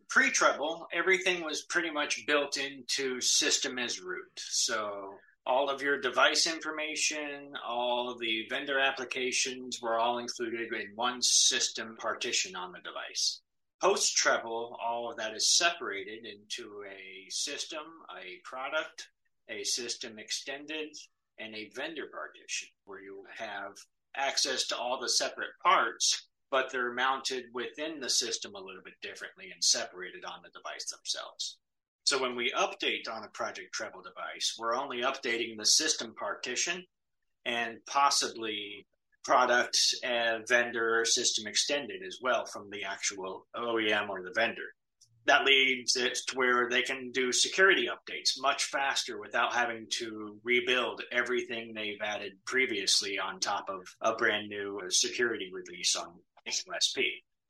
Pre-Treble, 0.09 0.87
everything 0.93 1.43
was 1.43 1.63
pretty 1.63 1.89
much 1.89 2.25
built 2.27 2.57
into 2.57 3.21
system 3.21 3.79
as 3.79 4.01
root. 4.01 4.31
So 4.35 5.15
all 5.47 5.69
of 5.69 5.81
your 5.81 5.99
device 5.99 6.45
information, 6.45 7.53
all 7.65 8.11
of 8.11 8.19
the 8.19 8.45
vendor 8.49 8.77
applications 8.77 9.81
were 9.81 9.97
all 9.97 10.19
included 10.19 10.73
in 10.73 10.91
one 10.95 11.21
system 11.21 11.95
partition 11.97 12.55
on 12.55 12.71
the 12.71 12.79
device. 12.79 13.41
Post 13.81 14.15
treble, 14.15 14.77
all 14.79 15.09
of 15.09 15.17
that 15.17 15.33
is 15.33 15.57
separated 15.57 16.25
into 16.25 16.83
a 16.87 17.29
system, 17.31 17.81
a 18.15 18.39
product, 18.43 19.07
a 19.49 19.63
system 19.63 20.19
extended, 20.19 20.95
and 21.39 21.55
a 21.55 21.69
vendor 21.75 22.07
partition 22.11 22.69
where 22.85 23.01
you 23.01 23.23
have 23.35 23.73
access 24.15 24.67
to 24.67 24.77
all 24.77 24.99
the 24.99 25.09
separate 25.09 25.57
parts, 25.63 26.27
but 26.49 26.71
they're 26.71 26.93
mounted 26.93 27.45
within 27.53 27.99
the 27.99 28.09
system 28.09 28.53
a 28.55 28.59
little 28.61 28.81
bit 28.83 28.93
differently 29.01 29.49
and 29.53 29.63
separated 29.63 30.25
on 30.25 30.41
the 30.43 30.49
device 30.49 30.91
themselves. 30.91 31.57
So 32.03 32.21
when 32.21 32.35
we 32.35 32.51
update 32.51 33.09
on 33.09 33.23
a 33.23 33.29
Project 33.29 33.73
Treble 33.73 34.01
device, 34.01 34.55
we're 34.59 34.75
only 34.75 35.01
updating 35.01 35.57
the 35.57 35.65
system 35.65 36.13
partition 36.15 36.83
and 37.45 37.77
possibly 37.85 38.85
product 39.23 39.77
and 40.03 40.47
vendor 40.47 41.05
system 41.05 41.47
extended 41.47 42.01
as 42.05 42.17
well 42.21 42.45
from 42.45 42.69
the 42.69 42.83
actual 42.83 43.47
OEM 43.55 44.09
or 44.09 44.21
the 44.21 44.33
vendor 44.35 44.73
that 45.25 45.45
leads 45.45 45.95
it 45.95 46.17
to 46.27 46.35
where 46.35 46.69
they 46.69 46.81
can 46.81 47.11
do 47.11 47.31
security 47.31 47.87
updates 47.87 48.39
much 48.39 48.65
faster 48.65 49.19
without 49.19 49.53
having 49.53 49.87
to 49.91 50.39
rebuild 50.43 51.03
everything 51.11 51.73
they've 51.73 52.01
added 52.01 52.33
previously 52.45 53.19
on 53.19 53.39
top 53.39 53.69
of 53.69 53.81
a 54.01 54.15
brand 54.15 54.49
new 54.49 54.79
security 54.89 55.51
release 55.53 55.95
on 55.95 56.13
AOSP. 56.47 57.03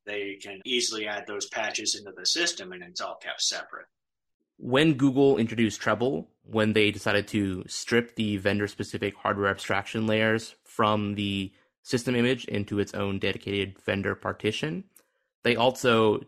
They 0.06 0.38
can 0.42 0.62
easily 0.66 1.08
add 1.08 1.26
those 1.28 1.48
patches 1.48 1.96
into 1.96 2.12
the 2.16 2.26
system 2.26 2.72
and 2.72 2.84
it's 2.84 3.02
all 3.02 3.18
kept 3.22 3.42
separate. 3.42 3.86
When 4.58 4.94
Google 4.94 5.38
introduced 5.38 5.82
Treble, 5.82 6.28
when 6.44 6.74
they 6.74 6.92
decided 6.92 7.28
to 7.30 7.64
strip 7.68 8.16
the 8.16 8.38
vendor 8.38 8.68
specific 8.68 9.16
hardware 9.16 9.50
abstraction 9.50 10.08
layers 10.08 10.56
from 10.64 11.16
the 11.16 11.52
system 11.84 12.16
image 12.16 12.46
into 12.46 12.80
its 12.80 12.94
own 12.94 13.20
dedicated 13.20 13.80
vendor 13.80 14.16
partition. 14.16 14.84
They 15.44 15.56
also 15.56 16.22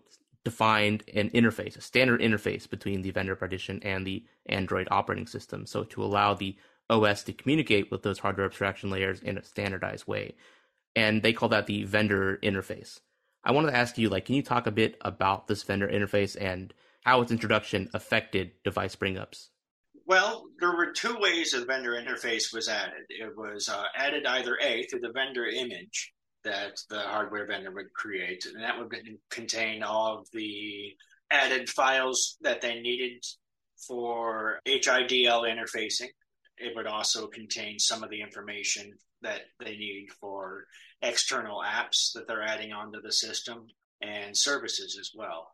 defined 0.43 1.03
an 1.13 1.29
interface, 1.31 1.77
a 1.77 1.81
standard 1.81 2.21
interface 2.21 2.69
between 2.69 3.01
the 3.01 3.11
vendor 3.11 3.35
partition 3.35 3.79
and 3.83 4.05
the 4.05 4.23
Android 4.47 4.87
operating 4.91 5.27
system. 5.27 5.65
So 5.65 5.83
to 5.85 6.03
allow 6.03 6.33
the 6.33 6.57
OS 6.89 7.23
to 7.23 7.33
communicate 7.33 7.91
with 7.91 8.03
those 8.03 8.19
hardware 8.19 8.45
abstraction 8.45 8.89
layers 8.89 9.21
in 9.21 9.37
a 9.37 9.43
standardized 9.43 10.07
way. 10.07 10.35
And 10.95 11.23
they 11.23 11.33
call 11.33 11.49
that 11.49 11.65
the 11.65 11.83
vendor 11.83 12.39
interface. 12.43 12.99
I 13.43 13.51
wanted 13.51 13.71
to 13.71 13.77
ask 13.77 13.97
you, 13.97 14.09
like, 14.09 14.25
can 14.25 14.35
you 14.35 14.43
talk 14.43 14.67
a 14.67 14.71
bit 14.71 14.97
about 15.01 15.47
this 15.47 15.63
vendor 15.63 15.87
interface 15.87 16.37
and 16.39 16.73
how 17.01 17.21
its 17.21 17.31
introduction 17.31 17.89
affected 17.93 18.51
device 18.63 18.95
bringups? 18.95 19.49
Well, 20.05 20.45
there 20.59 20.75
were 20.75 20.91
two 20.91 21.15
ways 21.19 21.51
the 21.51 21.65
vendor 21.65 21.91
interface 21.91 22.53
was 22.53 22.67
added. 22.67 23.05
It 23.09 23.35
was 23.35 23.69
uh, 23.69 23.83
added 23.95 24.25
either 24.25 24.57
A, 24.61 24.83
through 24.83 24.99
the 24.99 25.11
vendor 25.13 25.45
image 25.45 26.13
that 26.43 26.79
the 26.89 26.99
hardware 26.99 27.47
vendor 27.47 27.71
would 27.71 27.93
create, 27.93 28.45
and 28.45 28.63
that 28.63 28.77
would 28.77 28.93
contain 29.29 29.83
all 29.83 30.19
of 30.19 30.27
the 30.31 30.93
added 31.31 31.69
files 31.69 32.37
that 32.41 32.61
they 32.61 32.79
needed 32.79 33.23
for 33.87 34.59
HIDL 34.67 35.43
interfacing. 35.43 36.09
It 36.57 36.75
would 36.75 36.87
also 36.87 37.27
contain 37.27 37.79
some 37.79 38.03
of 38.03 38.09
the 38.09 38.21
information 38.21 38.93
that 39.21 39.41
they 39.59 39.75
need 39.75 40.07
for 40.19 40.65
external 41.01 41.61
apps 41.61 42.13
that 42.13 42.27
they're 42.27 42.43
adding 42.43 42.71
onto 42.71 43.01
the 43.01 43.11
system 43.11 43.67
and 44.01 44.37
services 44.37 44.97
as 44.99 45.11
well. 45.15 45.47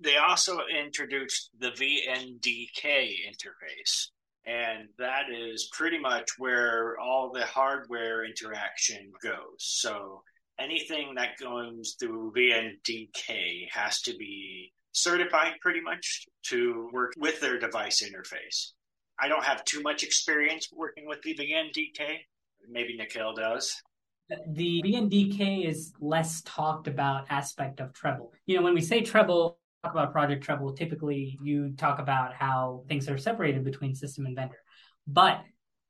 They 0.00 0.16
also 0.16 0.58
introduced 0.84 1.50
the 1.58 1.70
VNDK 1.70 3.10
interface, 3.28 4.08
and 4.46 4.88
that 4.98 5.24
is 5.32 5.68
pretty 5.72 5.98
much 5.98 6.30
where 6.38 6.98
all 6.98 7.30
the 7.32 7.44
hardware 7.44 8.24
interaction 8.24 9.12
goes. 9.22 9.56
So 9.58 10.22
anything 10.58 11.14
that 11.16 11.38
goes 11.40 11.96
through 11.98 12.32
VNDK 12.36 13.68
has 13.72 14.00
to 14.02 14.16
be 14.16 14.72
certified 14.92 15.54
pretty 15.60 15.80
much 15.80 16.26
to 16.44 16.88
work 16.92 17.12
with 17.16 17.40
their 17.40 17.58
device 17.58 18.02
interface. 18.02 18.72
I 19.18 19.28
don't 19.28 19.44
have 19.44 19.64
too 19.64 19.82
much 19.82 20.02
experience 20.02 20.68
working 20.72 21.06
with 21.06 21.22
the 21.22 21.34
VNDK. 21.34 22.18
Maybe 22.68 22.96
Nikhil 22.96 23.34
does. 23.34 23.74
The 24.48 24.82
VNDK 24.84 25.68
is 25.68 25.92
less 26.00 26.42
talked 26.42 26.88
about 26.88 27.26
aspect 27.30 27.80
of 27.80 27.92
Treble. 27.92 28.32
You 28.46 28.56
know, 28.56 28.62
when 28.62 28.74
we 28.74 28.80
say 28.80 29.02
Treble, 29.02 29.58
talk 29.84 29.92
about 29.92 30.12
Project 30.12 30.42
Treble, 30.42 30.72
typically 30.72 31.38
you 31.42 31.74
talk 31.76 31.98
about 31.98 32.34
how 32.34 32.84
things 32.88 33.08
are 33.08 33.18
separated 33.18 33.64
between 33.64 33.94
system 33.94 34.24
and 34.26 34.34
vendor. 34.34 34.58
But 35.06 35.42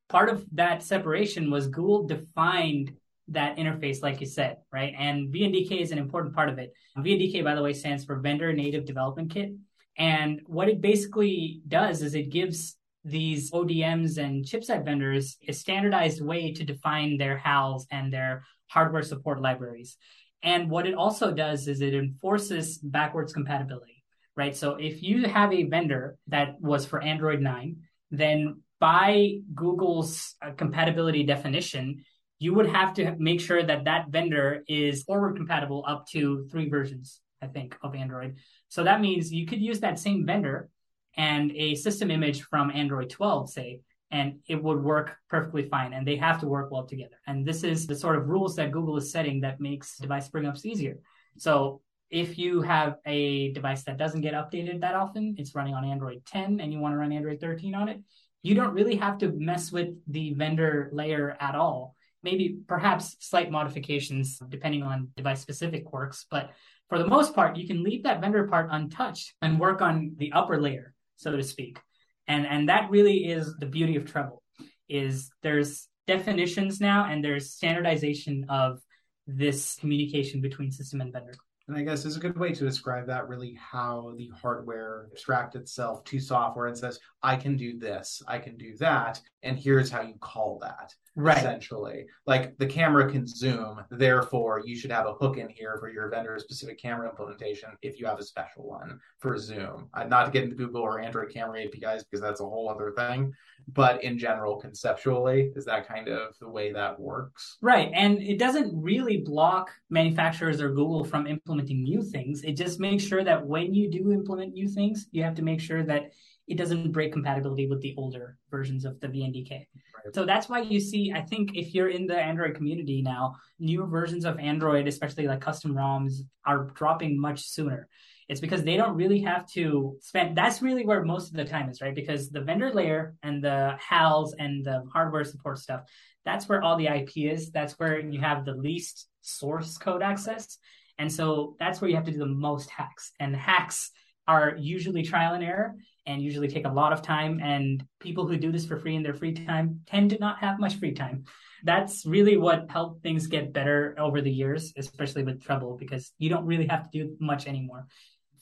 part 0.09 0.29
of 0.29 0.45
that 0.53 0.83
separation 0.83 1.51
was 1.51 1.69
Google 1.69 2.07
defined 2.07 2.93
that 3.29 3.57
interface, 3.57 4.03
like 4.03 4.21
you 4.21 4.27
said, 4.27 4.59
right? 4.73 4.95
And 4.99 5.33
VNDK 5.33 5.81
is 5.81 5.93
an 5.93 5.99
important 5.99 6.35
part 6.35 6.49
of 6.49 6.59
it. 6.59 6.73
VNDK, 6.99 7.43
by 7.43 7.55
the 7.55 7.63
way, 7.63 7.73
stands 7.73 8.05
for 8.05 8.21
Vendor 8.21 8.53
Native 8.53 8.85
Development 8.85 9.31
Kit. 9.31 9.53
And 9.97 10.41
what 10.47 10.69
it 10.69 10.81
basically 10.81 11.63
does 11.67 12.03
is 12.03 12.15
it 12.15 12.31
gives 12.31 12.77
these 13.05 13.51
ODMs 13.53 14.19
and 14.19 14.45
chipset 14.45 14.85
vendors 14.85 15.37
a 15.47 15.53
standardized 15.53 16.25
way 16.25 16.53
to 16.53 16.65
define 16.65 17.19
their 17.19 17.37
HALs 17.37 17.87
and 17.91 18.13
their 18.13 18.45
hardware 18.67 19.03
support 19.03 19.41
libraries. 19.41 19.97
And 20.43 20.71
what 20.71 20.87
it 20.87 20.95
also 20.95 21.33
does 21.33 21.69
is 21.69 21.81
it 21.81 21.95
enforces 21.95 22.79
backwards 22.79 23.33
compatibility, 23.33 24.05
right? 24.37 24.57
So 24.57 24.77
if 24.77 25.03
you 25.03 25.27
have 25.27 25.53
a 25.53 25.65
vendor 25.65 26.17
that 26.29 26.61
was 26.61 26.85
for 26.85 27.03
Android 27.03 27.41
9, 27.41 27.77
then 28.11 28.63
by 28.81 29.37
Google's 29.55 30.35
uh, 30.43 30.51
compatibility 30.53 31.25
definition, 31.25 32.05
you 32.39 32.55
would 32.55 32.67
have 32.67 32.95
to 32.95 33.15
make 33.19 33.41
sure 33.41 33.63
that 33.63 33.85
that 33.85 34.09
vendor 34.09 34.65
is 34.69 35.03
forward 35.05 35.37
compatible 35.37 35.85
up 35.87 36.07
to 36.09 36.47
three 36.51 36.69
versions, 36.69 37.21
I 37.41 37.47
think, 37.47 37.77
of 37.83 37.95
Android. 37.95 38.37
So 38.69 38.85
that 38.85 39.01
means 39.01 39.33
you 39.33 39.47
could 39.47 39.61
use 39.61 39.81
that 39.81 39.99
same 39.99 40.27
vendor 40.27 40.69
and 41.17 41.53
a 41.53 41.75
system 41.77 42.11
image 42.11 42.43
from 42.43 42.71
Android 42.71 43.11
12, 43.11 43.51
say, 43.51 43.81
and 44.11 44.41
it 44.49 44.63
would 44.63 44.83
work 44.83 45.17
perfectly 45.29 45.69
fine. 45.69 45.93
And 45.93 46.07
they 46.07 46.17
have 46.17 46.41
to 46.41 46.47
work 46.47 46.71
well 46.71 46.87
together. 46.87 47.17
And 47.27 47.47
this 47.47 47.63
is 47.63 47.87
the 47.87 47.95
sort 47.95 48.17
of 48.17 48.29
rules 48.29 48.57
that 48.57 48.73
Google 48.73 48.97
is 48.97 49.13
setting 49.13 49.41
that 49.41 49.61
makes 49.61 49.99
device 49.99 50.29
bring 50.29 50.47
ups 50.47 50.67
easier. 50.67 50.99
So 51.39 51.83
if 52.11 52.39
you 52.39 52.63
have 52.63 52.97
a 53.07 53.53
device 53.53 53.85
that 53.85 53.97
doesn't 53.97 54.21
get 54.21 54.35
updated 54.35 54.81
that 54.81 54.95
often, 54.95 55.35
it's 55.39 55.55
running 55.55 55.75
on 55.75 55.85
Android 55.85 56.23
10 56.27 56.61
and 56.61 56.73
you 56.73 56.79
want 56.79 56.95
to 56.95 56.99
run 56.99 57.13
Android 57.13 57.41
13 57.41 57.75
on 57.75 57.89
it, 57.89 58.01
you 58.43 58.55
don't 58.55 58.75
really 58.75 58.97
have 58.97 59.19
to 59.19 59.33
mess 59.33 59.73
with 59.73 59.89
the 60.07 60.35
vendor 60.35 60.91
layer 60.93 61.37
at 61.41 61.55
all 61.55 61.94
maybe 62.25 62.59
perhaps 62.67 63.17
slight 63.21 63.51
modifications 63.51 64.41
depending 64.49 64.83
on 64.83 65.09
device 65.17 65.41
specific 65.41 65.85
quirks. 65.85 66.27
But 66.31 66.51
for 66.89 66.99
the 66.99 67.07
most 67.07 67.35
part, 67.35 67.57
you 67.57 67.67
can 67.67 67.83
leave 67.83 68.03
that 68.03 68.21
vendor 68.21 68.49
part 68.49 68.69
untouched 68.71 69.35
and 69.41 69.61
work 69.61 69.81
on 69.81 70.15
the 70.17 70.33
upper 70.33 70.61
layer, 70.61 70.95
so 71.17 71.37
to 71.37 71.43
speak. 71.43 71.79
And 72.27 72.47
and 72.47 72.69
that 72.69 72.91
really 72.91 73.27
is 73.27 73.55
the 73.59 73.67
beauty 73.67 73.97
of 73.97 74.05
Treble, 74.07 74.43
is 74.89 75.31
there's 75.43 75.89
definitions 76.07 76.81
now 76.81 77.07
and 77.11 77.25
there's 77.25 77.53
standardization 77.53 78.47
of 78.49 78.81
this 79.27 79.77
communication 79.77 80.41
between 80.41 80.71
system 80.71 81.01
and 81.01 81.13
vendor. 81.13 81.35
And 81.67 81.77
I 81.77 81.83
guess 81.83 82.05
is 82.05 82.17
a 82.17 82.21
good 82.21 82.39
way 82.39 82.53
to 82.53 82.65
describe 82.65 83.07
that 83.07 83.27
really 83.27 83.59
how 83.59 84.13
the 84.19 84.31
hardware 84.41 85.07
abstracts 85.11 85.57
itself 85.57 86.05
to 86.05 86.21
software 86.21 86.67
and 86.67 86.77
says, 86.77 87.01
I 87.23 87.37
can 87.37 87.57
do 87.57 87.79
this, 87.79 88.23
I 88.29 88.39
can 88.39 88.59
do 88.59 88.77
that, 88.79 89.21
and 89.43 89.59
here's 89.59 89.91
how 89.91 90.03
you 90.03 90.15
call 90.21 90.59
that. 90.61 90.95
Right. 91.17 91.39
Essentially. 91.39 92.07
Like 92.27 92.57
the 92.59 92.67
camera 92.67 93.11
can 93.11 93.27
zoom, 93.27 93.85
therefore 93.91 94.63
you 94.65 94.77
should 94.77 94.91
have 94.91 95.07
a 95.07 95.15
hook 95.15 95.37
in 95.37 95.49
here 95.49 95.77
for 95.79 95.89
your 95.89 96.09
vendor 96.09 96.37
specific 96.39 96.81
camera 96.81 97.09
implementation 97.09 97.71
if 97.83 98.01
you 98.01 98.07
have 98.07 98.19
a 98.19 98.25
special 98.25 98.67
one 98.67 98.99
for 99.19 99.39
Zoom. 99.39 99.89
Uh, 99.95 100.05
not 100.05 100.25
to 100.25 100.31
get 100.33 100.45
into 100.45 100.57
Google 100.57 100.83
or 100.83 101.01
Android 101.01 101.33
camera 101.33 101.63
APIs 101.63 102.03
because 102.03 102.21
that's 102.21 102.41
a 102.41 102.45
whole 102.45 102.69
other 102.69 102.93
thing. 102.97 103.33
But 103.69 104.03
in 104.03 104.19
general, 104.19 104.57
conceptually, 104.57 105.53
is 105.57 105.65
that 105.65 105.89
kind 105.89 106.09
of 106.09 106.37
the 106.39 106.49
way 106.49 106.73
that 106.73 106.99
works? 106.99 107.59
Right. 107.63 107.91
And 107.95 108.21
it 108.21 108.39
doesn't 108.39 108.71
really 108.75 109.19
block 109.19 109.71
manufacturers 109.89 110.61
or 110.61 110.69
Google 110.69 111.05
from 111.05 111.27
implementing 111.27 111.83
new 111.83 112.03
things. 112.03 112.43
It 112.43 112.55
just 112.55 112.81
makes 112.81 113.05
sure 113.05 113.25
that 113.25 113.47
when 113.47 113.73
you 113.73 113.91
do 113.91 114.13
implement 114.13 114.53
new 114.53 114.69
things, 114.69 115.07
you 115.13 115.23
have 115.23 115.37
to 115.37 115.43
make 115.43 115.61
sure 115.61 115.83
that 115.85 116.11
it 116.47 116.59
doesn't 116.59 116.93
break 116.93 117.13
compatibility 117.13 117.67
with 117.67 117.81
the 117.81 117.95
older 117.97 118.37
versions 118.51 118.85
of 118.85 119.01
the 119.01 119.09
VNDK. 119.09 119.51
Right. 119.51 120.15
So 120.15 120.27
that's 120.27 120.49
why 120.49 120.61
you 120.61 120.79
see, 120.79 121.13
I 121.13 121.23
think 121.23 121.57
if 121.57 121.75
you're 121.75 121.89
in 121.89 122.07
the 122.07 122.19
Android 122.19 122.55
community 122.55 123.03
now, 123.03 123.37
newer 123.59 123.87
versions 123.87 124.25
of 124.25 124.39
Android, 124.39 124.87
especially 124.87 125.27
like 125.27 125.41
custom 125.41 125.75
ROMs, 125.75 126.21
are 126.45 126.71
dropping 126.75 127.19
much 127.19 127.43
sooner. 127.43 127.89
It's 128.29 128.41
because 128.41 128.63
they 128.63 128.77
don't 128.77 128.97
really 128.97 129.21
have 129.21 129.47
to 129.53 129.97
spend. 130.01 130.37
That's 130.37 130.63
really 130.63 130.87
where 130.87 131.05
most 131.05 131.31
of 131.31 131.37
the 131.37 131.45
time 131.45 131.69
is, 131.69 131.81
right? 131.81 131.95
Because 131.95 132.31
the 132.31 132.41
vendor 132.41 132.73
layer 132.73 133.15
and 133.23 133.43
the 133.43 133.77
HALs 133.79 134.35
and 134.39 134.65
the 134.65 134.85
hardware 134.93 135.25
support 135.25 135.59
stuff, 135.59 135.83
that's 136.25 136.49
where 136.49 136.63
all 136.63 136.77
the 136.77 136.87
IP 136.87 137.17
is. 137.17 137.51
That's 137.51 137.79
where 137.79 138.01
you 138.01 138.21
have 138.21 138.45
the 138.45 138.55
least 138.55 139.09
source 139.21 139.77
code 139.77 140.03
access. 140.03 140.59
And 140.99 141.13
so 141.13 141.57
that's 141.59 141.81
where 141.81 141.91
you 141.91 141.97
have 141.97 142.05
to 142.07 142.13
do 142.13 142.19
the 142.19 142.27
most 142.27 142.71
hacks. 142.71 143.13
And 143.21 143.35
hacks 143.35 143.91
are 144.27 144.55
usually 144.59 145.03
trial 145.03 145.35
and 145.35 145.45
error 145.45 145.75
and 146.07 146.23
usually 146.23 146.49
take 146.49 146.67
a 146.67 146.73
lot 146.73 146.93
of 146.93 147.03
time. 147.03 147.41
And 147.43 147.85
people 148.01 148.27
who 148.27 148.37
do 148.37 148.53
this 148.53 148.67
for 148.67 148.79
free 148.79 148.97
in 148.97 149.03
their 149.03 149.15
free 149.15 149.33
time 149.33 149.81
tend 149.87 150.11
to 150.11 150.19
not 150.19 150.39
have 150.41 150.61
much 150.61 150.77
free 150.77 150.93
time. 150.93 151.25
That's 151.65 152.05
really 152.05 152.37
what 152.37 152.71
helped 152.71 153.03
things 153.03 153.27
get 153.27 153.53
better 153.53 153.95
over 153.99 154.21
the 154.21 154.31
years, 154.31 154.73
especially 154.77 155.25
with 155.25 155.43
Treble, 155.43 155.79
because 155.79 156.13
you 156.19 156.29
don't 156.29 156.45
really 156.45 156.67
have 156.67 156.91
to 156.91 156.99
do 156.99 157.17
much 157.21 157.47
anymore 157.47 157.87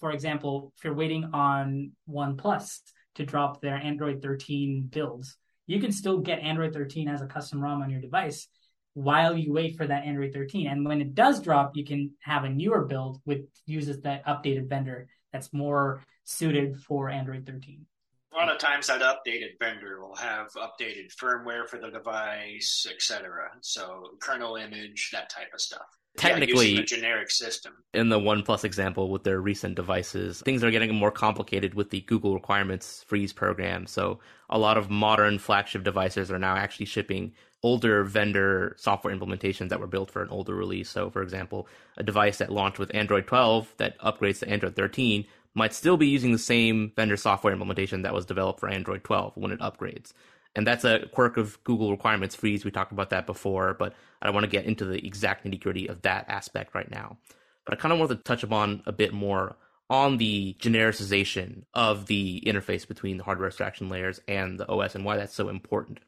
for 0.03 0.11
example, 0.11 0.73
if 0.77 0.83
you're 0.83 0.95
waiting 0.95 1.31
on 1.33 1.93
OnePlus 2.11 2.81
to 3.15 3.25
drop 3.25 3.61
their 3.61 3.77
Android 3.77 4.21
13 4.21 4.89
builds, 4.91 5.37
you 5.69 5.81
can 5.81 5.93
still 5.93 6.19
get 6.19 6.41
Android 6.41 6.75
13 6.75 7.07
as 7.07 7.23
a 7.23 7.27
custom 7.27 7.63
ROM 7.63 7.83
on 7.83 7.89
your 7.89 8.01
device 8.01 8.49
while 8.95 9.37
you 9.39 9.53
wait 9.53 9.77
for 9.77 9.87
that 9.87 10.03
Android 10.05 10.33
13. 10.33 10.67
And 10.67 10.85
when 10.85 11.01
it 11.01 11.15
does 11.15 11.41
drop, 11.41 11.77
you 11.77 11.85
can 11.85 12.11
have 12.21 12.43
a 12.43 12.49
newer 12.49 12.85
build 12.85 13.21
with 13.25 13.43
uses 13.65 14.01
that 14.01 14.27
updated 14.27 14.69
vendor 14.69 15.07
that's 15.33 15.53
more 15.53 16.03
suited 16.33 16.81
for 16.81 17.09
Android 17.09 17.47
13. 17.47 17.87
A 18.33 18.37
lot 18.37 18.51
of 18.51 18.59
times 18.59 18.87
that 18.87 19.03
updated 19.03 19.59
vendor 19.61 20.01
will 20.01 20.17
have 20.17 20.49
updated 20.55 21.15
firmware 21.15 21.69
for 21.69 21.79
the 21.79 21.91
device, 21.91 22.87
etc. 22.91 23.51
So 23.61 24.17
kernel 24.21 24.57
image, 24.57 25.11
that 25.13 25.29
type 25.29 25.49
of 25.53 25.61
stuff 25.61 25.99
technically 26.17 26.73
yeah, 26.73 26.83
generic 26.83 27.31
system. 27.31 27.73
In 27.95 28.09
the 28.09 28.19
OnePlus 28.19 28.65
example 28.65 29.11
with 29.11 29.25
their 29.25 29.41
recent 29.41 29.75
devices, 29.75 30.43
things 30.45 30.63
are 30.63 30.71
getting 30.71 30.95
more 30.95 31.11
complicated 31.11 31.75
with 31.75 31.91
the 31.91 32.01
Google 32.03 32.35
requirements 32.35 33.05
freeze 33.07 33.33
program. 33.33 33.87
So 33.87 34.21
a 34.51 34.59
lot 34.59 34.77
of 34.77 34.91
modern 34.91 35.39
flagship 35.39 35.85
devices 35.85 36.31
are 36.31 36.39
now 36.39 36.57
actually 36.57 36.87
shipping 36.87 37.33
older 37.63 38.03
vendor 38.03 38.75
software 38.77 39.15
implementations 39.15 39.69
that 39.69 39.79
were 39.79 39.87
built 39.87 40.11
for 40.11 40.23
an 40.23 40.29
older 40.31 40.55
release. 40.55 40.91
So 40.91 41.11
for 41.11 41.23
example, 41.23 41.69
a 41.97 42.03
device 42.03 42.39
that 42.39 42.53
launched 42.53 42.79
with 42.79 42.95
Android 42.95 43.27
12 43.27 43.75
that 43.77 43.99
upgrades 44.01 44.41
to 44.41 44.49
Android 44.49 44.75
13 44.75 45.25
might 45.55 45.75
still 45.75 45.97
be 45.97 46.07
using 46.07 46.33
the 46.33 46.39
same 46.39 46.93
vendor 46.97 47.17
software 47.17 47.53
implementation 47.53 48.03
that 48.03 48.15
was 48.15 48.27
developed 48.27 48.61
for 48.61 48.69
Android 48.69 49.05
12 49.05 49.33
when 49.37 49.53
it 49.53 49.61
upgrades. 49.61 50.13
And 50.55 50.67
that's 50.67 50.85
a 50.85 51.07
quirk 51.13 51.37
of 51.37 51.63
Google 51.65 51.91
requirements 51.91 52.35
freeze. 52.35 52.65
We 52.65 52.71
talked 52.71 52.93
about 52.93 53.11
that 53.11 53.27
before, 53.27 53.75
but 53.75 53.95
I 54.21 54.27
don't 54.27 54.35
want 54.35 54.45
to 54.45 54.51
get 54.51 54.67
into 54.67 54.85
the 54.85 55.05
exact 55.05 55.45
nitty 55.45 55.61
gritty 55.61 55.87
of 55.89 56.03
that 56.03 56.27
aspect 56.29 56.75
right 56.75 56.91
now. 56.91 57.17
But 57.65 57.75
I 57.75 57.81
kind 57.81 57.93
of 57.93 57.99
want 57.99 58.11
to 58.11 58.17
touch 58.17 58.43
upon 58.43 58.83
a 58.87 58.93
bit 58.93 59.13
more 59.13 59.57
on 59.89 60.17
the 60.17 60.57
genericization 60.59 61.65
of 61.75 62.07
the 62.07 62.43
interface 62.47 62.87
between 62.87 63.19
the 63.19 63.25
hardware 63.25 63.49
abstraction 63.49 63.89
layers 63.89 64.21
and 64.27 64.59
the 64.59 64.69
OS 64.69 64.95
and 64.95 65.05
why 65.05 65.17
that's 65.17 65.35
so 65.35 65.49
important. 65.49 66.01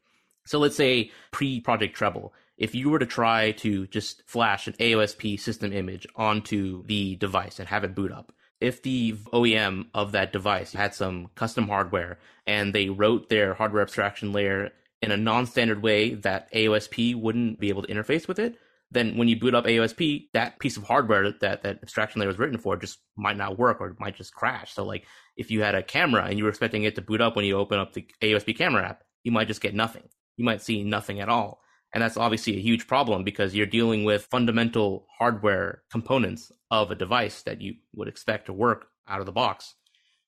So 0.46 0.59
let's 0.59 0.76
say 0.76 1.11
pre 1.30 1.61
Project 1.61 1.96
Treble, 1.96 2.33
if 2.57 2.74
you 2.74 2.90
were 2.90 2.98
to 2.98 3.07
try 3.07 3.52
to 3.52 3.87
just 3.88 4.22
flash 4.26 4.66
an 4.66 4.74
AOSP 4.74 5.40
system 5.40 5.72
image 5.72 6.07
onto 6.16 6.85
the 6.87 7.16
device 7.16 7.59
and 7.59 7.68
have 7.68 7.85
it 7.85 7.94
boot 7.94 8.12
up, 8.12 8.33
if 8.64 8.83
the 8.83 9.12
OEM 9.33 9.87
of 9.92 10.12
that 10.12 10.33
device 10.33 10.72
had 10.72 10.94
some 10.94 11.29
custom 11.35 11.68
hardware 11.68 12.18
and 12.46 12.74
they 12.74 12.88
wrote 12.88 13.29
their 13.29 13.53
hardware 13.55 13.83
abstraction 13.83 14.33
layer 14.33 14.70
in 15.03 15.11
a 15.11 15.16
non-standard 15.16 15.83
way 15.83 16.14
that 16.14 16.50
AOSP 16.53 17.14
wouldn't 17.14 17.61
be 17.61 17.68
able 17.68 17.83
to 17.83 17.92
interface 17.92 18.27
with 18.27 18.38
it, 18.38 18.57
then 18.90 19.18
when 19.18 19.29
you 19.29 19.38
boot 19.38 19.55
up 19.55 19.66
AOSP, 19.66 20.29
that 20.33 20.59
piece 20.61 20.79
of 20.79 20.85
hardware 20.85 21.31
that 21.31 21.62
that 21.62 21.81
abstraction 21.83 22.20
layer 22.20 22.29
was 22.29 22.38
written 22.38 22.59
for 22.59 22.77
just 22.77 23.00
might 23.16 23.37
not 23.37 23.59
work 23.59 23.81
or 23.81 23.96
might 23.98 24.16
just 24.16 24.35
crash. 24.35 24.72
So 24.72 24.85
like 24.85 25.05
if 25.37 25.50
you 25.50 25.62
had 25.62 25.74
a 25.74 25.83
camera 25.83 26.24
and 26.24 26.38
you 26.38 26.44
were 26.44 26.50
expecting 26.50 26.85
it 26.85 26.94
to 26.94 27.03
boot 27.03 27.20
up 27.20 27.37
when 27.37 27.44
you 27.44 27.59
open 27.59 27.79
up 27.79 27.92
the 27.92 28.07
AOSP 28.22 28.57
camera 28.57 28.88
app, 28.88 29.03
you 29.24 29.33
might 29.33 29.48
just 29.48 29.61
get 29.61 29.74
nothing. 29.74 30.09
You 30.37 30.44
might 30.44 30.62
see 30.62 30.85
nothing 30.85 31.20
at 31.20 31.29
all. 31.29 31.61
And 31.94 32.02
that's 32.02 32.16
obviously 32.16 32.57
a 32.57 32.61
huge 32.61 32.88
problem 32.88 33.22
because 33.22 33.54
you're 33.54 33.66
dealing 33.66 34.02
with 34.02 34.26
fundamental 34.26 35.07
hardware 35.16 35.85
components 35.90 36.50
of 36.70 36.90
a 36.90 36.96
device 36.96 37.42
that 37.42 37.62
you 37.62 37.76
would 37.94 38.09
expect 38.09 38.46
to 38.46 38.52
work 38.52 38.88
out 39.09 39.20
of 39.20 39.26
the 39.26 39.33
box. 39.33 39.74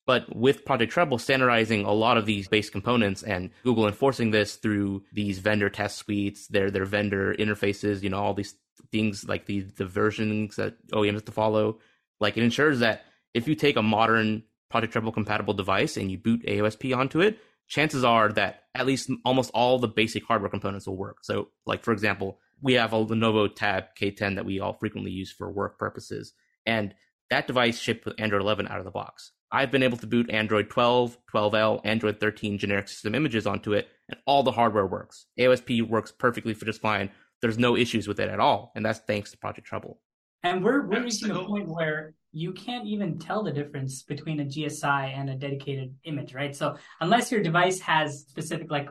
But 0.07 0.35
with 0.35 0.65
Project 0.65 0.93
Treble 0.93 1.19
standardizing 1.19 1.85
a 1.85 1.93
lot 1.93 2.17
of 2.17 2.25
these 2.27 2.47
base 2.47 2.71
components 2.71 3.25
and 3.25 3.51
Google 3.65 3.89
enforcing 3.89 4.31
this 4.31 4.55
through 4.55 5.03
these 5.13 5.41
vendor 5.41 5.69
test 5.69 5.99
suites, 5.99 6.47
their 6.47 6.71
their 6.71 6.85
vendor 6.85 7.35
interfaces, 7.35 8.05
you 8.05 8.11
know, 8.11 8.19
all 8.19 8.33
these 8.33 8.55
things 8.93 9.25
like 9.29 9.47
the 9.47 9.63
the 9.77 9.85
versions 9.85 10.55
that 10.57 10.77
OEMs 10.93 11.15
have 11.15 11.25
to 11.25 11.33
follow, 11.33 11.81
like 12.21 12.37
it 12.37 12.45
ensures 12.45 12.79
that 12.79 13.03
if 13.35 13.49
you 13.49 13.57
take 13.57 13.77
a 13.77 13.83
modern 13.83 14.45
Project 14.71 14.93
Treble 14.93 15.13
compatible 15.13 15.55
device 15.55 15.97
and 15.97 16.11
you 16.11 16.19
boot 16.19 16.45
AOSP 16.47 16.97
onto 16.97 17.21
it, 17.21 17.39
chances 17.69 18.05
are 18.05 18.31
that 18.33 18.63
at 18.75 18.87
least 18.87 19.11
almost 19.25 19.51
all 19.55 19.79
the 19.79 19.89
basic 19.89 20.25
hardware 20.25 20.51
components 20.51 20.87
will 20.87 20.97
work. 20.97 21.19
So, 21.23 21.49
like 21.67 21.83
for 21.83 21.93
example, 21.93 22.39
we 22.63 22.75
have 22.75 22.93
a 22.93 23.05
Lenovo 23.05 23.55
Tab 23.55 23.85
K10 24.01 24.37
that 24.37 24.47
we 24.47 24.61
all 24.61 24.73
frequently 24.73 25.11
use 25.11 25.33
for 25.33 25.51
work 25.51 25.79
purposes, 25.79 26.33
and 26.65 26.95
that 27.31 27.47
device 27.47 27.79
shipped 27.79 28.05
with 28.05 28.15
Android 28.19 28.43
11 28.43 28.69
out 28.69 28.79
of 28.79 28.85
the 28.85 28.91
box. 28.91 29.33
I've 29.53 29.71
been 29.71 29.83
able 29.83 29.99
to 29.99 30.07
boot 30.07 30.31
Android 30.31 30.71
12, 30.71 31.19
12L, 31.33 31.81
Android 31.85 32.19
13 32.21 32.59
generic 32.59 32.89
system 32.89 33.15
images 33.15 33.47
onto 33.47 33.75
it, 33.75 33.89
and 34.09 34.19
all 34.27 34.43
the 34.43 34.53
hardware 34.53 34.87
works. 34.87 35.27
AOSP 35.39 35.89
works 35.89 36.13
perfectly 36.13 36.53
for 36.53 36.65
just 36.65 36.81
fine. 36.81 37.11
There's 37.43 37.59
no 37.59 37.77
issues 37.77 38.09
with 38.09 38.19
it 38.19 38.29
at 38.29 38.41
all, 38.41 38.73
and 38.75 38.85
that's 38.85 39.01
thanks 39.01 39.31
to 39.31 39.39
Project 39.39 39.67
Treble. 39.67 39.99
And 40.43 40.65
we're 40.65 40.87
we're 40.87 41.03
reaching 41.03 41.31
a 41.31 41.45
point 41.45 41.69
where 41.69 42.15
you 42.37 42.53
can't 42.53 42.87
even 42.87 43.19
tell 43.19 43.43
the 43.43 43.51
difference 43.51 44.03
between 44.03 44.41
a 44.41 44.45
GSI 44.45 45.17
and 45.17 45.31
a 45.31 45.35
dedicated 45.35 45.95
image, 46.05 46.35
right? 46.35 46.55
So 46.55 46.77
unless 47.01 47.33
your 47.33 47.43
device 47.43 47.81
has 47.81 48.27
specific, 48.29 48.71
like 48.71 48.91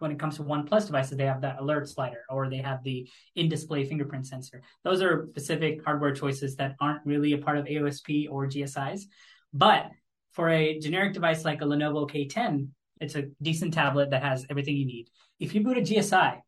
when 0.00 0.10
it 0.10 0.18
comes 0.18 0.38
to 0.38 0.42
OnePlus 0.42 0.86
devices, 0.86 1.16
they 1.16 1.26
have 1.26 1.42
that 1.42 1.60
alert 1.60 1.88
slider 1.88 2.24
or 2.28 2.50
they 2.50 2.56
have 2.56 2.82
the 2.82 3.08
in-display 3.36 3.84
fingerprint 3.84 4.26
sensor. 4.26 4.62
Those 4.82 5.02
are 5.02 5.28
specific 5.30 5.84
hardware 5.84 6.12
choices 6.12 6.56
that 6.56 6.74
aren't 6.80 7.06
really 7.06 7.32
a 7.32 7.38
part 7.38 7.58
of 7.58 7.66
AOSP 7.66 8.26
or 8.28 8.48
GSIs. 8.48 9.02
But 9.52 9.86
for 10.32 10.48
a 10.48 10.80
generic 10.80 11.14
device 11.14 11.44
like 11.44 11.62
a 11.62 11.66
Lenovo 11.66 12.10
K10, 12.10 12.70
it's 13.00 13.14
a 13.14 13.28
decent 13.40 13.72
tablet 13.72 14.10
that 14.10 14.24
has 14.24 14.46
everything 14.50 14.76
you 14.76 14.86
need. 14.86 15.06
If 15.38 15.54
you 15.54 15.62
boot 15.62 15.78
a 15.78 15.82
GSI, 15.82 16.40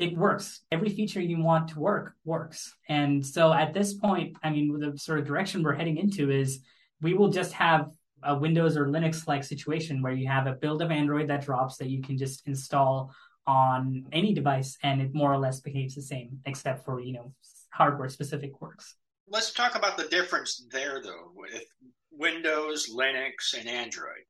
it 0.00 0.16
works. 0.16 0.62
Every 0.72 0.88
feature 0.88 1.20
you 1.20 1.42
want 1.42 1.68
to 1.68 1.78
work 1.78 2.14
works. 2.24 2.74
And 2.88 3.24
so 3.24 3.52
at 3.52 3.74
this 3.74 3.92
point, 3.94 4.36
I 4.42 4.48
mean, 4.48 4.80
the 4.80 4.98
sort 4.98 5.20
of 5.20 5.26
direction 5.26 5.62
we're 5.62 5.74
heading 5.74 5.98
into 5.98 6.30
is 6.30 6.60
we 7.02 7.12
will 7.12 7.28
just 7.28 7.52
have 7.52 7.90
a 8.22 8.34
Windows 8.36 8.76
or 8.78 8.86
Linux 8.86 9.26
like 9.26 9.44
situation 9.44 10.02
where 10.02 10.12
you 10.12 10.26
have 10.26 10.46
a 10.46 10.52
build 10.52 10.80
of 10.80 10.90
Android 10.90 11.28
that 11.28 11.44
drops 11.44 11.76
that 11.76 11.90
you 11.90 12.02
can 12.02 12.16
just 12.16 12.46
install 12.48 13.14
on 13.46 14.06
any 14.10 14.32
device 14.32 14.78
and 14.82 15.02
it 15.02 15.14
more 15.14 15.32
or 15.32 15.38
less 15.38 15.60
behaves 15.60 15.94
the 15.94 16.02
same, 16.02 16.40
except 16.46 16.84
for, 16.84 17.00
you 17.00 17.12
know, 17.12 17.34
hardware 17.70 18.08
specific 18.08 18.54
quirks. 18.54 18.96
Let's 19.28 19.52
talk 19.52 19.74
about 19.74 19.98
the 19.98 20.08
difference 20.08 20.66
there 20.72 21.02
though 21.02 21.30
with 21.34 21.62
Windows, 22.10 22.88
Linux, 22.90 23.54
and 23.58 23.68
Android. 23.68 24.24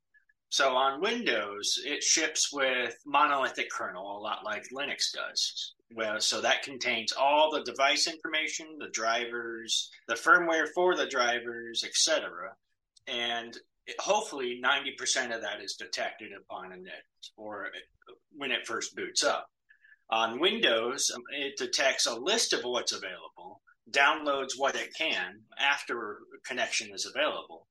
So 0.51 0.75
on 0.75 0.99
Windows, 0.99 1.79
it 1.85 2.03
ships 2.03 2.51
with 2.51 2.93
monolithic 3.05 3.71
kernel, 3.71 4.17
a 4.17 4.19
lot 4.19 4.43
like 4.43 4.67
Linux 4.75 5.13
does. 5.13 5.73
Well, 5.95 6.19
so 6.19 6.41
that 6.41 6.63
contains 6.63 7.13
all 7.13 7.51
the 7.51 7.63
device 7.63 8.05
information, 8.05 8.77
the 8.77 8.89
drivers, 8.89 9.89
the 10.09 10.15
firmware 10.15 10.67
for 10.75 10.97
the 10.97 11.07
drivers, 11.07 11.85
etc. 11.85 12.49
And 13.07 13.57
it, 13.87 13.95
hopefully 13.99 14.61
90% 14.61 15.33
of 15.33 15.41
that 15.41 15.61
is 15.63 15.75
detected 15.75 16.31
upon 16.33 16.73
a 16.73 16.77
net 16.77 17.05
or 17.37 17.69
when 18.35 18.51
it 18.51 18.67
first 18.67 18.93
boots 18.93 19.23
up. 19.23 19.47
On 20.09 20.37
Windows, 20.37 21.09
um, 21.15 21.21
it 21.31 21.57
detects 21.57 22.07
a 22.07 22.15
list 22.19 22.51
of 22.51 22.65
what's 22.65 22.91
available, 22.91 23.61
downloads 23.89 24.57
what 24.57 24.75
it 24.75 24.93
can 24.97 25.39
after 25.57 26.17
connection 26.45 26.93
is 26.93 27.05
available, 27.05 27.67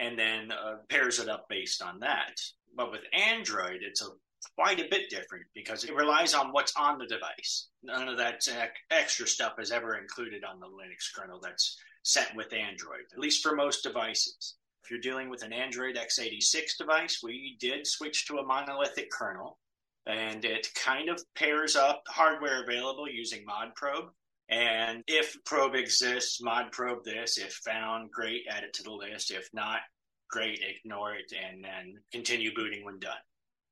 and 0.00 0.18
then 0.18 0.50
uh, 0.50 0.76
pairs 0.88 1.20
it 1.20 1.28
up 1.28 1.46
based 1.48 1.82
on 1.82 2.00
that. 2.00 2.40
But 2.74 2.90
with 2.90 3.02
Android, 3.12 3.80
it's 3.82 4.02
a 4.02 4.08
quite 4.56 4.80
a 4.80 4.88
bit 4.90 5.10
different 5.10 5.44
because 5.54 5.84
it 5.84 5.94
relies 5.94 6.32
on 6.32 6.52
what's 6.52 6.74
on 6.74 6.98
the 6.98 7.06
device. 7.06 7.68
None 7.82 8.08
of 8.08 8.16
that 8.16 8.48
extra 8.90 9.26
stuff 9.26 9.54
is 9.58 9.70
ever 9.70 9.98
included 9.98 10.44
on 10.44 10.58
the 10.58 10.66
Linux 10.66 11.14
kernel 11.14 11.40
that's 11.42 11.78
sent 12.04 12.34
with 12.34 12.52
Android, 12.54 13.04
at 13.12 13.18
least 13.18 13.42
for 13.42 13.54
most 13.54 13.82
devices. 13.82 14.56
If 14.82 14.90
you're 14.90 15.00
dealing 15.00 15.28
with 15.28 15.42
an 15.42 15.52
Android 15.52 15.96
x86 15.96 16.78
device, 16.78 17.20
we 17.22 17.58
did 17.60 17.86
switch 17.86 18.26
to 18.26 18.38
a 18.38 18.46
monolithic 18.46 19.10
kernel 19.10 19.58
and 20.06 20.44
it 20.44 20.68
kind 20.74 21.10
of 21.10 21.22
pairs 21.34 21.76
up 21.76 22.02
hardware 22.08 22.62
available 22.62 23.08
using 23.08 23.44
ModProbe 23.44 24.08
and 24.50 25.02
if 25.06 25.36
probe 25.44 25.74
exists, 25.74 26.42
mod 26.42 26.72
probe 26.72 27.04
this. 27.04 27.38
If 27.38 27.52
found, 27.64 28.10
great, 28.10 28.42
add 28.50 28.64
it 28.64 28.72
to 28.74 28.82
the 28.82 28.90
list. 28.90 29.30
If 29.30 29.48
not, 29.52 29.80
great, 30.28 30.60
ignore 30.60 31.14
it, 31.14 31.32
and 31.32 31.64
then 31.64 31.94
continue 32.12 32.54
booting 32.54 32.84
when 32.84 32.98
done. 32.98 33.12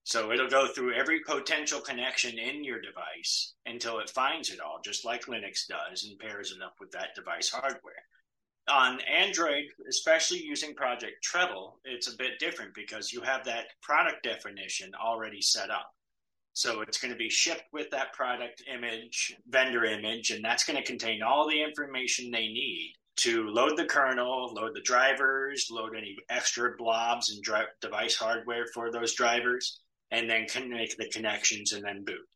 So 0.05 0.33
it'll 0.33 0.49
go 0.49 0.69
through 0.69 0.95
every 0.95 1.21
potential 1.21 1.81
connection 1.81 2.39
in 2.39 2.65
your 2.65 2.81
device 2.81 3.55
until 3.67 3.99
it 3.99 4.09
finds 4.09 4.51
it 4.51 4.61
all, 4.61 4.81
just 4.83 5.05
like 5.05 5.27
Linux 5.27 5.67
does, 5.69 6.05
and 6.05 6.19
pairs 6.19 6.51
it 6.51 6.63
up 6.63 6.75
with 6.81 6.91
that 6.93 7.15
device 7.15 7.51
hardware. 7.51 8.05
On 8.71 9.01
Android, 9.01 9.65
especially 9.89 10.43
using 10.43 10.75
Project 10.75 11.23
Treble, 11.23 11.81
it's 11.85 12.13
a 12.13 12.17
bit 12.17 12.39
different 12.39 12.75
because 12.75 13.13
you 13.13 13.21
have 13.23 13.45
that 13.45 13.67
product 13.83 14.23
definition 14.23 14.93
already 14.95 15.43
set 15.43 15.71
up. 15.71 15.91
So 16.53 16.81
it's 16.81 16.99
going 16.99 17.13
to 17.13 17.19
be 17.19 17.31
shipped 17.31 17.67
with 17.73 17.91
that 17.91 18.13
product 18.13 18.63
image, 18.73 19.37
vendor 19.49 19.85
image, 19.85 20.31
and 20.31 20.45
that's 20.45 20.65
going 20.65 20.77
to 20.77 20.83
contain 20.83 21.23
all 21.23 21.49
the 21.49 21.63
information 21.63 22.31
they 22.31 22.49
need 22.49 22.95
to 23.19 23.49
load 23.49 23.77
the 23.77 23.85
kernel, 23.85 24.53
load 24.55 24.73
the 24.75 24.81
drivers, 24.81 25.69
load 25.71 25.97
any 25.97 26.17
extra 26.31 26.77
blobs 26.77 27.31
and 27.31 27.43
dri- 27.43 27.67
device 27.81 28.17
hardware 28.17 28.65
for 28.73 28.93
those 28.93 29.15
drivers, 29.15 29.81
and 30.11 30.31
then 30.31 30.47
can 30.47 30.71
make 30.71 30.97
the 30.97 31.09
connections 31.11 31.73
and 31.73 31.85
then 31.85 32.05
boot. 32.05 32.27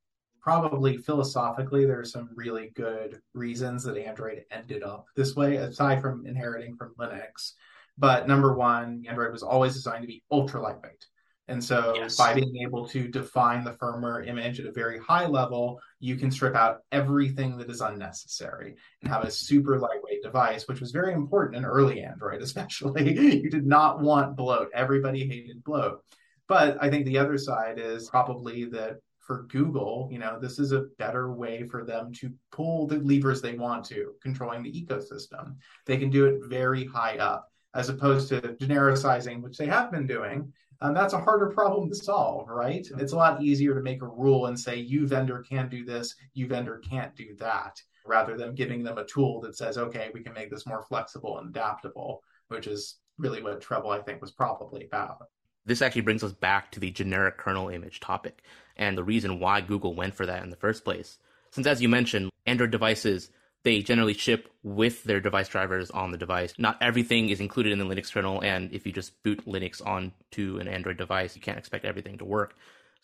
Probably 0.41 0.97
philosophically, 0.97 1.87
there 1.87 2.01
are 2.01 2.05
some 2.05 2.31
really 2.35 2.73
good 2.75 3.21
reasons 3.33 3.85
that 3.85 3.97
Android 3.97 4.43
ended 4.51 4.83
up 4.83 5.07
this 5.15 5.37
way, 5.37 5.57
aside 5.57 6.01
from 6.01 6.27
inheriting 6.27 6.75
from 6.77 6.95
Linux. 6.99 7.53
But 7.97 8.27
number 8.27 8.55
one, 8.55 9.05
Android 9.09 9.31
was 9.31 9.45
always 9.45 9.75
designed 9.75 10.03
to 10.03 10.09
be 10.09 10.25
ultra 10.33 10.61
lightweight. 10.61 11.07
And 11.49 11.63
so 11.63 11.95
yes. 11.97 12.17
by 12.17 12.35
being 12.35 12.59
able 12.59 12.87
to 12.89 13.09
define 13.09 13.65
the 13.65 13.73
firmware 13.73 14.27
image 14.27 14.61
at 14.61 14.67
a 14.67 14.73
very 14.73 14.99
high 15.01 15.27
level, 15.27 15.81
you 15.99 16.17
can 16.17 16.31
strip 16.31 16.55
out 16.55 16.79
everything 16.93 17.57
that 17.59 17.69
is 17.69 17.81
unnecessary 17.81 18.77
and 19.03 19.11
have 19.11 19.25
a 19.25 19.31
super 19.31 19.79
lightweight 19.79 20.23
device, 20.23 20.69
which 20.69 20.81
was 20.81 20.93
very 20.93 21.13
important 21.13 21.57
in 21.57 21.65
early 21.65 22.03
Android, 22.03 22.43
especially. 22.43 23.19
you 23.43 23.51
did 23.51 23.67
not 23.67 24.01
want 24.01 24.37
bloat. 24.37 24.69
Everybody 24.73 25.27
hated 25.27 25.65
bloat. 25.65 26.03
But 26.49 26.79
I 26.81 26.91
think 26.91 27.07
the 27.07 27.19
other 27.19 27.39
side 27.39 27.79
is 27.79 28.09
probably 28.09 28.65
that 28.67 28.99
for 29.19 29.45
Google, 29.45 30.09
you 30.11 30.19
know, 30.19 30.39
this 30.41 30.59
is 30.59 30.73
a 30.73 30.87
better 30.99 31.33
way 31.33 31.67
for 31.69 31.85
them 31.85 32.13
to 32.15 32.33
pull 32.51 32.87
the 32.87 32.99
levers 32.99 33.41
they 33.41 33.55
want 33.55 33.85
to, 33.87 34.15
controlling 34.21 34.63
the 34.63 34.73
ecosystem. 34.73 35.57
They 35.87 35.97
can 35.97 36.11
do 36.11 36.27
it 36.27 36.45
very 36.45 36.85
high 36.85 37.19
up 37.19 37.49
as 37.75 37.89
opposed 37.89 38.29
to 38.29 38.41
genericizing, 38.41 39.41
which 39.41 39.57
they 39.57 39.67
have 39.67 39.91
been 39.91 40.07
doing, 40.07 40.53
um, 40.83 40.95
that's 40.95 41.15
a 41.15 41.21
harder 41.21 41.49
problem 41.51 41.89
to 41.89 41.95
solve, 41.95 42.49
right? 42.49 42.87
It's 42.99 43.13
a 43.13 43.17
lot 43.17 43.43
easier 43.43 43.75
to 43.75 43.81
make 43.81 44.03
a 44.03 44.07
rule 44.07 44.47
and 44.47 44.59
say, 44.59 44.77
you 44.77 45.07
vendor 45.07 45.45
can 45.49 45.69
do 45.69 45.85
this, 45.85 46.15
you 46.35 46.47
vendor 46.49 46.83
can't 46.89 47.15
do 47.15 47.37
that, 47.39 47.81
rather 48.05 48.37
than 48.37 48.55
giving 48.55 48.83
them 48.83 48.99
a 48.99 49.05
tool 49.05 49.41
that 49.43 49.57
says, 49.57 49.79
okay, 49.79 50.11
we 50.13 50.23
can 50.23 50.33
make 50.33 50.51
this 50.51 50.67
more 50.67 50.83
flexible 50.83 51.39
and 51.39 51.51
adaptable, 51.51 52.23
which 52.49 52.67
is 52.67 52.99
really 53.17 53.43
what 53.43 53.61
Treble 53.61 53.91
I 53.91 54.01
think 54.01 54.21
was 54.21 54.33
probably 54.33 54.85
about. 54.85 55.29
This 55.65 55.83
actually 55.83 56.03
brings 56.03 56.25
us 56.25 56.33
back 56.33 56.73
to 56.73 56.81
the 56.81 56.91
generic 56.91 57.39
kernel 57.39 57.69
image 57.69 58.01
topic 58.01 58.43
and 58.77 58.99
the 58.99 59.05
reason 59.05 59.39
why 59.39 59.61
Google 59.61 59.95
went 59.95 60.15
for 60.15 60.27
that 60.27 60.43
in 60.43 60.51
the 60.51 60.57
first 60.57 60.85
place. 60.85 61.19
Since, 61.53 61.69
as 61.69 61.81
you 61.81 61.89
mentioned, 61.89 62.31
Android 62.47 62.73
devices 62.73 63.31
they 63.65 63.81
generally 63.81 64.15
ship 64.15 64.49
with 64.63 65.05
their 65.05 65.21
device 65.21 65.49
drivers 65.49 65.91
on 65.91 66.11
the 66.11 66.19
device. 66.19 66.55
Not 66.59 66.79
everything 66.81 67.29
is 67.29 67.41
included 67.41 67.73
in 67.73 67.79
the 67.79 67.85
Linux 67.85 68.13
kernel, 68.13 68.43
and 68.43 68.73
if 68.73 68.87
you 68.87 68.93
just 68.93 69.23
boot 69.23 69.47
Linux 69.47 69.85
onto 69.85 70.59
an 70.59 70.69
Android 70.69 70.97
device, 70.97 71.37
you 71.37 71.43
can't 71.43 71.59
expect 71.59 71.85
everything 71.85 72.19
to 72.19 72.25
work. 72.25 72.55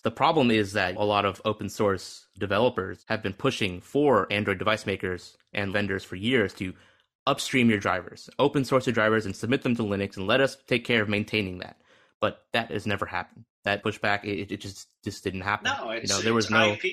The 0.05 0.11
problem 0.11 0.51
is 0.51 0.75
that 0.75 0.97
a 0.97 1.05
lot 1.05 1.25
of 1.25 1.43
open 1.45 1.69
source 1.69 2.27
developers 2.39 3.05
have 3.09 3.23
been 3.23 3.33
pushing 3.33 3.81
for 3.81 4.33
Android 4.33 4.59
device 4.59 4.87
makers 4.87 5.37
and 5.53 5.73
vendors 5.73 6.05
for 6.05 6.17
years 6.17 6.55
to 6.55 6.73
upstream 7.27 7.69
your 7.69 7.81
drivers, 7.81 8.31
open 8.39 8.65
source 8.65 8.87
your 8.87 8.95
drivers, 8.95 9.27
and 9.27 9.35
submit 9.35 9.63
them 9.63 9.75
to 9.77 9.83
Linux, 9.83 10.17
and 10.17 10.27
let 10.27 10.41
us 10.41 10.57
take 10.67 10.85
care 10.85 11.03
of 11.03 11.09
maintaining 11.09 11.59
that. 11.59 11.81
But 12.21 12.45
that 12.53 12.71
has 12.71 12.87
never 12.87 13.07
happened. 13.07 13.45
That 13.65 13.85
pushback, 13.85 14.25
it, 14.25 14.53
it 14.53 14.61
just 14.61 14.89
just 15.05 15.23
didn't 15.25 15.43
happen. 15.43 15.71
No, 15.71 15.91
it's, 15.91 16.11
you 16.11 16.17
know, 16.17 16.23
there 16.23 16.35
was 16.35 16.49
no 16.51 16.69
no 16.69 16.73
IP. 16.73 16.85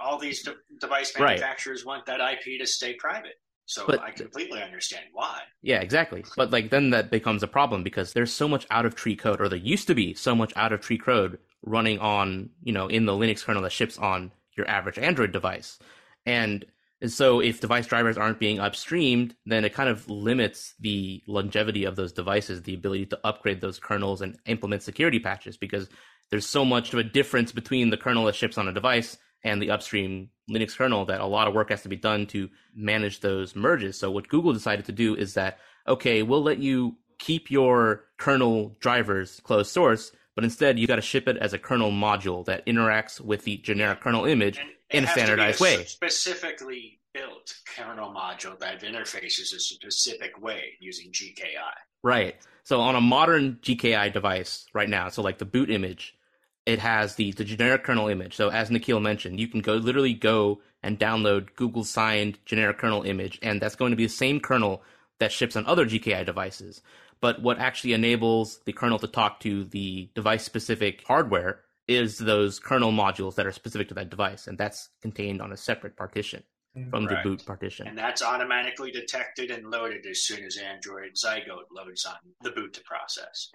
All 0.00 0.18
these 0.18 0.42
de- 0.42 0.56
device 0.80 1.14
Right. 1.18 1.28
manufacturers 1.38 1.84
want 1.84 2.06
that 2.06 2.20
IP 2.20 2.58
to 2.58 2.66
stay 2.66 2.94
private. 2.94 3.40
So 3.66 3.86
But- 3.86 4.00
I 4.00 4.10
completely 4.10 4.62
understand 4.62 5.06
why. 5.12 5.40
Yeah, 5.62 5.80
exactly. 5.80 6.24
But 6.36 6.50
like 6.50 6.70
then 6.70 6.90
that 6.90 7.10
becomes 7.10 7.42
a 7.42 7.46
problem 7.48 7.82
because 7.82 8.12
there's 8.12 8.32
so 8.32 8.46
much 8.48 8.66
out 8.70 8.84
of 8.84 8.94
tree 8.94 9.16
code, 9.16 9.40
or 9.40 9.48
there 9.48 9.58
used 9.58 9.86
to 9.86 9.94
be 9.94 10.12
so 10.14 10.34
much 10.34 10.52
out 10.56 10.72
of 10.72 10.80
tree 10.80 10.98
code 10.98 11.38
running 11.62 11.98
on, 11.98 12.50
you 12.62 12.72
know, 12.72 12.88
in 12.88 13.06
the 13.06 13.12
Linux 13.12 13.42
kernel 13.42 13.62
that 13.62 13.72
ships 13.72 13.96
on 13.98 14.32
your 14.56 14.68
average 14.68 14.98
Android 14.98 15.32
device. 15.32 15.78
And 16.26 16.66
so 17.06 17.40
if 17.40 17.60
device 17.60 17.86
drivers 17.86 18.18
aren't 18.18 18.38
being 18.38 18.58
upstreamed, 18.58 19.34
then 19.46 19.64
it 19.64 19.72
kind 19.74 19.88
of 19.88 20.08
limits 20.10 20.74
the 20.78 21.22
longevity 21.26 21.84
of 21.84 21.96
those 21.96 22.12
devices, 22.12 22.62
the 22.62 22.74
ability 22.74 23.06
to 23.06 23.20
upgrade 23.24 23.60
those 23.62 23.78
kernels 23.78 24.20
and 24.20 24.38
implement 24.46 24.82
security 24.82 25.18
patches 25.18 25.56
because 25.56 25.88
there's 26.30 26.46
so 26.46 26.64
much 26.64 26.92
of 26.92 26.98
a 26.98 27.02
difference 27.04 27.50
between 27.52 27.88
the 27.90 27.96
kernel 27.96 28.24
that 28.26 28.34
ships 28.34 28.58
on 28.58 28.68
a 28.68 28.72
device 28.72 29.16
and 29.44 29.62
the 29.62 29.70
upstream 29.70 30.30
Linux 30.50 30.76
kernel 30.76 31.04
that 31.06 31.20
a 31.20 31.26
lot 31.26 31.46
of 31.46 31.54
work 31.54 31.70
has 31.70 31.82
to 31.82 31.88
be 31.88 31.96
done 31.96 32.26
to 32.26 32.48
manage 32.74 33.20
those 33.20 33.54
merges. 33.54 33.98
So 33.98 34.10
what 34.10 34.28
Google 34.28 34.52
decided 34.52 34.84
to 34.86 34.92
do 34.92 35.14
is 35.14 35.34
that 35.34 35.58
okay, 35.86 36.22
we'll 36.22 36.42
let 36.42 36.58
you 36.58 36.96
keep 37.18 37.50
your 37.50 38.04
kernel 38.16 38.74
drivers 38.80 39.40
closed 39.44 39.70
source, 39.70 40.12
but 40.34 40.44
instead 40.44 40.78
you 40.78 40.86
got 40.86 40.96
to 40.96 41.02
ship 41.02 41.28
it 41.28 41.36
as 41.36 41.52
a 41.52 41.58
kernel 41.58 41.90
module 41.90 42.44
that 42.46 42.64
interacts 42.66 43.20
with 43.20 43.44
the 43.44 43.58
generic 43.58 44.00
kernel 44.00 44.24
image 44.24 44.58
And 44.58 44.68
in 44.90 45.04
a 45.04 45.06
has 45.06 45.14
to 45.14 45.20
be 45.20 45.24
standardized 45.26 45.60
a 45.60 45.62
way. 45.62 45.84
Specifically 45.84 47.00
built 47.12 47.54
kernel 47.76 48.12
module 48.12 48.58
that 48.58 48.82
interfaces 48.82 49.54
a 49.54 49.60
specific 49.60 50.40
way 50.40 50.72
using 50.80 51.12
GKI. 51.12 51.74
Right. 52.02 52.36
So 52.64 52.80
on 52.80 52.96
a 52.96 53.00
modern 53.00 53.58
GKI 53.62 54.12
device 54.12 54.66
right 54.74 54.88
now, 54.88 55.08
so 55.08 55.22
like 55.22 55.38
the 55.38 55.44
boot 55.44 55.70
image, 55.70 56.16
it 56.66 56.78
has 56.78 57.16
the, 57.16 57.32
the 57.32 57.44
generic 57.44 57.84
kernel 57.84 58.08
image. 58.08 58.34
So 58.34 58.48
as 58.48 58.70
Nikhil 58.70 59.00
mentioned, 59.00 59.38
you 59.38 59.48
can 59.48 59.60
go 59.60 59.74
literally 59.74 60.14
go 60.14 60.60
and 60.82 60.98
download 60.98 61.54
Google 61.56 61.84
signed 61.84 62.38
generic 62.44 62.78
kernel 62.78 63.02
image, 63.02 63.38
and 63.42 63.60
that's 63.60 63.76
going 63.76 63.90
to 63.90 63.96
be 63.96 64.06
the 64.06 64.12
same 64.12 64.40
kernel 64.40 64.82
that 65.18 65.32
ships 65.32 65.56
on 65.56 65.66
other 65.66 65.86
GKI 65.86 66.24
devices. 66.24 66.82
But 67.20 67.40
what 67.40 67.58
actually 67.58 67.92
enables 67.92 68.60
the 68.64 68.72
kernel 68.72 68.98
to 68.98 69.06
talk 69.06 69.40
to 69.40 69.64
the 69.64 70.10
device 70.14 70.44
specific 70.44 71.04
hardware 71.06 71.60
is 71.86 72.18
those 72.18 72.58
kernel 72.58 72.92
modules 72.92 73.34
that 73.34 73.46
are 73.46 73.52
specific 73.52 73.88
to 73.88 73.94
that 73.94 74.10
device, 74.10 74.46
and 74.46 74.56
that's 74.56 74.90
contained 75.02 75.40
on 75.40 75.52
a 75.52 75.56
separate 75.56 75.96
partition 75.96 76.42
from 76.90 77.06
Correct. 77.06 77.22
the 77.22 77.30
boot 77.30 77.46
partition. 77.46 77.86
And 77.86 77.96
that's 77.96 78.22
automatically 78.22 78.90
detected 78.90 79.50
and 79.50 79.70
loaded 79.70 80.06
as 80.06 80.24
soon 80.24 80.44
as 80.44 80.56
Android 80.56 81.12
Zygote 81.14 81.70
loads 81.70 82.04
on 82.04 82.16
the 82.42 82.50
boot 82.50 82.72
to 82.74 82.80
process. 82.82 83.50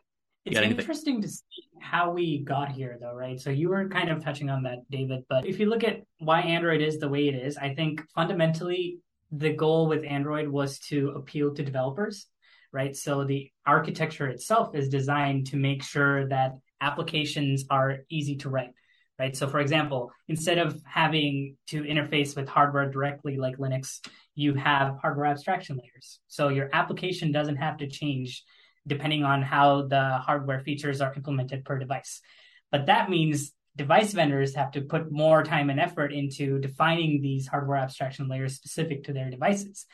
It's 0.45 0.57
interesting 0.57 1.21
to 1.21 1.27
see 1.27 1.43
how 1.81 2.11
we 2.11 2.39
got 2.39 2.71
here, 2.71 2.97
though, 2.99 3.13
right? 3.13 3.39
So 3.39 3.49
you 3.49 3.69
were 3.69 3.87
kind 3.89 4.09
of 4.09 4.23
touching 4.23 4.49
on 4.49 4.63
that, 4.63 4.79
David. 4.89 5.23
But 5.29 5.45
if 5.45 5.59
you 5.59 5.67
look 5.67 5.83
at 5.83 6.01
why 6.19 6.41
Android 6.41 6.81
is 6.81 6.97
the 6.97 7.09
way 7.09 7.27
it 7.27 7.35
is, 7.35 7.57
I 7.57 7.73
think 7.73 8.01
fundamentally 8.15 8.99
the 9.31 9.53
goal 9.53 9.87
with 9.87 10.03
Android 10.03 10.47
was 10.47 10.79
to 10.79 11.09
appeal 11.09 11.53
to 11.53 11.63
developers, 11.63 12.25
right? 12.71 12.95
So 12.95 13.25
the 13.25 13.51
architecture 13.65 14.27
itself 14.27 14.75
is 14.75 14.89
designed 14.89 15.47
to 15.47 15.57
make 15.57 15.83
sure 15.83 16.27
that 16.29 16.53
applications 16.81 17.65
are 17.69 17.99
easy 18.09 18.37
to 18.37 18.49
write, 18.49 18.71
right? 19.19 19.35
So, 19.35 19.47
for 19.47 19.59
example, 19.59 20.11
instead 20.27 20.57
of 20.57 20.81
having 20.85 21.57
to 21.67 21.83
interface 21.83 22.35
with 22.35 22.47
hardware 22.47 22.89
directly 22.89 23.37
like 23.37 23.57
Linux, 23.57 23.99
you 24.35 24.53
have 24.55 24.97
hardware 25.01 25.27
abstraction 25.27 25.77
layers. 25.77 26.19
So 26.27 26.49
your 26.49 26.69
application 26.73 27.31
doesn't 27.31 27.57
have 27.57 27.77
to 27.77 27.87
change 27.87 28.43
depending 28.89 29.23
on 29.23 29.41
how 29.41 29.83
the 29.83 30.17
hardware 30.17 30.59
features 30.59 30.99
are 30.99 31.13
implemented 31.13 31.63
per 31.63 31.79
device. 31.79 32.21
But 32.71 32.87
that 32.87 33.09
means 33.09 33.53
device 33.75 34.11
vendors 34.11 34.55
have 34.55 34.71
to 34.71 34.81
put 34.81 35.11
more 35.11 35.43
time 35.43 35.69
and 35.69 35.79
effort 35.79 36.11
into 36.11 36.59
defining 36.59 37.21
these 37.21 37.47
hardware 37.47 37.77
abstraction 37.77 38.27
layers 38.27 38.55
specific 38.55 39.05
to 39.05 39.13
their 39.13 39.29
devices. 39.29 39.85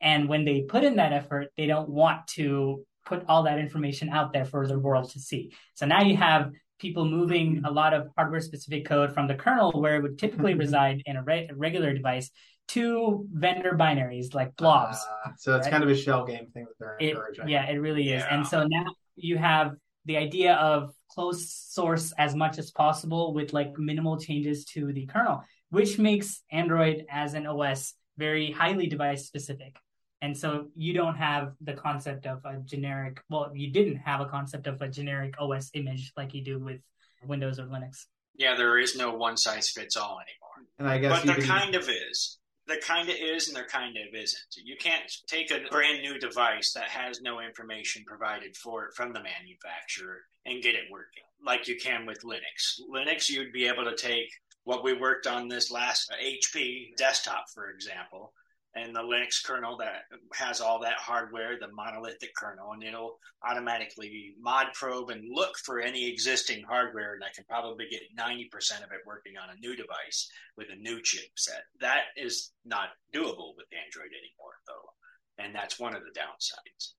And 0.00 0.28
when 0.28 0.44
they 0.44 0.62
put 0.62 0.82
in 0.82 0.96
that 0.96 1.12
effort, 1.12 1.48
they 1.56 1.66
don't 1.66 1.88
want 1.88 2.26
to 2.38 2.84
put 3.06 3.24
all 3.28 3.44
that 3.44 3.58
information 3.58 4.08
out 4.10 4.32
there 4.32 4.44
for 4.44 4.66
the 4.66 4.78
world 4.78 5.10
to 5.10 5.20
see. 5.20 5.52
So 5.74 5.86
now 5.86 6.02
you 6.02 6.16
have 6.16 6.50
people 6.78 7.04
moving 7.04 7.62
a 7.64 7.70
lot 7.70 7.94
of 7.94 8.08
hardware 8.16 8.40
specific 8.40 8.86
code 8.86 9.12
from 9.12 9.26
the 9.26 9.34
kernel 9.34 9.72
where 9.72 9.96
it 9.96 10.02
would 10.02 10.18
typically 10.18 10.52
mm-hmm. 10.52 10.60
reside 10.60 11.02
in 11.06 11.16
a, 11.16 11.22
re- 11.22 11.48
a 11.50 11.54
regular 11.54 11.92
device 11.94 12.30
to 12.68 13.26
vendor 13.32 13.72
binaries 13.72 14.34
like 14.34 14.54
blobs. 14.56 14.98
Uh, 15.26 15.30
so 15.36 15.56
it's 15.56 15.66
right? 15.66 15.72
kind 15.72 15.84
of 15.84 15.90
a 15.90 15.96
shell 15.96 16.24
game 16.24 16.46
thing 16.52 16.64
that 16.66 16.74
they're 16.78 16.96
It, 17.00 17.10
encouraging. 17.10 17.48
yeah, 17.48 17.68
it 17.70 17.76
really 17.76 18.02
is. 18.12 18.22
Yeah. 18.22 18.34
And 18.34 18.46
so 18.46 18.66
now 18.66 18.84
you 19.16 19.36
have 19.38 19.72
the 20.04 20.16
idea 20.16 20.54
of 20.54 20.92
closed 21.10 21.48
source 21.48 22.12
as 22.18 22.34
much 22.34 22.58
as 22.58 22.70
possible 22.70 23.34
with 23.34 23.52
like 23.52 23.72
minimal 23.78 24.18
changes 24.18 24.64
to 24.66 24.92
the 24.92 25.06
kernel, 25.06 25.42
which 25.70 25.98
makes 25.98 26.42
Android 26.52 27.04
as 27.10 27.34
an 27.34 27.46
OS 27.46 27.94
very 28.16 28.50
highly 28.50 28.86
device 28.86 29.26
specific. 29.26 29.76
And 30.20 30.36
so 30.36 30.66
you 30.74 30.92
don't 30.94 31.14
have 31.16 31.52
the 31.60 31.74
concept 31.74 32.26
of 32.26 32.44
a 32.44 32.58
generic, 32.64 33.20
well, 33.30 33.52
you 33.54 33.70
didn't 33.72 33.96
have 33.96 34.20
a 34.20 34.26
concept 34.26 34.66
of 34.66 34.82
a 34.82 34.88
generic 34.88 35.34
OS 35.38 35.70
image 35.74 36.12
like 36.16 36.34
you 36.34 36.42
do 36.42 36.58
with 36.58 36.80
Windows 37.24 37.58
or 37.60 37.64
Linux. 37.66 38.06
Yeah, 38.34 38.56
there 38.56 38.78
is 38.78 38.96
no 38.96 39.14
one 39.14 39.36
size 39.36 39.70
fits 39.70 39.96
all 39.96 40.18
anymore. 40.20 40.68
And 40.78 40.88
I 40.88 40.98
guess 40.98 41.20
But 41.20 41.26
there 41.26 41.36
can- 41.36 41.44
kind 41.46 41.74
of 41.74 41.88
is. 41.88 42.38
There 42.68 42.78
kind 42.78 43.08
of 43.08 43.16
is 43.16 43.48
and 43.48 43.56
there 43.56 43.66
kind 43.66 43.96
of 43.96 44.14
isn't. 44.14 44.56
You 44.62 44.76
can't 44.76 45.10
take 45.26 45.50
a 45.50 45.68
brand 45.70 46.02
new 46.02 46.18
device 46.18 46.72
that 46.74 46.90
has 46.90 47.20
no 47.20 47.40
information 47.40 48.04
provided 48.06 48.56
for 48.56 48.84
it 48.84 48.94
from 48.94 49.12
the 49.12 49.22
manufacturer 49.22 50.18
and 50.44 50.62
get 50.62 50.74
it 50.74 50.92
working 50.92 51.24
like 51.44 51.68
you 51.68 51.76
can 51.76 52.06
with 52.06 52.22
Linux. 52.22 52.80
Linux, 52.92 53.28
you'd 53.28 53.52
be 53.52 53.66
able 53.66 53.84
to 53.84 53.96
take 53.96 54.30
what 54.64 54.84
we 54.84 54.92
worked 54.92 55.26
on 55.26 55.48
this 55.48 55.70
last 55.70 56.12
HP 56.22 56.96
desktop, 56.96 57.46
for 57.54 57.70
example, 57.70 58.32
and 58.78 58.94
the 58.94 59.00
Linux 59.00 59.44
kernel 59.44 59.76
that 59.78 60.02
has 60.34 60.60
all 60.60 60.80
that 60.80 60.96
hardware, 60.96 61.58
the 61.58 61.72
monolithic 61.72 62.34
kernel, 62.36 62.72
and 62.72 62.82
it'll 62.82 63.18
automatically 63.48 64.34
mod 64.40 64.68
probe 64.74 65.10
and 65.10 65.24
look 65.32 65.56
for 65.58 65.80
any 65.80 66.08
existing 66.08 66.62
hardware, 66.62 67.14
and 67.14 67.24
I 67.24 67.28
can 67.34 67.44
probably 67.44 67.86
get 67.90 68.02
90% 68.18 68.84
of 68.84 68.92
it 68.92 69.06
working 69.06 69.34
on 69.36 69.50
a 69.50 69.60
new 69.60 69.76
device 69.76 70.28
with 70.56 70.68
a 70.70 70.76
new 70.76 70.98
chipset. 70.98 71.62
That 71.80 72.04
is 72.16 72.52
not 72.64 72.90
doable 73.14 73.56
with 73.56 73.66
Android 73.72 74.12
anymore, 74.12 74.56
though, 74.66 75.42
and 75.44 75.54
that's 75.54 75.78
one 75.78 75.94
of 75.94 76.02
the 76.02 76.18
downsides. 76.18 76.94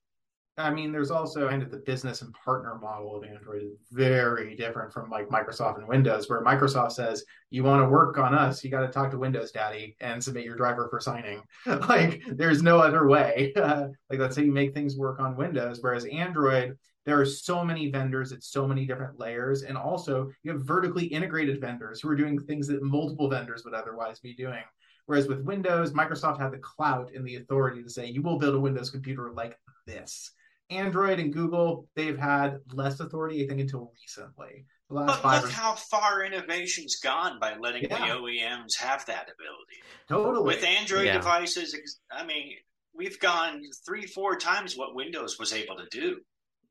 I 0.60 0.70
mean, 0.72 0.92
there's 0.92 1.10
also 1.10 1.48
kind 1.48 1.64
of 1.64 1.72
the 1.72 1.78
business 1.78 2.22
and 2.22 2.34
partner 2.34 2.76
model 2.76 3.16
of 3.16 3.24
Android 3.24 3.64
is 3.64 3.78
very 3.92 4.56
different 4.56 4.92
from 4.92 5.10
like 5.10 5.30
Microsoft 5.30 5.78
and 5.78 5.88
Windows, 5.88 6.30
where 6.30 6.44
Microsoft 6.44 6.92
says, 6.92 7.24
you 7.50 7.64
want 7.64 7.82
to 7.82 7.90
work 7.90 8.18
on 8.18 8.36
us, 8.36 8.64
you 8.64 8.70
got 8.70 8.82
to 8.82 8.90
talk 8.90 9.10
to 9.12 9.18
Windows 9.18 9.52
Daddy 9.52 9.96
and 10.02 10.22
submit 10.22 10.44
your 10.44 10.58
driver 10.58 10.88
for 10.90 11.00
signing. 11.00 11.42
like, 11.66 12.22
there's 12.28 12.62
no 12.62 12.80
other 12.80 13.08
way. 13.08 13.54
like, 13.56 14.20
that's 14.20 14.36
how 14.36 14.42
you 14.42 14.52
make 14.52 14.74
things 14.74 14.98
work 14.98 15.22
on 15.22 15.38
Windows. 15.38 15.80
Whereas 15.82 16.06
Android, 16.06 16.78
there 17.06 17.20
are 17.20 17.26
so 17.26 17.64
many 17.64 17.90
vendors 17.90 18.34
at 18.34 18.44
so 18.44 18.68
many 18.68 18.86
different 18.86 19.18
layers. 19.18 19.64
And 19.64 19.78
also, 19.78 20.30
you 20.44 20.52
have 20.52 20.62
vertically 20.62 21.06
integrated 21.06 21.62
vendors 21.62 22.02
who 22.02 22.10
are 22.10 22.16
doing 22.16 22.38
things 22.38 22.68
that 22.68 22.84
multiple 22.84 23.30
vendors 23.30 23.64
would 23.64 23.74
otherwise 23.74 24.20
be 24.20 24.36
doing. 24.36 24.64
Whereas 25.06 25.28
with 25.28 25.42
Windows, 25.42 25.94
Microsoft 25.94 26.40
had 26.40 26.52
the 26.52 26.60
clout 26.60 27.12
and 27.16 27.26
the 27.26 27.38
authority 27.38 27.82
to 27.82 27.90
say, 27.90 28.08
you 28.08 28.22
will 28.22 28.38
build 28.38 28.56
a 28.56 28.60
Windows 28.60 28.92
computer 28.92 29.32
like 29.32 29.58
this. 29.88 30.34
Android 30.70 31.20
and 31.20 31.34
Google, 31.34 31.88
they've 31.96 32.18
had 32.18 32.60
less 32.74 33.00
authority, 33.00 33.44
I 33.44 33.48
think, 33.48 33.62
until 33.62 33.92
recently. 34.02 34.66
The 34.90 34.96
last 34.96 35.08
But 35.08 35.22
five 35.22 35.42
look 35.44 35.52
or 35.52 35.54
how 35.54 35.76
far 35.76 36.24
innovation's 36.24 36.98
gone 36.98 37.40
by 37.40 37.56
letting 37.58 37.84
Yeah. 37.84 37.98
the 38.00 38.14
OEMs 38.14 38.76
have 38.78 39.06
that 39.08 39.24
ability. 39.24 39.84
totally. 40.08 40.46
With 40.46 40.64
Android 40.64 41.06
Yeah. 41.08 41.14
devices, 41.18 42.00
I 42.12 42.24
mean, 42.26 42.56
we've 42.94 43.20
gone 43.20 43.62
three, 43.86 44.06
four 44.06 44.36
times 44.38 44.76
what 44.76 44.96
Windows 44.96 45.38
was 45.40 45.54
able 45.54 45.78
to 45.78 45.88
do. 45.92 46.22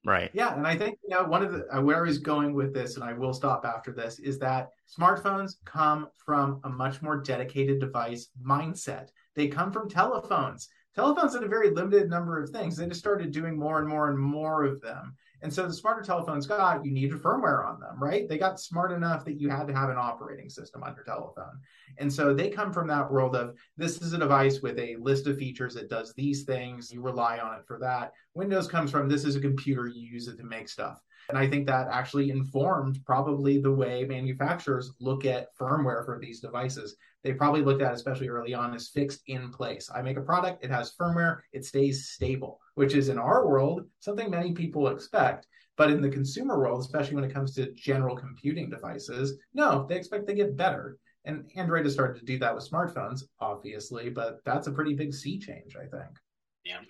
Right. 0.05 0.31
Yeah, 0.33 0.55
and 0.55 0.67
I 0.67 0.77
think 0.77 0.99
you 1.03 1.11
know 1.11 1.25
one 1.25 1.45
of 1.45 1.53
the 1.53 1.67
uh, 1.77 1.83
where 1.83 1.99
I 1.99 2.07
was 2.07 2.19
going 2.19 2.55
with 2.55 2.73
this, 2.73 2.95
and 2.95 3.05
I 3.05 3.13
will 3.15 3.33
stop 3.33 3.65
after 3.65 3.93
this, 3.93 4.19
is 4.21 4.39
that 4.39 4.69
smartphones 4.97 5.57
come 5.65 6.09
from 6.25 6.61
a 6.65 6.69
much 6.69 7.03
more 7.03 7.21
dedicated 7.21 7.81
device 7.81 8.29
mindset. 8.41 9.09
They 9.35 9.49
come 9.49 9.73
from 9.73 9.89
telephones. 9.89 10.69
Telephones 10.99 11.33
did 11.33 11.45
a 11.45 11.49
very 11.49 11.71
limited 11.71 12.11
number 12.11 12.43
of 12.43 12.51
things. 12.51 12.77
They 12.77 12.87
just 12.87 12.99
started 12.99 13.31
doing 13.31 13.57
more 13.57 13.79
and 13.79 13.89
more 13.89 14.11
and 14.11 14.19
more 14.19 14.65
of 14.65 14.81
them. 14.81 15.15
And 15.43 15.53
so 15.53 15.65
the 15.65 15.73
smarter 15.73 16.03
telephones 16.03 16.45
got, 16.45 16.85
you 16.85 16.91
needed 16.91 17.23
firmware 17.23 17.65
on 17.65 17.79
them, 17.79 18.03
right? 18.03 18.29
They 18.29 18.37
got 18.37 18.59
smart 18.59 18.91
enough 18.91 19.25
that 19.25 19.41
you 19.41 19.49
had 19.49 19.69
to 19.69 19.75
have 19.75 19.91
an 19.91 19.97
operating 19.97 20.51
system 20.51 20.83
on 20.83 20.97
your 20.97 21.05
telephone. 21.05 21.61
And 21.99 22.13
so 22.13 22.35
they 22.35 22.51
come 22.51 22.73
from 22.73 22.89
that 22.89 23.09
world 23.09 23.37
of 23.37 23.55
this 23.77 24.03
is 24.03 24.13
a 24.13 24.19
device 24.19 24.61
with 24.61 24.77
a 24.81 24.97
list 24.97 25.29
of 25.29 25.39
features 25.39 25.75
that 25.75 25.89
does 25.89 26.15
these 26.15 26.43
things. 26.43 26.93
You 26.93 27.01
rely 27.01 27.39
on 27.39 27.55
it 27.55 27.65
for 27.65 27.79
that. 27.79 28.13
Windows 28.35 28.67
comes 28.67 28.91
from 28.91 29.09
this 29.09 29.25
is 29.25 29.37
a 29.37 29.41
computer, 29.41 29.87
you 29.87 30.01
use 30.01 30.27
it 30.27 30.37
to 30.39 30.45
make 30.45 30.69
stuff. 30.69 31.01
And 31.29 31.39
I 31.39 31.47
think 31.47 31.67
that 31.67 31.89
actually 31.93 32.31
informed 32.31 33.05
probably 33.05 33.61
the 33.61 33.71
way 33.71 34.05
manufacturers 34.05 34.93
look 34.99 35.25
at 35.25 35.57
firmware 35.57 36.05
for 36.05 36.19
these 36.19 36.41
devices. 36.41 36.97
They 37.25 37.33
probably 37.33 37.63
looked 37.63 37.83
at, 37.83 37.95
especially 37.95 38.29
early 38.29 38.55
on, 38.55 38.75
as 38.75 38.89
fixed 38.89 39.23
in 39.27 39.51
place. 39.51 39.91
I 39.93 40.03
make 40.03 40.17
a 40.17 40.23
product, 40.23 40.65
it 40.65 40.71
has 40.71 40.95
firmware, 40.95 41.41
it 41.53 41.65
stays 41.65 42.09
stable, 42.11 42.61
which 42.75 42.95
is 42.95 43.09
in 43.09 43.19
our 43.19 43.47
world 43.47 43.87
something 44.01 44.31
many 44.31 44.53
people 44.53 44.89
expect. 44.89 45.47
But 45.77 45.91
in 45.91 46.01
the 46.01 46.09
consumer 46.09 46.59
world, 46.59 46.81
especially 46.81 47.15
when 47.15 47.25
it 47.25 47.33
comes 47.33 47.55
to 47.55 47.73
general 47.73 48.17
computing 48.17 48.69
devices, 48.69 49.39
no, 49.55 49.87
they 49.89 49.97
expect 49.97 50.27
they 50.27 50.35
get 50.35 50.57
better. 50.57 50.99
And 51.25 51.49
Android 51.57 51.85
has 51.85 51.95
started 51.95 52.19
to 52.19 52.25
do 52.25 52.39
that 52.39 52.55
with 52.55 52.69
smartphones, 52.69 53.23
obviously, 53.41 54.11
but 54.11 54.39
that's 54.45 54.67
a 54.67 54.73
pretty 54.73 54.95
big 54.95 55.13
sea 55.13 55.39
change, 55.39 55.77
I 55.77 55.87
think. 55.87 56.19
Yeah. 56.65 56.81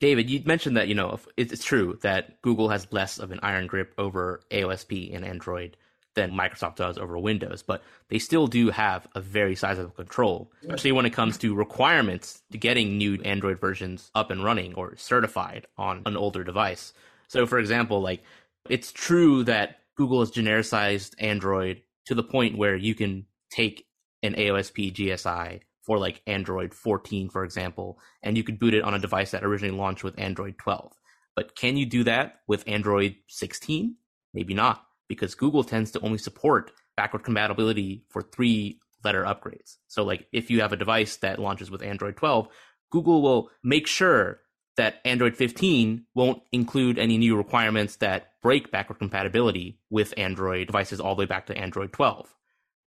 David, 0.00 0.28
you 0.28 0.42
mentioned 0.44 0.76
that 0.76 0.88
you 0.88 0.94
know 0.94 1.18
it's 1.36 1.64
true 1.64 1.98
that 2.02 2.42
Google 2.42 2.68
has 2.68 2.92
less 2.92 3.18
of 3.18 3.30
an 3.30 3.40
iron 3.42 3.66
grip 3.66 3.94
over 3.98 4.40
AOSP 4.50 5.14
and 5.14 5.24
Android 5.24 5.76
than 6.14 6.32
Microsoft 6.32 6.76
does 6.76 6.98
over 6.98 7.18
Windows, 7.18 7.62
but 7.62 7.82
they 8.08 8.18
still 8.18 8.46
do 8.46 8.70
have 8.70 9.06
a 9.14 9.20
very 9.20 9.54
sizable 9.54 9.90
control, 9.90 10.52
especially 10.62 10.92
when 10.92 11.06
it 11.06 11.10
comes 11.10 11.38
to 11.38 11.54
requirements 11.54 12.42
to 12.52 12.58
getting 12.58 12.98
new 12.98 13.20
Android 13.22 13.60
versions 13.60 14.10
up 14.14 14.30
and 14.30 14.44
running 14.44 14.74
or 14.74 14.96
certified 14.96 15.66
on 15.76 16.02
an 16.06 16.16
older 16.16 16.44
device. 16.44 16.92
So, 17.28 17.46
for 17.46 17.58
example, 17.58 18.00
like 18.00 18.22
it's 18.68 18.92
true 18.92 19.44
that 19.44 19.78
Google 19.96 20.20
has 20.20 20.30
genericized 20.30 21.14
Android 21.18 21.82
to 22.06 22.14
the 22.14 22.22
point 22.22 22.58
where 22.58 22.76
you 22.76 22.94
can 22.94 23.26
take 23.50 23.86
an 24.22 24.34
AOSP 24.34 24.92
GSI 24.94 25.60
for 25.82 25.98
like 25.98 26.22
Android 26.26 26.72
14, 26.72 27.28
for 27.28 27.44
example, 27.44 27.98
and 28.22 28.36
you 28.36 28.44
could 28.44 28.58
boot 28.58 28.74
it 28.74 28.84
on 28.84 28.94
a 28.94 28.98
device 28.98 29.32
that 29.32 29.44
originally 29.44 29.76
launched 29.76 30.04
with 30.04 30.18
Android 30.18 30.56
12. 30.58 30.92
But 31.34 31.56
can 31.56 31.76
you 31.76 31.86
do 31.86 32.04
that 32.04 32.40
with 32.46 32.66
Android 32.68 33.16
16? 33.28 33.96
Maybe 34.34 34.54
not, 34.54 34.86
because 35.14 35.34
Google 35.34 35.64
tends 35.64 35.90
to 35.92 36.00
only 36.00 36.18
support 36.18 36.72
backward 36.96 37.24
compatibility 37.24 38.04
for 38.08 38.22
three 38.22 38.80
letter 39.04 39.24
upgrades. 39.24 39.76
So, 39.88 40.04
like, 40.04 40.26
if 40.32 40.50
you 40.50 40.60
have 40.60 40.72
a 40.72 40.76
device 40.76 41.16
that 41.18 41.38
launches 41.38 41.70
with 41.70 41.82
Android 41.82 42.16
12, 42.16 42.48
Google 42.90 43.22
will 43.22 43.50
make 43.62 43.86
sure 43.86 44.40
that 44.76 45.00
Android 45.04 45.36
15 45.36 46.06
won't 46.14 46.42
include 46.50 46.98
any 46.98 47.18
new 47.18 47.36
requirements 47.36 47.96
that 47.96 48.32
break 48.42 48.70
backward 48.70 48.98
compatibility 48.98 49.78
with 49.90 50.14
Android 50.16 50.66
devices 50.66 51.00
all 51.00 51.14
the 51.14 51.20
way 51.20 51.26
back 51.26 51.46
to 51.46 51.56
Android 51.56 51.92
12 51.92 52.34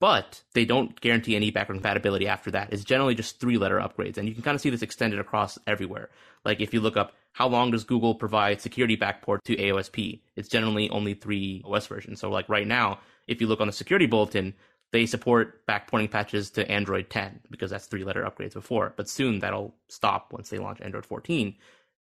but 0.00 0.42
they 0.54 0.64
don't 0.64 0.98
guarantee 1.00 1.36
any 1.36 1.50
backward 1.50 1.74
compatibility 1.74 2.26
after 2.26 2.50
that. 2.50 2.72
It's 2.72 2.84
generally 2.84 3.14
just 3.14 3.38
three 3.38 3.58
letter 3.58 3.78
upgrades. 3.78 4.16
And 4.16 4.26
you 4.26 4.34
can 4.34 4.42
kind 4.42 4.54
of 4.54 4.60
see 4.60 4.70
this 4.70 4.82
extended 4.82 5.20
across 5.20 5.58
everywhere. 5.66 6.08
Like 6.44 6.60
if 6.60 6.72
you 6.72 6.80
look 6.80 6.96
up 6.96 7.12
how 7.32 7.48
long 7.48 7.70
does 7.70 7.84
Google 7.84 8.14
provide 8.14 8.60
security 8.60 8.96
backport 8.96 9.42
to 9.44 9.56
AOSP, 9.56 10.20
it's 10.36 10.48
generally 10.48 10.90
only 10.90 11.14
three 11.14 11.62
OS 11.64 11.86
versions. 11.86 12.20
So 12.20 12.30
like 12.30 12.48
right 12.48 12.66
now, 12.66 13.00
if 13.26 13.40
you 13.40 13.46
look 13.46 13.60
on 13.60 13.66
the 13.66 13.72
security 13.72 14.06
bulletin, 14.06 14.54
they 14.92 15.06
support 15.06 15.64
backporting 15.66 16.10
patches 16.10 16.50
to 16.50 16.68
Android 16.70 17.10
10 17.10 17.40
because 17.50 17.70
that's 17.70 17.86
three 17.86 18.04
letter 18.04 18.24
upgrades 18.24 18.54
before. 18.54 18.92
But 18.96 19.08
soon 19.08 19.38
that'll 19.38 19.74
stop 19.88 20.32
once 20.32 20.50
they 20.50 20.58
launch 20.58 20.80
Android 20.80 21.06
14. 21.06 21.54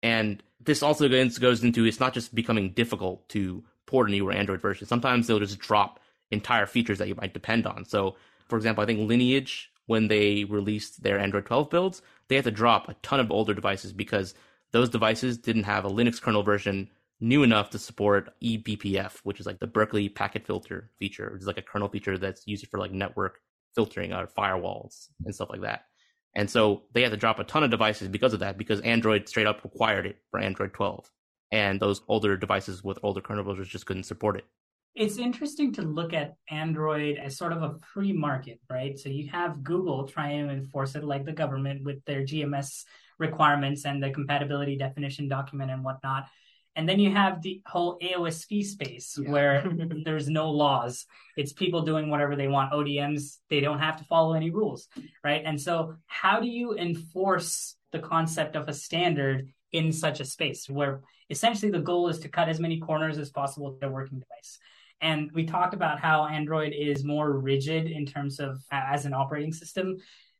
And 0.04 0.42
this 0.64 0.82
also 0.82 1.10
goes 1.10 1.64
into 1.64 1.86
it's 1.86 2.00
not 2.00 2.14
just 2.14 2.34
becoming 2.34 2.72
difficult 2.72 3.28
to 3.30 3.64
port 3.86 4.08
a 4.08 4.12
newer 4.12 4.32
Android 4.32 4.62
version. 4.62 4.88
Sometimes 4.88 5.28
they'll 5.28 5.40
just 5.40 5.60
drop 5.60 6.00
entire 6.32 6.66
features 6.66 7.00
that 7.00 7.08
you 7.08 7.16
might 7.16 7.34
depend 7.34 7.66
on. 7.66 7.86
So, 7.86 8.16
for 8.48 8.58
example, 8.58 8.84
I 8.84 8.86
think 8.86 9.08
Lineage, 9.08 9.72
when 9.88 10.08
they 10.08 10.44
released 10.46 11.04
their 11.04 11.20
Android 11.20 11.46
12 11.46 11.70
builds, 11.70 12.02
they 12.28 12.36
had 12.36 12.44
to 12.46 12.52
drop 12.52 12.90
a 12.90 12.94
ton 12.96 13.20
of 13.20 13.32
older 13.32 13.54
devices 13.54 13.94
because 13.94 14.34
those 14.72 14.90
devices 14.90 15.38
didn't 15.38 15.64
have 15.64 15.86
a 15.86 15.90
Linux 15.90 16.22
kernel 16.22 16.44
version 16.44 16.90
new 17.20 17.44
enough 17.44 17.72
to 17.72 17.80
support 17.80 18.34
eBPF, 18.44 19.20
which 19.24 19.40
is 19.40 19.46
like 19.46 19.60
the 19.60 19.68
Berkeley 19.68 20.10
packet 20.10 20.46
filter 20.46 20.92
feature, 21.00 21.32
which 21.34 21.42
is 21.42 21.48
like 21.48 21.58
a 21.58 21.64
kernel 21.64 21.90
feature 21.90 22.18
that's 22.18 22.46
used 22.46 22.68
for 22.68 22.80
like 22.80 22.92
network 22.92 23.40
filtering 23.76 24.14
or 24.14 24.28
firewalls 24.28 25.08
and 25.26 25.34
stuff 25.34 25.50
like 25.50 25.62
that. 25.62 25.86
And 26.36 26.50
so 26.50 26.84
they 26.94 27.02
had 27.02 27.12
to 27.12 27.18
drop 27.18 27.40
a 27.40 27.44
ton 27.44 27.64
of 27.64 27.72
devices 27.72 28.10
because 28.10 28.34
of 28.34 28.42
that, 28.42 28.58
because 28.58 28.80
Android 28.82 29.28
straight 29.28 29.48
up 29.48 29.64
required 29.64 30.06
it 30.06 30.18
for 30.30 30.40
Android 30.40 30.74
12. 30.74 31.10
And 31.52 31.80
those 31.80 32.02
older 32.08 32.38
devices 32.38 32.84
with 32.84 33.00
older 33.02 33.22
kernel 33.22 33.44
versions 33.44 33.70
just 33.70 33.86
couldn't 33.86 34.04
support 34.04 34.36
it 34.36 34.46
it's 34.98 35.18
interesting 35.18 35.72
to 35.74 35.84
look 35.84 36.12
at 36.12 36.34
Android 36.50 37.18
as 37.18 37.38
sort 37.38 37.54
of 37.54 37.62
a 37.62 37.76
free 37.94 38.12
market, 38.12 38.60
right? 38.68 38.98
So 38.98 39.10
you 39.10 39.30
have 39.30 39.64
Google 39.64 40.08
trying 40.08 40.48
to 40.48 40.54
enforce 40.54 40.96
it 40.96 41.04
like 41.04 41.24
the 41.24 41.34
government 41.34 41.84
with 41.84 42.04
their 42.06 42.24
GMS 42.24 42.84
requirements 43.20 43.86
and 43.86 44.02
the 44.02 44.10
compatibility 44.10 44.76
definition 44.76 45.28
document 45.28 45.70
and 45.70 45.84
whatnot. 45.84 46.26
And 46.76 46.90
then 46.90 47.00
you 47.00 47.12
have 47.12 47.44
the 47.44 47.62
whole 47.68 48.00
AOSP 48.00 48.66
space 48.66 49.20
yeah. 49.22 49.30
where 49.30 49.72
there's 50.04 50.30
no 50.30 50.50
laws. 50.50 51.06
It's 51.36 51.54
people 51.54 51.84
doing 51.84 52.10
whatever 52.10 52.36
they 52.36 52.48
want. 52.48 52.74
ODMs, 52.74 53.38
they 53.52 53.60
don't 53.60 53.80
have 53.80 53.98
to 53.98 54.04
follow 54.06 54.34
any 54.34 54.50
rules, 54.50 54.88
right? 55.24 55.44
And 55.46 55.62
so, 55.62 55.96
how 56.08 56.40
do 56.40 56.48
you 56.48 56.76
enforce 56.76 57.76
the 57.92 58.00
concept 58.00 58.56
of 58.56 58.68
a 58.68 58.74
standard 58.74 59.48
in 59.72 59.92
such 59.92 60.20
a 60.20 60.26
space 60.26 60.68
where 60.68 61.02
essentially 61.30 61.72
the 61.72 61.80
goal 61.80 62.10
is 62.10 62.20
to 62.20 62.30
cut 62.30 62.50
as 62.50 62.60
many 62.60 62.80
corners 62.80 63.20
as 63.20 63.30
possible 63.30 63.74
to 63.74 63.88
a 63.88 63.92
working 63.92 64.20
device? 64.20 64.60
And 65.02 65.32
we 65.34 65.46
talked 65.46 65.74
about 65.74 66.00
how 66.00 66.26
Android 66.26 66.74
is 66.74 67.04
more 67.04 67.40
rigid 67.40 67.92
in 67.92 68.06
terms 68.06 68.40
of 68.40 68.58
uh, 68.72 68.82
as 68.92 69.06
an 69.06 69.14
operating 69.14 69.54
system. 69.54 69.98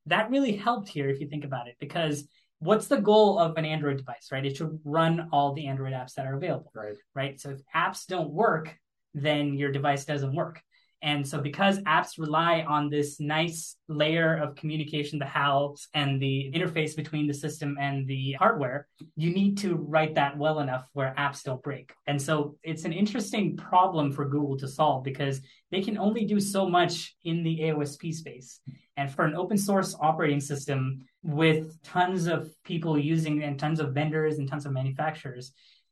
That 0.08 0.30
really 0.30 0.56
helped 0.56 0.90
here 0.90 1.10
if 1.10 1.20
you 1.20 1.28
think 1.28 1.46
about 1.46 1.68
it, 1.68 1.76
because 1.80 2.28
what's 2.60 2.88
the 2.88 2.98
goal 2.98 3.38
of 3.38 3.56
an 3.58 3.66
Android 3.66 3.98
device, 3.98 4.30
right? 4.32 4.46
It 4.46 4.58
should 4.58 4.80
run 4.84 5.30
all 5.32 5.54
the 5.54 5.68
Android 5.68 5.94
apps 5.94 6.14
that 6.16 6.26
are 6.26 6.36
available. 6.36 6.72
Right. 6.74 6.96
Right. 7.14 7.40
So 7.40 7.52
if 7.52 7.60
apps 7.76 8.08
don't 8.08 8.32
work, 8.32 8.76
then 9.14 9.54
your 9.56 9.72
device 9.72 10.06
doesn't 10.06 10.34
work. 10.34 10.62
And 11.04 11.28
so, 11.28 11.40
because 11.40 11.80
apps 11.82 12.18
rely 12.18 12.66
on 12.68 12.90
this 12.90 13.20
nice 13.20 13.76
layer 13.88 14.36
of 14.36 14.56
communication, 14.56 15.20
the 15.20 15.26
HALs 15.26 15.88
and 15.94 16.20
the 16.20 16.52
interface 16.56 16.96
between 16.96 17.28
the 17.28 17.34
system 17.36 17.78
and 17.80 18.08
the 18.08 18.34
hardware, 18.34 18.88
you 19.16 19.32
need 19.32 19.60
to 19.60 19.76
write 19.76 20.16
that 20.16 20.38
well 20.38 20.60
enough 20.60 20.90
where 20.94 21.14
apps 21.18 21.44
don't 21.44 21.62
break. 21.62 21.94
And 22.08 22.20
so, 22.20 22.58
it's 22.64 22.84
an 22.86 22.94
interesting 22.94 23.56
problem 23.56 24.12
for 24.12 24.26
Google 24.26 24.58
to 24.58 24.68
solve 24.68 25.04
because 25.04 25.40
they 25.72 25.82
can 25.82 26.00
only 26.00 26.26
do 26.26 26.40
so 26.40 26.68
much 26.68 27.16
in 27.24 27.44
the 27.44 27.60
AOSP 27.60 28.14
space. 28.14 28.60
And 28.96 29.12
for 29.12 29.24
an 29.26 29.36
open 29.36 29.60
source 29.60 29.96
operating 30.02 30.42
system 30.42 31.06
with 31.22 31.80
tons 31.84 32.26
of 32.26 32.50
people 32.64 32.98
using 32.98 33.44
and 33.44 33.60
tons 33.60 33.80
of 33.80 33.94
vendors 33.94 34.40
and 34.40 34.50
tons 34.50 34.66
of 34.66 34.72
manufacturers, 34.72 35.52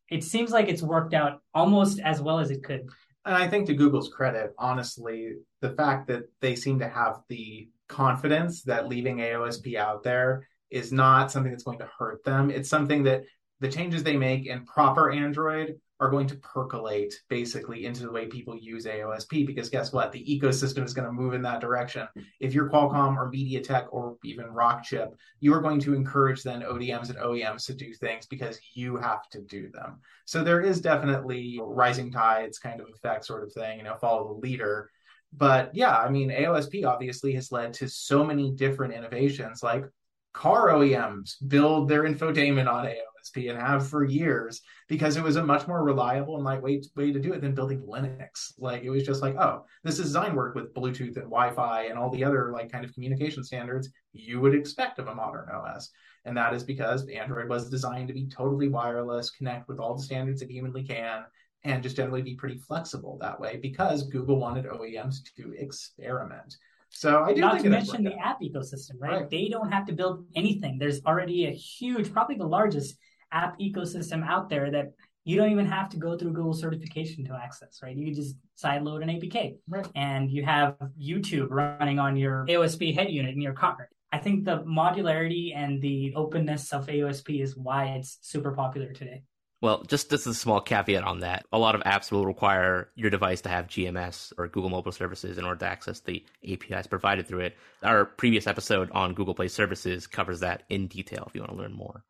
it 0.10 0.24
seems 0.24 0.52
like 0.52 0.68
it's 0.68 0.82
worked 0.82 1.14
out 1.14 1.42
almost 1.54 2.00
as 2.00 2.22
well 2.22 2.40
as 2.40 2.50
it 2.50 2.64
could 2.64 2.90
and 3.26 3.36
I 3.36 3.48
think 3.48 3.68
to 3.68 3.74
Google's 3.74 4.10
credit, 4.10 4.54
honestly, 4.58 5.34
the 5.62 5.72
fact 5.72 6.08
that 6.08 6.24
they 6.42 6.56
seem 6.56 6.80
to 6.80 6.88
have 6.88 7.22
the 7.28 7.70
confidence 7.88 8.64
that 8.64 8.88
leaving 8.88 9.18
AOSP 9.18 9.76
out 9.76 10.04
there 10.04 10.48
is 10.70 10.92
not 10.92 11.32
something 11.32 11.52
that's 11.52 11.64
going 11.64 11.80
to 11.80 11.90
hurt 11.98 12.24
them. 12.24 12.50
It's 12.52 12.70
something 12.70 13.04
that 13.04 13.24
the 13.60 13.70
changes 13.70 14.04
they 14.04 14.18
make 14.18 14.46
in 14.46 14.66
proper 14.66 15.12
Android 15.12 15.76
are 16.00 16.10
going 16.10 16.28
to 16.28 16.36
percolate 16.38 17.14
basically 17.30 17.86
into 17.86 18.04
the 18.04 18.12
way 18.12 18.26
people 18.26 18.58
use 18.58 18.86
AOSP 18.86 19.48
because 19.48 19.70
guess 19.70 19.94
what? 19.94 20.12
The 20.12 20.26
ecosystem 20.26 20.84
is 20.84 20.94
going 20.94 21.08
to 21.08 21.14
move 21.14 21.34
in 21.34 21.42
that 21.44 21.62
direction. 21.62 22.08
If 22.42 22.54
you're 22.54 22.70
Qualcomm 22.70 23.16
or 23.16 23.32
MediaTek 23.32 23.88
or 23.92 24.18
even 24.24 24.46
Rockchip, 24.48 25.14
you 25.40 25.54
are 25.54 25.62
going 25.62 25.80
to 25.82 25.94
encourage 25.94 26.44
then 26.44 26.62
ODMs 26.62 27.10
and 27.10 27.20
OEMs 27.20 27.66
to 27.68 27.74
do 27.74 27.94
things 27.94 28.26
because 28.26 28.60
you 28.74 28.98
have 28.98 29.30
to 29.30 29.42
do 29.42 29.70
them. 29.70 30.02
So 30.26 30.44
there 30.44 30.60
is 30.60 30.82
definitely 30.82 31.62
rising 31.64 32.12
tides 32.12 32.60
kind 32.60 32.82
of 32.82 32.88
effect 32.94 33.26
sort 33.26 33.44
of 33.44 33.54
thing, 33.54 33.78
you 33.78 33.86
know, 33.86 33.96
follow 33.96 34.28
the 34.28 34.40
leader. 34.40 34.90
But 35.32 35.74
yeah, 35.74 35.98
I 35.98 36.10
mean, 36.10 36.30
AOSP 36.30 36.86
obviously 36.86 37.34
has 37.36 37.54
led 37.54 37.74
to 37.76 37.88
so 37.88 38.24
many 38.24 38.52
different 38.52 38.94
innovations 38.94 39.64
like 39.64 39.86
car 40.34 40.70
OEMs 40.70 41.36
build 41.48 41.88
their 41.88 42.04
infotainment 42.04 42.70
on 42.70 42.86
AOSP 42.86 43.15
and 43.36 43.60
have 43.60 43.88
for 43.88 44.04
years 44.04 44.62
because 44.88 45.18
it 45.18 45.24
was 45.24 45.36
a 45.36 45.46
much 45.46 45.68
more 45.68 45.84
reliable 45.84 46.36
and 46.36 46.46
lightweight 46.46 46.88
way 46.96 47.12
to 47.12 47.20
do 47.20 47.34
it 47.34 47.42
than 47.42 47.56
building 47.56 47.82
Linux. 47.82 48.54
Like 48.58 48.84
it 48.84 48.90
was 48.90 49.04
just 49.04 49.22
like, 49.22 49.36
oh, 49.36 49.66
this 49.84 50.00
is 50.00 50.06
design 50.06 50.36
work 50.36 50.56
with 50.56 50.74
Bluetooth 50.74 51.18
and 51.18 51.26
Wi-Fi 51.26 51.86
and 51.86 51.98
all 51.98 52.10
the 52.10 52.24
other 52.24 52.52
like 52.52 52.72
kind 52.72 52.86
of 52.86 52.94
communication 52.94 53.44
standards 53.44 53.90
you 54.14 54.40
would 54.40 54.56
expect 54.56 55.00
of 55.00 55.08
a 55.08 55.16
modern 55.16 55.50
OS. 55.50 55.92
And 56.26 56.36
that 56.38 56.54
is 56.54 56.64
because 56.64 57.08
Android 57.08 57.50
was 57.50 57.70
designed 57.70 58.08
to 58.08 58.14
be 58.14 58.28
totally 58.28 58.68
wireless, 58.68 59.30
connect 59.30 59.68
with 59.68 59.80
all 59.80 59.96
the 59.96 60.04
standards 60.04 60.42
it 60.42 60.50
humanly 60.50 60.84
can, 60.84 61.24
and 61.64 61.84
just 61.84 61.96
generally 61.96 62.22
be 62.22 62.36
pretty 62.36 62.58
flexible 62.58 63.18
that 63.22 63.40
way 63.40 63.58
because 63.62 64.04
Google 64.04 64.40
wanted 64.40 64.66
OEMs 64.66 65.18
to 65.36 65.54
experiment. 65.58 66.58
So 66.90 67.24
I 67.24 67.34
do 67.34 67.42
Not 67.42 67.54
think 67.54 67.64
to 67.66 67.70
mention 67.70 68.04
the 68.04 68.14
out. 68.14 68.26
app 68.26 68.42
ecosystem, 68.42 68.92
right? 69.00 69.22
Right. 69.22 69.30
They 69.30 69.50
don't 69.50 69.72
have 69.72 69.86
to 69.88 69.94
build 69.94 70.26
anything. 70.36 70.78
There's 70.78 71.04
already 71.04 71.46
a 71.46 71.52
huge, 71.52 72.14
probably 72.14 72.36
the 72.38 72.48
largest 72.48 72.96
app 73.36 73.60
ecosystem 73.60 74.26
out 74.26 74.50
there 74.50 74.72
that 74.72 74.88
you 75.26 75.36
don't 75.38 75.52
even 75.52 75.66
have 75.66 75.90
to 75.90 75.98
go 75.98 76.18
through 76.18 76.34
Google 76.34 76.54
certification 76.54 77.26
to 77.26 77.34
access, 77.34 77.80
right? 77.84 77.96
You 77.98 78.06
can 78.06 78.14
just 78.14 78.36
sideload 78.64 79.02
an 79.04 79.10
APK 79.10 79.58
Right. 79.68 79.88
and 79.96 80.30
you 80.32 80.44
have 80.46 80.76
YouTube 81.00 81.48
running 81.50 82.00
on 82.00 82.16
your 82.16 82.46
AOSP 82.48 82.94
head 82.96 83.10
unit 83.10 83.34
in 83.36 83.42
your 83.42 83.54
car. 83.54 83.90
I 84.12 84.20
think 84.20 84.46
the 84.46 84.60
modularity 84.64 85.56
and 85.56 85.82
the 85.82 86.14
openness 86.16 86.72
of 86.72 86.86
AOSP 86.88 87.42
is 87.42 87.58
why 87.58 87.88
it's 87.98 88.20
super 88.22 88.52
popular 88.52 88.94
today. 88.94 89.24
Well, 89.62 89.84
just 89.84 90.10
this 90.10 90.22
is 90.28 90.36
a 90.38 90.40
small 90.40 90.62
caveat 90.62 91.04
on 91.04 91.22
that. 91.22 91.46
A 91.52 91.58
lot 91.58 91.76
of 91.76 91.82
apps 91.82 92.12
will 92.12 92.26
require 92.26 92.92
your 92.96 93.10
device 93.10 93.42
to 93.42 93.50
have 93.50 93.68
GMS 93.68 94.32
or 94.38 94.48
Google 94.48 94.70
Mobile 94.70 94.92
Services 94.92 95.38
in 95.40 95.44
order 95.46 95.60
to 95.62 95.66
access 95.66 96.02
the 96.02 96.24
APIs 96.48 96.86
provided 96.88 97.26
through 97.28 97.40
it. 97.40 97.58
Our 97.82 98.06
previous 98.06 98.46
episode 98.48 98.92
on 98.92 99.16
Google 99.16 99.34
Play 99.34 99.48
Services 99.48 100.06
covers 100.06 100.42
that 100.42 100.64
in 100.70 100.88
detail 100.88 101.24
if 101.28 101.34
you 101.34 101.42
want 101.42 101.52
to 101.54 101.58
learn 101.58 101.74
more. 101.74 102.04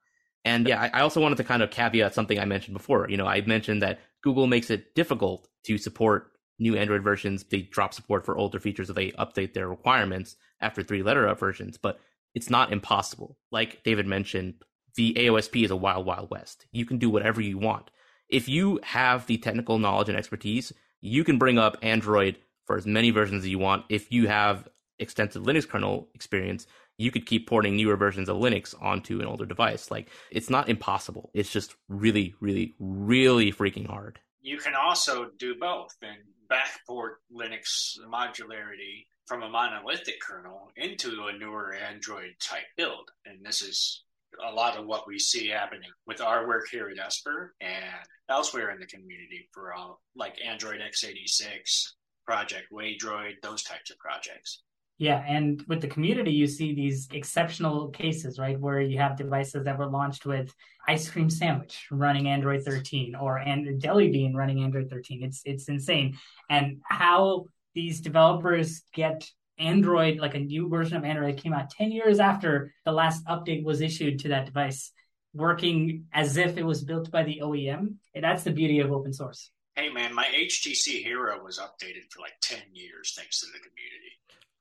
And 0.45 0.67
yeah, 0.67 0.89
I 0.93 1.01
also 1.01 1.19
wanted 1.19 1.37
to 1.37 1.43
kind 1.43 1.63
of 1.63 1.71
caveat 1.71 2.13
something 2.13 2.39
I 2.39 2.45
mentioned 2.45 2.77
before. 2.77 3.09
You 3.09 3.17
know, 3.17 3.25
I 3.25 3.41
mentioned 3.41 3.81
that 3.81 3.99
Google 4.21 4.45
makes 4.45 4.69
it 4.69 4.93
difficult 4.93 5.47
to 5.65 5.79
support 5.79 6.31
new 6.59 6.77
Android 6.77 7.03
versions. 7.03 7.43
They 7.43 7.61
drop 7.61 7.93
support 7.95 8.25
for 8.25 8.37
older 8.37 8.59
features 8.59 8.89
if 8.89 8.95
they 8.95 9.11
update 9.11 9.53
their 9.53 9.67
requirements 9.67 10.35
after 10.61 10.83
three 10.83 11.01
letter 11.01 11.27
up 11.27 11.39
versions, 11.39 11.77
but 11.77 11.99
it's 12.35 12.49
not 12.49 12.71
impossible. 12.71 13.37
Like 13.51 13.83
David 13.83 14.05
mentioned, 14.05 14.55
the 14.95 15.13
AOSP 15.15 15.65
is 15.65 15.71
a 15.71 15.75
wild, 15.75 16.05
wild 16.05 16.29
west. 16.29 16.67
You 16.71 16.85
can 16.85 16.99
do 16.99 17.09
whatever 17.09 17.41
you 17.41 17.57
want. 17.57 17.89
If 18.29 18.47
you 18.47 18.79
have 18.83 19.25
the 19.25 19.37
technical 19.37 19.79
knowledge 19.79 20.09
and 20.09 20.17
expertise, 20.17 20.71
you 21.01 21.23
can 21.23 21.37
bring 21.37 21.57
up 21.57 21.77
Android 21.81 22.37
for 22.65 22.77
as 22.77 22.85
many 22.85 23.09
versions 23.09 23.43
as 23.43 23.49
you 23.49 23.59
want. 23.59 23.85
If 23.89 24.11
you 24.11 24.27
have 24.27 24.67
extensive 24.99 25.43
Linux 25.43 25.67
kernel 25.67 26.07
experience, 26.13 26.67
you 26.97 27.11
could 27.11 27.25
keep 27.25 27.47
porting 27.47 27.75
newer 27.75 27.97
versions 27.97 28.29
of 28.29 28.37
Linux 28.37 28.73
onto 28.81 29.19
an 29.19 29.25
older 29.25 29.45
device. 29.45 29.91
Like, 29.91 30.09
it's 30.31 30.49
not 30.49 30.69
impossible. 30.69 31.29
It's 31.33 31.51
just 31.51 31.75
really, 31.89 32.33
really, 32.39 32.73
really 32.79 33.51
freaking 33.51 33.87
hard. 33.87 34.19
You 34.41 34.57
can 34.57 34.73
also 34.75 35.29
do 35.37 35.55
both 35.59 35.95
and 36.01 36.17
backport 36.49 37.15
Linux 37.33 37.97
modularity 38.07 39.07
from 39.25 39.41
a 39.43 39.49
monolithic 39.49 40.21
kernel 40.21 40.71
into 40.75 41.25
a 41.25 41.37
newer 41.37 41.73
Android 41.73 42.35
type 42.39 42.65
build. 42.77 43.09
And 43.25 43.43
this 43.43 43.61
is 43.61 44.03
a 44.47 44.53
lot 44.53 44.77
of 44.77 44.85
what 44.85 45.07
we 45.07 45.17
see 45.17 45.47
happening 45.47 45.89
with 46.05 46.21
our 46.21 46.47
work 46.47 46.67
here 46.69 46.89
at 46.89 47.03
Esper 47.03 47.55
and 47.61 48.05
elsewhere 48.29 48.71
in 48.71 48.79
the 48.79 48.85
community 48.85 49.49
for 49.51 49.73
all 49.73 50.01
like 50.15 50.35
Android 50.45 50.79
x86, 50.81 51.93
Project 52.25 52.67
Waydroid, 52.71 53.33
those 53.41 53.63
types 53.63 53.89
of 53.89 53.97
projects. 53.97 54.61
Yeah, 54.97 55.21
and 55.27 55.61
with 55.67 55.81
the 55.81 55.89
community, 55.89 56.31
you 56.31 56.47
see 56.47 56.73
these 56.73 57.09
exceptional 57.11 57.89
cases, 57.89 58.39
right, 58.39 58.57
where 58.57 58.79
you 58.79 58.97
have 58.97 59.17
devices 59.17 59.65
that 59.65 59.77
were 59.77 59.87
launched 59.87 60.25
with 60.25 60.53
ice 60.87 61.09
cream 61.09 61.29
sandwich 61.29 61.87
running 61.91 62.29
Android 62.29 62.63
13 62.63 63.13
or 63.13 63.37
and 63.37 63.81
Jelly 63.81 64.09
Bean 64.09 64.33
running 64.33 64.63
Android 64.63 64.89
13. 64.89 65.21
It's 65.21 65.41
it's 65.43 65.67
insane, 65.67 66.17
and 66.49 66.77
how 66.85 67.47
these 67.73 67.99
developers 67.99 68.83
get 68.93 69.29
Android 69.59 70.17
like 70.17 70.35
a 70.35 70.39
new 70.39 70.69
version 70.69 70.95
of 70.97 71.03
Android 71.03 71.37
came 71.37 71.53
out 71.53 71.69
10 71.69 71.91
years 71.91 72.19
after 72.19 72.73
the 72.85 72.91
last 72.91 73.25
update 73.25 73.63
was 73.63 73.81
issued 73.81 74.19
to 74.19 74.29
that 74.29 74.45
device, 74.45 74.91
working 75.33 76.05
as 76.13 76.37
if 76.37 76.57
it 76.57 76.65
was 76.65 76.83
built 76.83 77.11
by 77.11 77.23
the 77.23 77.41
OEM. 77.43 77.95
And 78.13 78.23
that's 78.23 78.43
the 78.43 78.51
beauty 78.51 78.79
of 78.79 78.91
open 78.91 79.11
source. 79.13 79.51
Hey 79.75 79.89
man, 79.89 80.13
my 80.13 80.23
HTC 80.23 81.03
Hero 81.03 81.43
was 81.43 81.59
updated 81.59 82.09
for 82.09 82.21
like 82.21 82.31
10 82.41 82.59
years 82.73 83.13
thanks 83.17 83.41
to 83.41 83.47
the 83.47 83.59
community. 83.59 84.13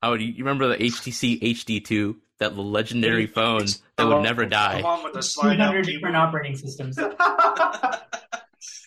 Oh, 0.03 0.17
do 0.17 0.25
you 0.25 0.43
remember 0.43 0.67
the 0.67 0.75
HTC 0.75 1.41
HD2, 1.41 2.15
that 2.39 2.57
legendary 2.57 3.25
phone 3.25 3.65
that 3.95 4.07
would 4.07 4.23
never 4.23 4.45
die? 4.45 4.79
The 4.79 4.83
one 4.83 5.03
with 5.05 5.13
the 5.13 5.23
slide 5.23 5.61
out 5.61 5.81
different 5.85 6.17
operating 6.17 6.57
systems. 6.57 6.95
that 6.97 8.01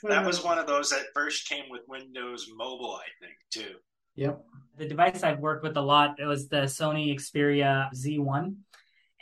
was 0.02 0.44
one 0.44 0.58
of 0.58 0.66
those 0.66 0.90
that 0.90 1.06
first 1.14 1.48
came 1.48 1.64
with 1.70 1.80
Windows 1.88 2.46
Mobile, 2.54 2.96
I 2.96 3.08
think, 3.24 3.36
too. 3.50 3.76
Yep. 4.16 4.44
the 4.76 4.86
device 4.86 5.22
I've 5.22 5.38
worked 5.38 5.62
with 5.62 5.76
a 5.76 5.80
lot 5.80 6.16
it 6.18 6.26
was 6.26 6.48
the 6.48 6.62
Sony 6.62 7.14
Xperia 7.14 7.88
Z1 7.94 8.56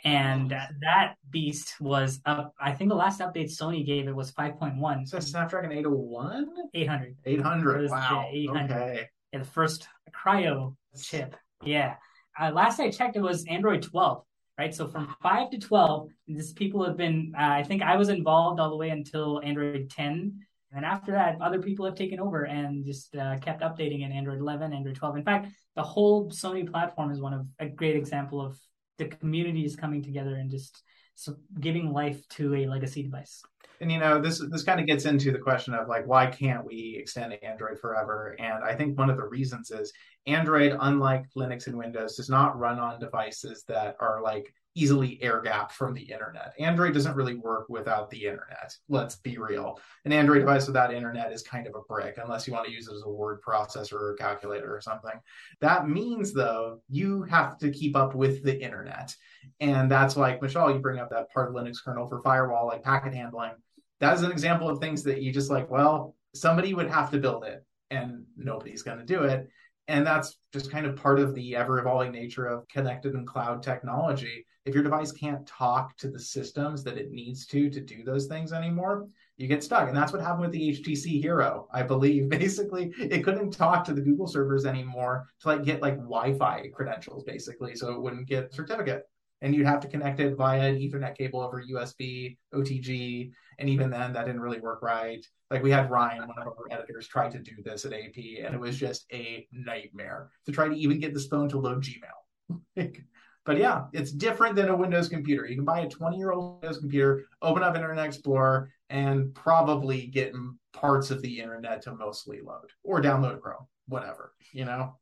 and 0.07 0.51
that 0.81 1.15
beast 1.29 1.75
was 1.81 2.21
up 2.25 2.53
I 2.59 2.71
think 2.73 2.89
the 2.89 2.95
last 2.95 3.19
update 3.19 3.49
Sony 3.59 3.85
gave 3.85 4.07
it 4.07 4.15
was 4.15 4.31
5.1 4.31 5.03
Is 5.03 5.11
that 5.11 5.23
Snapdragon 5.23 5.71
801? 5.71 6.47
800 6.73 7.15
800. 7.25 7.81
was, 7.81 7.91
Wow. 7.91 8.29
yeah, 8.31 8.39
800. 8.39 8.75
Okay. 8.75 9.09
yeah, 9.33 9.39
the 9.39 9.45
first 9.45 9.87
Kryo 10.15 10.75
chip 11.01 11.35
yeah 11.63 11.95
uh, 12.39 12.51
last 12.51 12.79
I 12.79 12.89
checked 12.89 13.15
it 13.15 13.21
was 13.21 13.45
Android 13.45 13.81
12 13.81 14.23
right 14.57 14.73
so 14.73 14.87
from 14.87 15.15
5 15.21 15.51
to 15.51 15.57
12 15.59 16.09
this 16.27 16.53
people 16.53 16.85
have 16.85 16.97
been 16.97 17.33
uh, 17.37 17.51
I 17.59 17.63
think 17.63 17.81
I 17.81 17.95
was 17.97 18.09
involved 18.09 18.59
all 18.59 18.69
the 18.69 18.77
way 18.77 18.89
until 18.89 19.41
Android 19.43 19.89
10 19.89 20.39
and 20.73 20.85
after 20.85 21.11
that, 21.13 21.39
other 21.41 21.61
people 21.61 21.85
have 21.85 21.95
taken 21.95 22.19
over 22.19 22.43
and 22.43 22.85
just 22.85 23.15
uh, 23.15 23.37
kept 23.39 23.61
updating 23.61 24.01
in 24.05 24.11
Android 24.11 24.39
11, 24.39 24.73
Android 24.73 24.95
12. 24.95 25.17
In 25.17 25.23
fact, 25.23 25.47
the 25.77 25.81
whole 25.81 26.29
Sony 26.29 26.69
platform 26.69 27.09
is 27.09 27.21
one 27.21 27.33
of 27.33 27.47
a 27.59 27.67
great 27.67 27.95
example 27.95 28.41
of 28.45 28.59
the 28.97 29.05
community 29.05 29.65
is 29.65 29.75
coming 29.75 30.01
together 30.01 30.35
and 30.35 30.49
just 30.49 30.83
so 31.15 31.35
giving 31.59 31.91
life 31.91 32.27
to 32.29 32.53
a 32.55 32.67
legacy 32.67 33.03
device. 33.03 33.41
And 33.81 33.91
you 33.91 33.99
know, 33.99 34.19
this 34.19 34.39
this 34.49 34.63
kind 34.63 34.79
of 34.79 34.87
gets 34.87 35.05
into 35.05 35.31
the 35.31 35.39
question 35.39 35.73
of 35.73 35.87
like, 35.87 36.07
why 36.07 36.27
can't 36.27 36.65
we 36.65 36.97
extend 36.99 37.33
Android 37.43 37.79
forever? 37.79 38.35
And 38.39 38.63
I 38.63 38.75
think 38.75 38.97
one 38.97 39.09
of 39.09 39.17
the 39.17 39.27
reasons 39.27 39.71
is 39.71 39.93
Android, 40.25 40.75
unlike 40.79 41.25
Linux 41.35 41.67
and 41.67 41.77
Windows, 41.77 42.15
does 42.15 42.29
not 42.29 42.57
run 42.57 42.79
on 42.79 42.99
devices 42.99 43.63
that 43.67 43.95
are 43.99 44.21
like 44.21 44.53
easily 44.77 45.21
air 45.21 45.41
gapped 45.41 45.71
from 45.71 45.93
the 45.93 46.01
internet. 46.01 46.53
Android 46.59 46.93
doesn't 46.93 47.15
really 47.15 47.33
work 47.33 47.67
without 47.67 48.09
the 48.09 48.25
internet. 48.25 48.73
Let's 48.87 49.15
be 49.15 49.37
real. 49.37 49.79
An 50.05 50.13
Android 50.13 50.39
device 50.39 50.67
without 50.67 50.93
internet 50.93 51.31
is 51.31 51.41
kind 51.41 51.65
of 51.65 51.75
a 51.75 51.81
brick, 51.89 52.17
unless 52.21 52.45
you 52.45 52.53
want 52.53 52.67
to 52.67 52.71
use 52.71 52.87
it 52.87 52.95
as 52.95 53.03
a 53.03 53.09
word 53.09 53.41
processor 53.41 53.93
or 53.93 54.13
a 54.13 54.17
calculator 54.17 54.73
or 54.73 54.81
something. 54.81 55.19
That 55.61 55.89
means 55.89 56.31
though, 56.31 56.81
you 56.89 57.23
have 57.23 57.57
to 57.59 57.71
keep 57.71 57.95
up 57.95 58.13
with 58.13 58.43
the 58.43 58.61
internet. 58.61 59.15
And 59.59 59.89
that's 59.89 60.15
like 60.15 60.41
Mishaal, 60.41 60.73
you 60.73 60.79
bring 60.79 60.99
up 60.99 61.09
that 61.09 61.31
part 61.33 61.49
of 61.49 61.55
Linux 61.55 61.77
kernel 61.83 62.07
for 62.07 62.21
firewall, 62.21 62.67
like 62.67 62.83
packet 62.83 63.13
handling. 63.13 63.53
That 63.99 64.13
is 64.13 64.21
an 64.21 64.31
example 64.31 64.69
of 64.69 64.79
things 64.79 65.03
that 65.03 65.23
you 65.23 65.33
just 65.33 65.49
like, 65.49 65.71
well, 65.71 66.15
somebody 66.35 66.73
would 66.73 66.89
have 66.89 67.09
to 67.11 67.17
build 67.17 67.45
it 67.45 67.65
and 67.89 68.25
nobody's 68.35 68.83
going 68.83 68.99
to 68.99 69.05
do 69.05 69.23
it. 69.23 69.49
And 69.87 70.05
that's 70.05 70.37
just 70.51 70.71
kind 70.71 70.85
of 70.85 70.95
part 70.95 71.19
of 71.19 71.33
the 71.33 71.55
ever 71.55 71.79
evolving 71.79 72.11
nature 72.11 72.45
of 72.45 72.67
connected 72.67 73.13
and 73.13 73.25
cloud 73.25 73.63
technology. 73.63 74.45
If 74.65 74.73
your 74.73 74.83
device 74.83 75.13
can't 75.13 75.47
talk 75.47 75.95
to 75.97 76.09
the 76.09 76.19
systems 76.19 76.83
that 76.83 76.97
it 76.97 77.11
needs 77.11 77.45
to 77.47 77.69
to 77.69 77.79
do 77.79 78.03
those 78.03 78.25
things 78.25 78.51
anymore, 78.51 79.07
you 79.37 79.47
get 79.47 79.63
stuck. 79.63 79.87
And 79.87 79.95
that's 79.95 80.11
what 80.11 80.21
happened 80.21 80.41
with 80.41 80.51
the 80.51 80.71
HTC 80.73 81.21
Hero, 81.21 81.67
I 81.71 81.83
believe. 81.83 82.27
Basically, 82.29 82.93
it 82.99 83.23
couldn't 83.23 83.51
talk 83.51 83.85
to 83.85 83.93
the 83.93 84.01
Google 84.01 84.27
servers 84.27 84.65
anymore 84.65 85.27
to 85.41 85.47
like 85.47 85.63
get 85.63 85.81
like 85.81 85.95
Wi-Fi 85.95 86.69
credentials, 86.73 87.23
basically, 87.23 87.75
so 87.75 87.93
it 87.93 88.01
wouldn't 88.01 88.27
get 88.27 88.53
certificate. 88.53 89.03
And 89.41 89.53
you'd 89.53 89.67
have 89.67 89.79
to 89.81 89.87
connect 89.87 90.19
it 90.19 90.35
via 90.35 90.69
an 90.69 90.77
Ethernet 90.77 91.15
cable 91.15 91.41
over 91.41 91.63
USB, 91.63 92.37
OTG, 92.53 93.31
and 93.59 93.69
even 93.69 93.89
then 93.89 94.13
that 94.13 94.25
didn't 94.25 94.41
really 94.41 94.59
work 94.59 94.81
right. 94.81 95.25
Like 95.51 95.63
we 95.63 95.71
had 95.71 95.91
Ryan, 95.91 96.27
one 96.27 96.37
of 96.39 96.47
our 96.47 96.65
editors, 96.71 97.07
try 97.07 97.29
to 97.29 97.39
do 97.39 97.53
this 97.63 97.85
at 97.85 97.93
AP, 97.93 98.17
and 98.43 98.53
it 98.53 98.59
was 98.59 98.77
just 98.77 99.05
a 99.11 99.47
nightmare 99.51 100.29
to 100.45 100.51
try 100.51 100.67
to 100.67 100.75
even 100.75 100.99
get 100.99 101.13
this 101.13 101.27
phone 101.27 101.49
to 101.49 101.59
load 101.59 101.83
Gmail. 101.83 102.95
but 103.45 103.57
yeah, 103.57 103.85
it's 103.93 104.11
different 104.11 104.55
than 104.55 104.69
a 104.69 104.75
Windows 104.75 105.07
computer. 105.07 105.45
You 105.45 105.55
can 105.55 105.65
buy 105.65 105.81
a 105.81 105.89
20 105.89 106.17
year 106.17 106.31
old 106.31 106.61
Windows 106.61 106.79
computer, 106.79 107.25
open 107.41 107.63
up 107.63 107.75
Internet 107.75 108.05
Explorer, 108.05 108.71
and 108.89 109.33
probably 109.33 110.07
get 110.07 110.33
parts 110.73 111.11
of 111.11 111.21
the 111.21 111.39
internet 111.39 111.81
to 111.83 111.95
mostly 111.95 112.41
load 112.41 112.71
or 112.83 113.01
download 113.01 113.41
Chrome, 113.41 113.67
whatever, 113.87 114.33
you 114.51 114.65
know? 114.65 114.97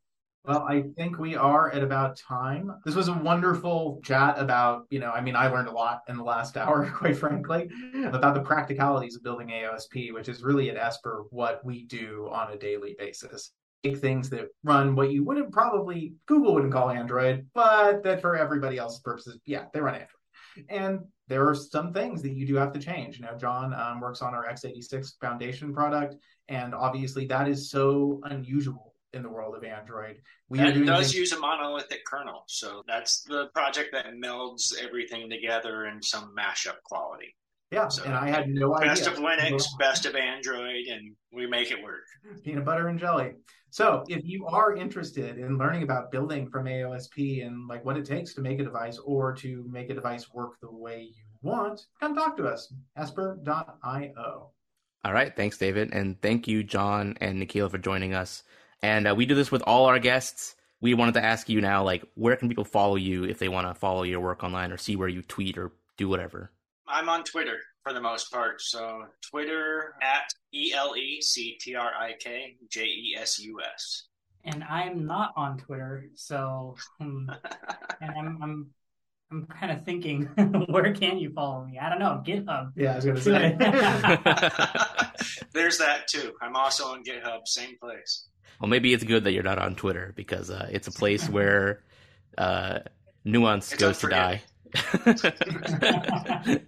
Well, 0.46 0.64
I 0.68 0.84
think 0.96 1.18
we 1.18 1.34
are 1.34 1.72
at 1.72 1.82
about 1.82 2.16
time. 2.18 2.72
This 2.84 2.94
was 2.94 3.08
a 3.08 3.12
wonderful 3.12 4.00
chat 4.04 4.38
about, 4.38 4.86
you 4.90 5.00
know, 5.00 5.10
I 5.10 5.20
mean, 5.20 5.34
I 5.34 5.48
learned 5.48 5.66
a 5.66 5.72
lot 5.72 6.02
in 6.08 6.16
the 6.16 6.22
last 6.22 6.56
hour, 6.56 6.88
quite 6.88 7.16
frankly, 7.16 7.68
about 8.04 8.34
the 8.34 8.42
practicalities 8.42 9.16
of 9.16 9.24
building 9.24 9.48
AOSP, 9.48 10.14
which 10.14 10.28
is 10.28 10.44
really 10.44 10.70
at 10.70 10.76
Esper 10.76 11.24
what 11.30 11.64
we 11.64 11.84
do 11.86 12.28
on 12.30 12.52
a 12.52 12.56
daily 12.56 12.94
basis. 12.96 13.50
Take 13.82 13.98
things 13.98 14.30
that 14.30 14.46
run 14.62 14.94
what 14.94 15.10
you 15.10 15.24
wouldn't 15.24 15.50
probably, 15.50 16.14
Google 16.26 16.54
wouldn't 16.54 16.72
call 16.72 16.90
Android, 16.90 17.48
but 17.52 18.04
that 18.04 18.20
for 18.20 18.36
everybody 18.36 18.78
else's 18.78 19.00
purposes, 19.00 19.40
yeah, 19.46 19.64
they 19.74 19.80
run 19.80 19.94
Android. 19.94 20.10
And 20.68 21.00
there 21.26 21.48
are 21.48 21.56
some 21.56 21.92
things 21.92 22.22
that 22.22 22.32
you 22.32 22.46
do 22.46 22.54
have 22.54 22.72
to 22.72 22.78
change. 22.78 23.18
You 23.18 23.26
know, 23.26 23.36
Jon 23.36 23.74
um, 23.74 24.00
works 24.00 24.22
on 24.22 24.32
our 24.32 24.46
x86 24.46 25.18
foundation 25.20 25.74
product, 25.74 26.14
and 26.48 26.72
obviously 26.72 27.26
that 27.26 27.48
is 27.48 27.68
so 27.68 28.20
unusual 28.24 28.94
in 29.16 29.22
the 29.22 29.28
world 29.28 29.56
of 29.56 29.64
Android. 29.64 30.18
We 30.48 30.60
and 30.60 30.68
it 30.82 30.84
does 30.84 31.06
things- 31.12 31.14
use 31.16 31.32
a 31.32 31.40
monolithic 31.40 32.04
kernel, 32.04 32.44
so 32.46 32.82
that's 32.86 33.22
the 33.22 33.46
project 33.54 33.90
that 33.92 34.06
melds 34.22 34.72
everything 34.80 35.28
together 35.28 35.86
in 35.86 36.00
some 36.02 36.34
mashup 36.38 36.80
quality. 36.84 37.34
Yeah, 37.72 37.88
So, 37.88 38.04
and 38.04 38.14
I 38.14 38.28
had 38.28 38.48
no 38.48 38.76
idea. 38.76 38.90
Best 38.90 39.06
of 39.08 39.14
Linux, 39.14 39.64
best 39.76 40.06
of 40.06 40.14
Android, 40.14 40.86
and 40.86 41.16
we 41.32 41.48
make 41.48 41.72
it 41.72 41.82
work. 41.82 42.04
peanut 42.44 42.64
butter 42.64 42.86
and 42.86 42.98
jelly. 43.00 43.32
So, 43.70 44.04
if 44.08 44.24
you 44.24 44.46
are 44.46 44.76
interested 44.76 45.36
in 45.38 45.58
learning 45.58 45.82
about 45.82 46.12
building 46.12 46.48
from 46.48 46.66
AOSP 46.66 47.44
and 47.44 47.66
like 47.66 47.84
what 47.84 47.96
it 47.96 48.04
takes 48.06 48.34
to 48.34 48.40
make 48.40 48.60
a 48.60 48.64
device 48.64 48.98
or 48.98 49.34
to 49.34 49.66
make 49.68 49.90
a 49.90 49.94
device 49.94 50.32
work 50.32 50.52
the 50.60 50.70
way 50.70 51.02
you 51.12 51.24
want, 51.42 51.80
come 51.98 52.14
talk 52.14 52.36
to 52.36 52.46
us. 52.46 52.72
Esper.io. 52.96 54.50
All 55.04 55.12
right. 55.12 55.34
Thanks, 55.36 55.58
David. 55.58 55.90
And 55.92 56.20
thank 56.22 56.48
you, 56.48 56.62
Jon 56.64 57.16
and 57.20 57.38
Nikhil, 57.38 57.68
for 57.68 57.78
joining 57.78 58.14
us. 58.14 58.42
And 58.82 59.08
uh, 59.08 59.14
we 59.14 59.26
do 59.26 59.34
this 59.34 59.50
with 59.50 59.62
all 59.62 59.86
our 59.86 59.98
guests. 59.98 60.54
We 60.80 60.94
wanted 60.94 61.14
to 61.14 61.24
ask 61.24 61.48
you 61.48 61.60
now, 61.60 61.82
like, 61.82 62.04
where 62.14 62.36
can 62.36 62.48
people 62.48 62.64
follow 62.64 62.96
you 62.96 63.24
if 63.24 63.38
they 63.38 63.48
want 63.48 63.66
to 63.66 63.74
follow 63.74 64.02
your 64.02 64.20
work 64.20 64.44
online 64.44 64.72
or 64.72 64.76
see 64.76 64.96
where 64.96 65.08
you 65.08 65.22
tweet 65.22 65.56
or 65.56 65.72
do 65.96 66.08
whatever? 66.08 66.50
I'm 66.86 67.08
on 67.08 67.24
Twitter 67.24 67.58
for 67.82 67.92
the 67.92 68.00
most 68.00 68.30
part. 68.30 68.60
So 68.60 69.04
Twitter 69.30 69.94
at 70.02 70.28
E 70.52 70.72
L 70.74 70.96
E 70.96 71.20
C 71.22 71.56
T 71.60 71.74
R 71.74 71.90
I 71.98 72.14
K 72.18 72.56
J 72.68 72.84
E 72.84 73.16
S 73.18 73.38
U 73.38 73.60
S. 73.60 74.04
And 74.44 74.62
I'm 74.64 75.06
not 75.06 75.32
on 75.36 75.58
Twitter, 75.58 76.08
so 76.14 76.76
hmm, 77.00 77.28
and 78.00 78.10
I'm 78.16 78.42
I'm 78.42 78.70
I'm 79.32 79.46
kind 79.46 79.72
of 79.72 79.84
thinking, 79.84 80.22
where 80.68 80.94
can 80.94 81.18
you 81.18 81.32
follow 81.32 81.64
me? 81.64 81.78
I 81.78 81.88
don't 81.88 81.98
know, 81.98 82.22
GitHub. 82.24 82.72
Yeah, 82.76 82.92
I 82.92 82.96
was 82.96 83.04
going 83.04 83.16
to 83.16 83.22
say. 83.22 83.56
There's 85.52 85.78
that 85.78 86.06
too. 86.06 86.32
I'm 86.40 86.54
also 86.54 86.86
on 86.86 87.02
GitHub, 87.02 87.46
same 87.46 87.76
place. 87.80 88.28
Well, 88.60 88.68
maybe 88.68 88.92
it's 88.92 89.04
good 89.04 89.24
that 89.24 89.32
you're 89.32 89.42
not 89.42 89.58
on 89.58 89.74
Twitter 89.74 90.12
because 90.16 90.50
uh, 90.50 90.68
it's 90.70 90.88
a 90.88 90.92
place 90.92 91.28
where 91.28 91.82
uh, 92.38 92.80
nuance 93.24 93.72
It's 93.72 93.80
goes 93.80 93.98
to 93.98 94.08
die. 94.08 94.42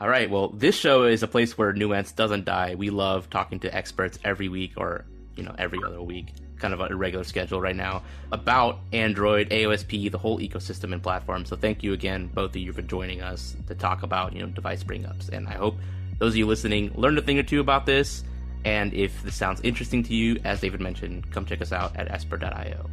All 0.00 0.08
right. 0.08 0.28
Well, 0.28 0.48
this 0.48 0.74
show 0.74 1.04
is 1.04 1.22
a 1.22 1.28
place 1.28 1.56
where 1.56 1.72
nuance 1.72 2.12
doesn't 2.12 2.44
die. 2.44 2.74
We 2.74 2.90
love 2.90 3.30
talking 3.30 3.60
to 3.60 3.74
experts 3.74 4.18
every 4.24 4.48
week 4.48 4.72
or, 4.76 5.04
you 5.36 5.44
know, 5.44 5.54
every 5.56 5.78
other 5.84 6.02
week, 6.02 6.32
kind 6.58 6.74
of 6.74 6.80
a 6.80 6.94
regular 6.94 7.24
schedule 7.24 7.60
right 7.60 7.76
now 7.76 8.02
about 8.32 8.80
Android, 8.92 9.50
AOSP, 9.50 10.10
the 10.10 10.18
whole 10.18 10.40
ecosystem 10.40 10.92
and 10.92 11.02
platform. 11.02 11.44
So 11.44 11.56
thank 11.56 11.82
you 11.82 11.92
again, 11.92 12.26
both 12.26 12.50
of 12.50 12.56
you, 12.56 12.72
for 12.72 12.82
joining 12.82 13.22
us 13.22 13.56
to 13.68 13.74
talk 13.74 14.02
about, 14.02 14.32
you 14.34 14.40
know, 14.42 14.48
device 14.48 14.82
bring 14.82 15.06
ups. 15.06 15.28
And 15.28 15.48
I 15.48 15.54
hope 15.54 15.76
those 16.18 16.32
of 16.32 16.36
you 16.36 16.46
listening 16.46 16.92
learned 16.94 17.18
a 17.18 17.22
thing 17.22 17.38
or 17.38 17.42
two 17.42 17.60
about 17.60 17.86
this. 17.86 18.24
And 18.64 18.94
if 18.94 19.22
this 19.22 19.34
sounds 19.34 19.60
interesting 19.60 20.02
to 20.04 20.14
you, 20.14 20.40
as 20.44 20.60
David 20.60 20.80
mentioned, 20.80 21.30
come 21.30 21.44
check 21.44 21.60
us 21.60 21.72
out 21.72 21.94
at 21.96 22.10
esper.io. 22.10 22.88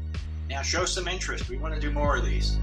Now 0.49 0.61
show 0.61 0.85
some 0.85 1.07
interest. 1.07 1.49
We 1.49 1.57
want 1.57 1.73
to 1.73 1.79
do 1.79 1.91
more 1.91 2.17
of 2.17 2.25
these. 2.25 2.57